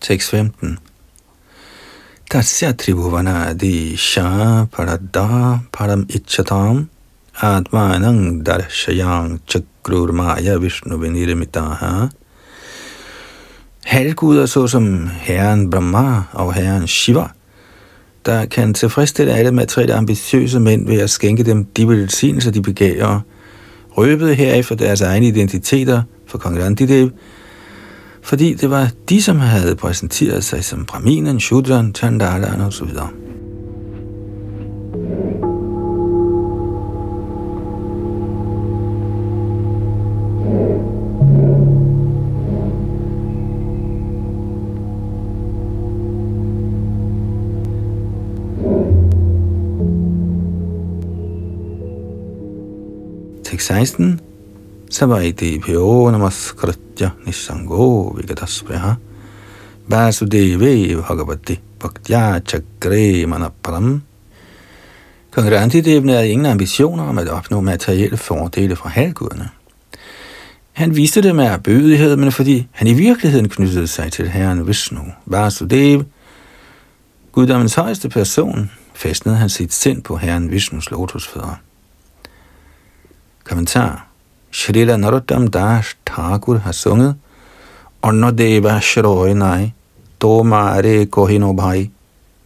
Tekst 0.00 0.30
15 0.30 0.78
Tasya 2.30 3.58
di 3.58 3.96
sha 3.96 4.64
parada 4.70 5.60
param 5.72 6.04
ichatam 6.06 6.88
atmanang 7.34 8.44
darshayang 8.44 9.40
chakrur 9.48 10.12
maya 10.12 10.56
vishnu 10.60 10.96
vinirmitaha 10.96 12.08
halvguder 13.84 14.46
såsom 14.46 15.08
herren 15.08 15.70
Brahma 15.70 16.22
og 16.32 16.54
herren 16.54 16.86
Shiva, 16.86 17.32
der 18.24 18.46
kan 18.46 18.74
tilfredsstille 18.74 19.32
alle 19.32 19.50
materielle 19.50 19.94
ambitiøse 19.94 20.60
mænd 20.60 20.86
ved 20.86 21.00
at 21.00 21.10
skænke 21.10 21.42
dem 21.42 21.64
de 21.64 21.88
velsignelser, 21.88 22.50
de 22.50 22.62
begærer, 22.62 23.20
røbede 23.90 24.34
heraf 24.34 24.64
for 24.64 24.74
deres 24.74 25.00
egne 25.00 25.26
identiteter 25.26 26.02
for 26.26 26.38
kong 26.38 26.62
Randidev, 26.62 27.10
fordi 28.22 28.54
det 28.54 28.70
var 28.70 28.90
de, 29.08 29.22
som 29.22 29.38
havde 29.38 29.76
præsenteret 29.76 30.44
sig 30.44 30.64
som 30.64 30.86
Brahminen, 30.86 31.40
Shudran, 31.40 31.94
Chandalan 31.94 32.60
osv. 32.60 32.88
Tekst 53.44 53.66
16 53.66 54.20
Chandala 54.90 55.24
og 55.24 55.32
så 55.32 55.46
videre. 55.46 55.50
Tekst 55.50 55.54
16. 55.54 55.54
Savaiti 55.54 55.58
pyo 55.58 56.10
namaskritya 56.10 57.10
Vasudevi 59.88 60.96
bhagavati 60.96 61.60
bhaktya 61.80 62.40
chakre 62.40 63.26
manaparam 63.26 64.02
Kong 65.30 65.50
Rantidev 65.50 66.06
havde 66.06 66.28
ingen 66.28 66.46
ambitioner 66.46 67.04
om 67.04 67.18
at 67.18 67.28
opnå 67.28 67.60
materielle 67.60 68.16
fordele 68.16 68.76
fra 68.76 68.88
halvguderne. 68.88 69.48
Han 70.72 70.96
viste 70.96 71.22
det 71.22 71.36
med 71.36 71.44
erbødighed, 71.44 72.16
men 72.16 72.32
fordi 72.32 72.68
han 72.72 72.86
i 72.86 72.92
virkeligheden 72.92 73.48
knyttede 73.48 73.86
sig 73.86 74.12
til 74.12 74.28
herren 74.28 74.66
Vishnu, 74.66 75.00
Vasudev, 75.26 76.04
guddommens 77.32 77.74
højeste 77.74 78.08
person, 78.08 78.70
fæstnede 78.94 79.36
han 79.36 79.48
sit 79.48 79.72
sind 79.72 80.02
på 80.02 80.16
herren 80.16 80.50
Vishnus 80.50 80.90
lotusfødder. 80.90 81.60
Kommentar. 83.44 84.09
Shrila 84.52 84.96
Narottam 84.96 85.48
Das 85.48 85.96
Thakur 86.06 86.58
har 86.58 86.72
sunget, 86.72 87.14
Annadeva 88.02 88.80
Shroy 88.80 89.32
Nai, 89.34 89.72
To 90.20 90.42
Mare 90.42 91.06
Kohino 91.06 91.52
Bhai, 91.52 91.90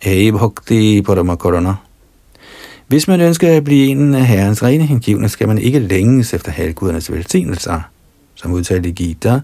Ei 0.02 0.30
Bhakti 0.30 1.02
Paramakorana. 1.02 1.74
Hvis 2.86 3.08
man 3.08 3.20
ønsker 3.20 3.56
at 3.56 3.64
blive 3.64 3.86
en 3.86 4.14
af 4.14 4.26
herrens 4.26 4.62
rene 4.62 4.86
hengivne, 4.86 5.28
skal 5.28 5.48
man 5.48 5.58
ikke 5.58 5.78
længes 5.78 6.34
efter 6.34 6.52
halvgudernes 6.52 7.12
velsignelser, 7.12 7.80
som 8.34 8.52
udtalt 8.52 8.86
i 8.86 8.90
Gita, 8.90 9.40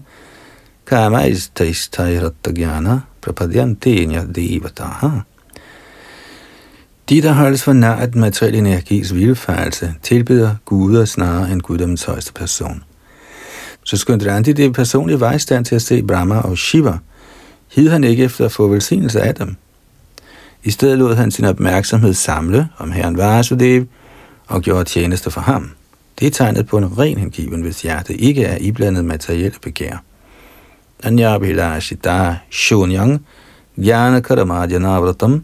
Kama 0.85 1.25
istaistai 1.25 2.19
rattagyana 2.19 2.99
prapadyantenya 3.21 4.25
devataha. 4.35 5.09
De, 7.11 7.21
der 7.21 7.31
holdes 7.31 7.63
for 7.63 7.73
nær 7.73 8.05
den 8.05 8.21
materielle 8.21 8.57
energis 8.57 9.15
vildfarelse, 9.15 9.93
tilbyder 10.03 10.55
guder 10.65 11.05
snarere 11.05 11.51
end 11.51 11.61
guddommens 11.61 12.03
højeste 12.03 12.33
person. 12.33 12.83
Så 13.83 13.97
skønt 13.97 14.27
Randi 14.27 14.53
det 14.53 14.65
er 14.65 14.71
personlig 14.71 15.19
vejstand 15.19 15.65
til 15.65 15.75
at 15.75 15.81
se 15.81 16.03
Brahma 16.03 16.39
og 16.39 16.57
Shiva, 16.57 16.97
hid 17.71 17.89
han 17.89 18.03
ikke 18.03 18.23
efter 18.23 18.45
at 18.45 18.51
få 18.51 18.67
velsignelse 18.67 19.21
af 19.21 19.35
dem. 19.35 19.55
I 20.63 20.71
stedet 20.71 20.97
lod 20.97 21.15
han 21.15 21.31
sin 21.31 21.45
opmærksomhed 21.45 22.13
samle 22.13 22.67
om 22.77 22.91
herren 22.91 23.17
Vasudev 23.17 23.85
og 24.47 24.61
gjorde 24.61 24.83
tjeneste 24.83 25.31
for 25.31 25.41
ham. 25.41 25.71
Det 26.19 26.27
er 26.27 26.31
tegnet 26.31 26.67
på 26.67 26.77
en 26.77 26.99
ren 26.99 27.17
hengiven, 27.17 27.61
hvis 27.61 27.81
hjerte 27.81 28.15
ikke 28.15 28.43
er 28.43 28.57
iblandet 28.61 29.05
materielle 29.05 29.59
begær. 29.61 30.03
Anyabhilashita 31.03 32.35
shunyang 32.49 33.25
jnana 33.77 34.19
karamadyanavratam 34.19 35.43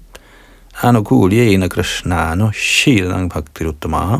anukulyena 0.82 1.68
krishnano 1.68 2.52
shilang 2.52 3.30
bhaktiruttamaha. 3.34 4.18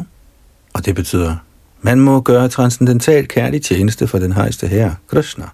Og 0.74 0.86
det 0.86 0.96
betyder, 0.96 1.36
man 1.82 2.00
må 2.00 2.22
gøre 2.22 2.48
transcendental 2.48 3.28
kærlig 3.28 3.62
tjeneste 3.62 4.08
for 4.08 4.20
den 4.20 4.32
højeste 4.32 4.68
herre, 4.68 4.96
Krishna, 5.08 5.46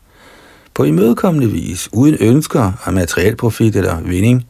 på 0.74 0.84
imødekommende 0.84 1.52
vis, 1.52 1.90
uden 1.92 2.18
ønsker 2.20 2.72
af 2.86 2.94
materiel 2.94 3.36
profit 3.36 3.76
eller 3.76 4.02
vinding, 4.02 4.46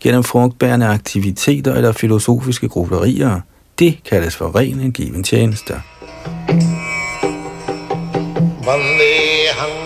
gennem 0.00 0.24
frugtbærende 0.24 0.86
aktiviteter 0.86 1.74
eller 1.74 1.92
filosofiske 1.92 2.68
grupperier. 2.68 3.40
Det 3.78 3.98
kaldes 4.04 4.36
for 4.36 4.56
ren 4.56 4.80
en 4.80 4.92
given 4.92 5.24
tjeneste. 5.24 5.74
Vandeham 8.64 9.85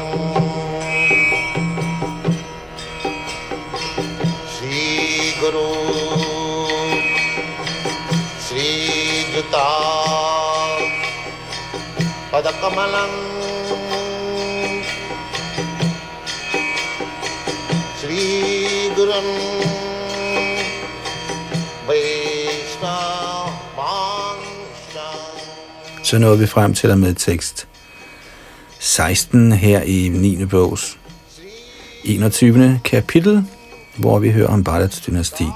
Padakamalang 12.40 13.10
Shri 17.98 18.88
Guru 18.96 19.22
så 26.02 26.18
nåede 26.18 26.38
vi 26.38 26.46
frem 26.46 26.74
til 26.74 26.88
at 26.88 26.98
med 26.98 27.14
tekst 27.14 27.68
16 28.78 29.52
her 29.52 29.82
i 29.82 30.08
9. 30.08 30.44
bogs 30.44 30.98
21. 32.04 32.80
kapitel, 32.84 33.44
hvor 33.96 34.18
vi 34.18 34.30
hører 34.30 34.48
om 34.48 34.64
Bharat's 34.68 35.06
dynasti. 35.06 35.46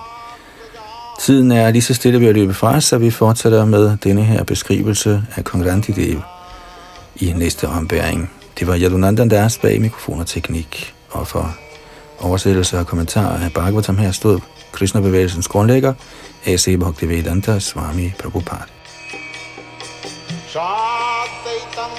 Tiden 1.21 1.53
er 1.53 1.71
lige 1.71 1.83
så 1.83 1.95
stille 1.95 2.21
ved 2.21 2.29
at 2.29 2.35
løbe 2.35 2.55
fra, 2.55 2.81
så 2.81 2.99
vi 2.99 3.11
fortsætter 3.11 3.65
med 3.65 3.97
denne 4.05 4.25
her 4.25 4.45
beskrivelse 4.45 5.23
af 5.37 5.45
kong 5.45 5.71
Randidev 5.71 6.34
i 7.17 7.33
næste 7.33 7.69
ombæring. 7.69 8.31
Det 8.59 8.67
var 8.67 8.79
Yadunandan 8.79 9.31
deres 9.31 9.59
bag 9.59 9.81
mikrofon 9.81 10.21
og 10.21 10.27
teknik, 10.27 10.95
og 11.11 11.27
for 11.29 11.57
oversættelse 12.21 12.79
og 12.79 12.87
kommentarer 12.87 13.45
af 13.45 13.53
Bhagavatam 13.53 13.99
her 13.99 14.13
stod 14.13 14.41
Krishna-bevægelsens 14.73 15.49
grundlægger, 15.49 15.95
A.C. 16.47 16.79
Bhaktivedanta 16.79 17.59
Swami 17.59 18.13
Prabhupada. 18.19 18.65
Sadvaitam 20.53 21.91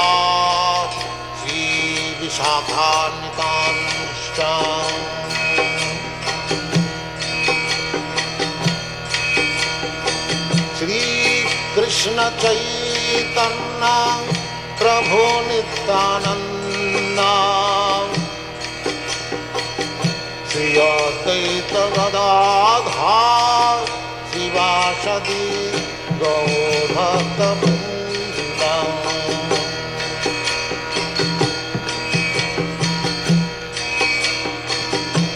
च 4.36 5.21
कृष्णचैतन्ना 11.92 13.96
प्रभो 14.78 15.24
नित्यानन्दा। 15.48 17.32
श्रिया 20.52 20.88
शिवाषदि 24.30 24.32
शिवासदि 24.32 25.44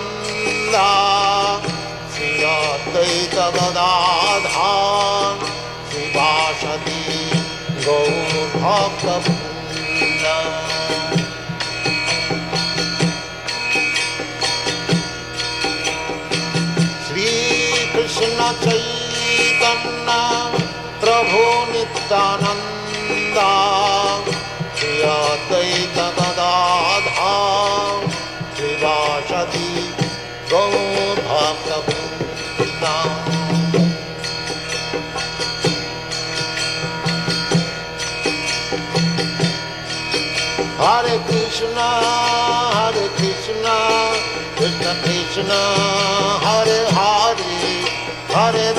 नित्यानन्दा 22.10 23.50
श्री 24.78 24.94
अद्वैत 25.12 25.98
गदाधा 26.18 27.34
श्रीवासदि 28.58 29.70
गौभक्तवृन्दा 30.52 31.86
Hare 40.78 41.18
Krishna, 41.28 41.88
Hare 42.78 43.08
Krishna, 43.18 43.76
Krishna 44.58 44.92
Krishna, 45.04 45.60
Hare 46.46 46.82
Hare, 46.98 47.56
Hare 48.36 48.79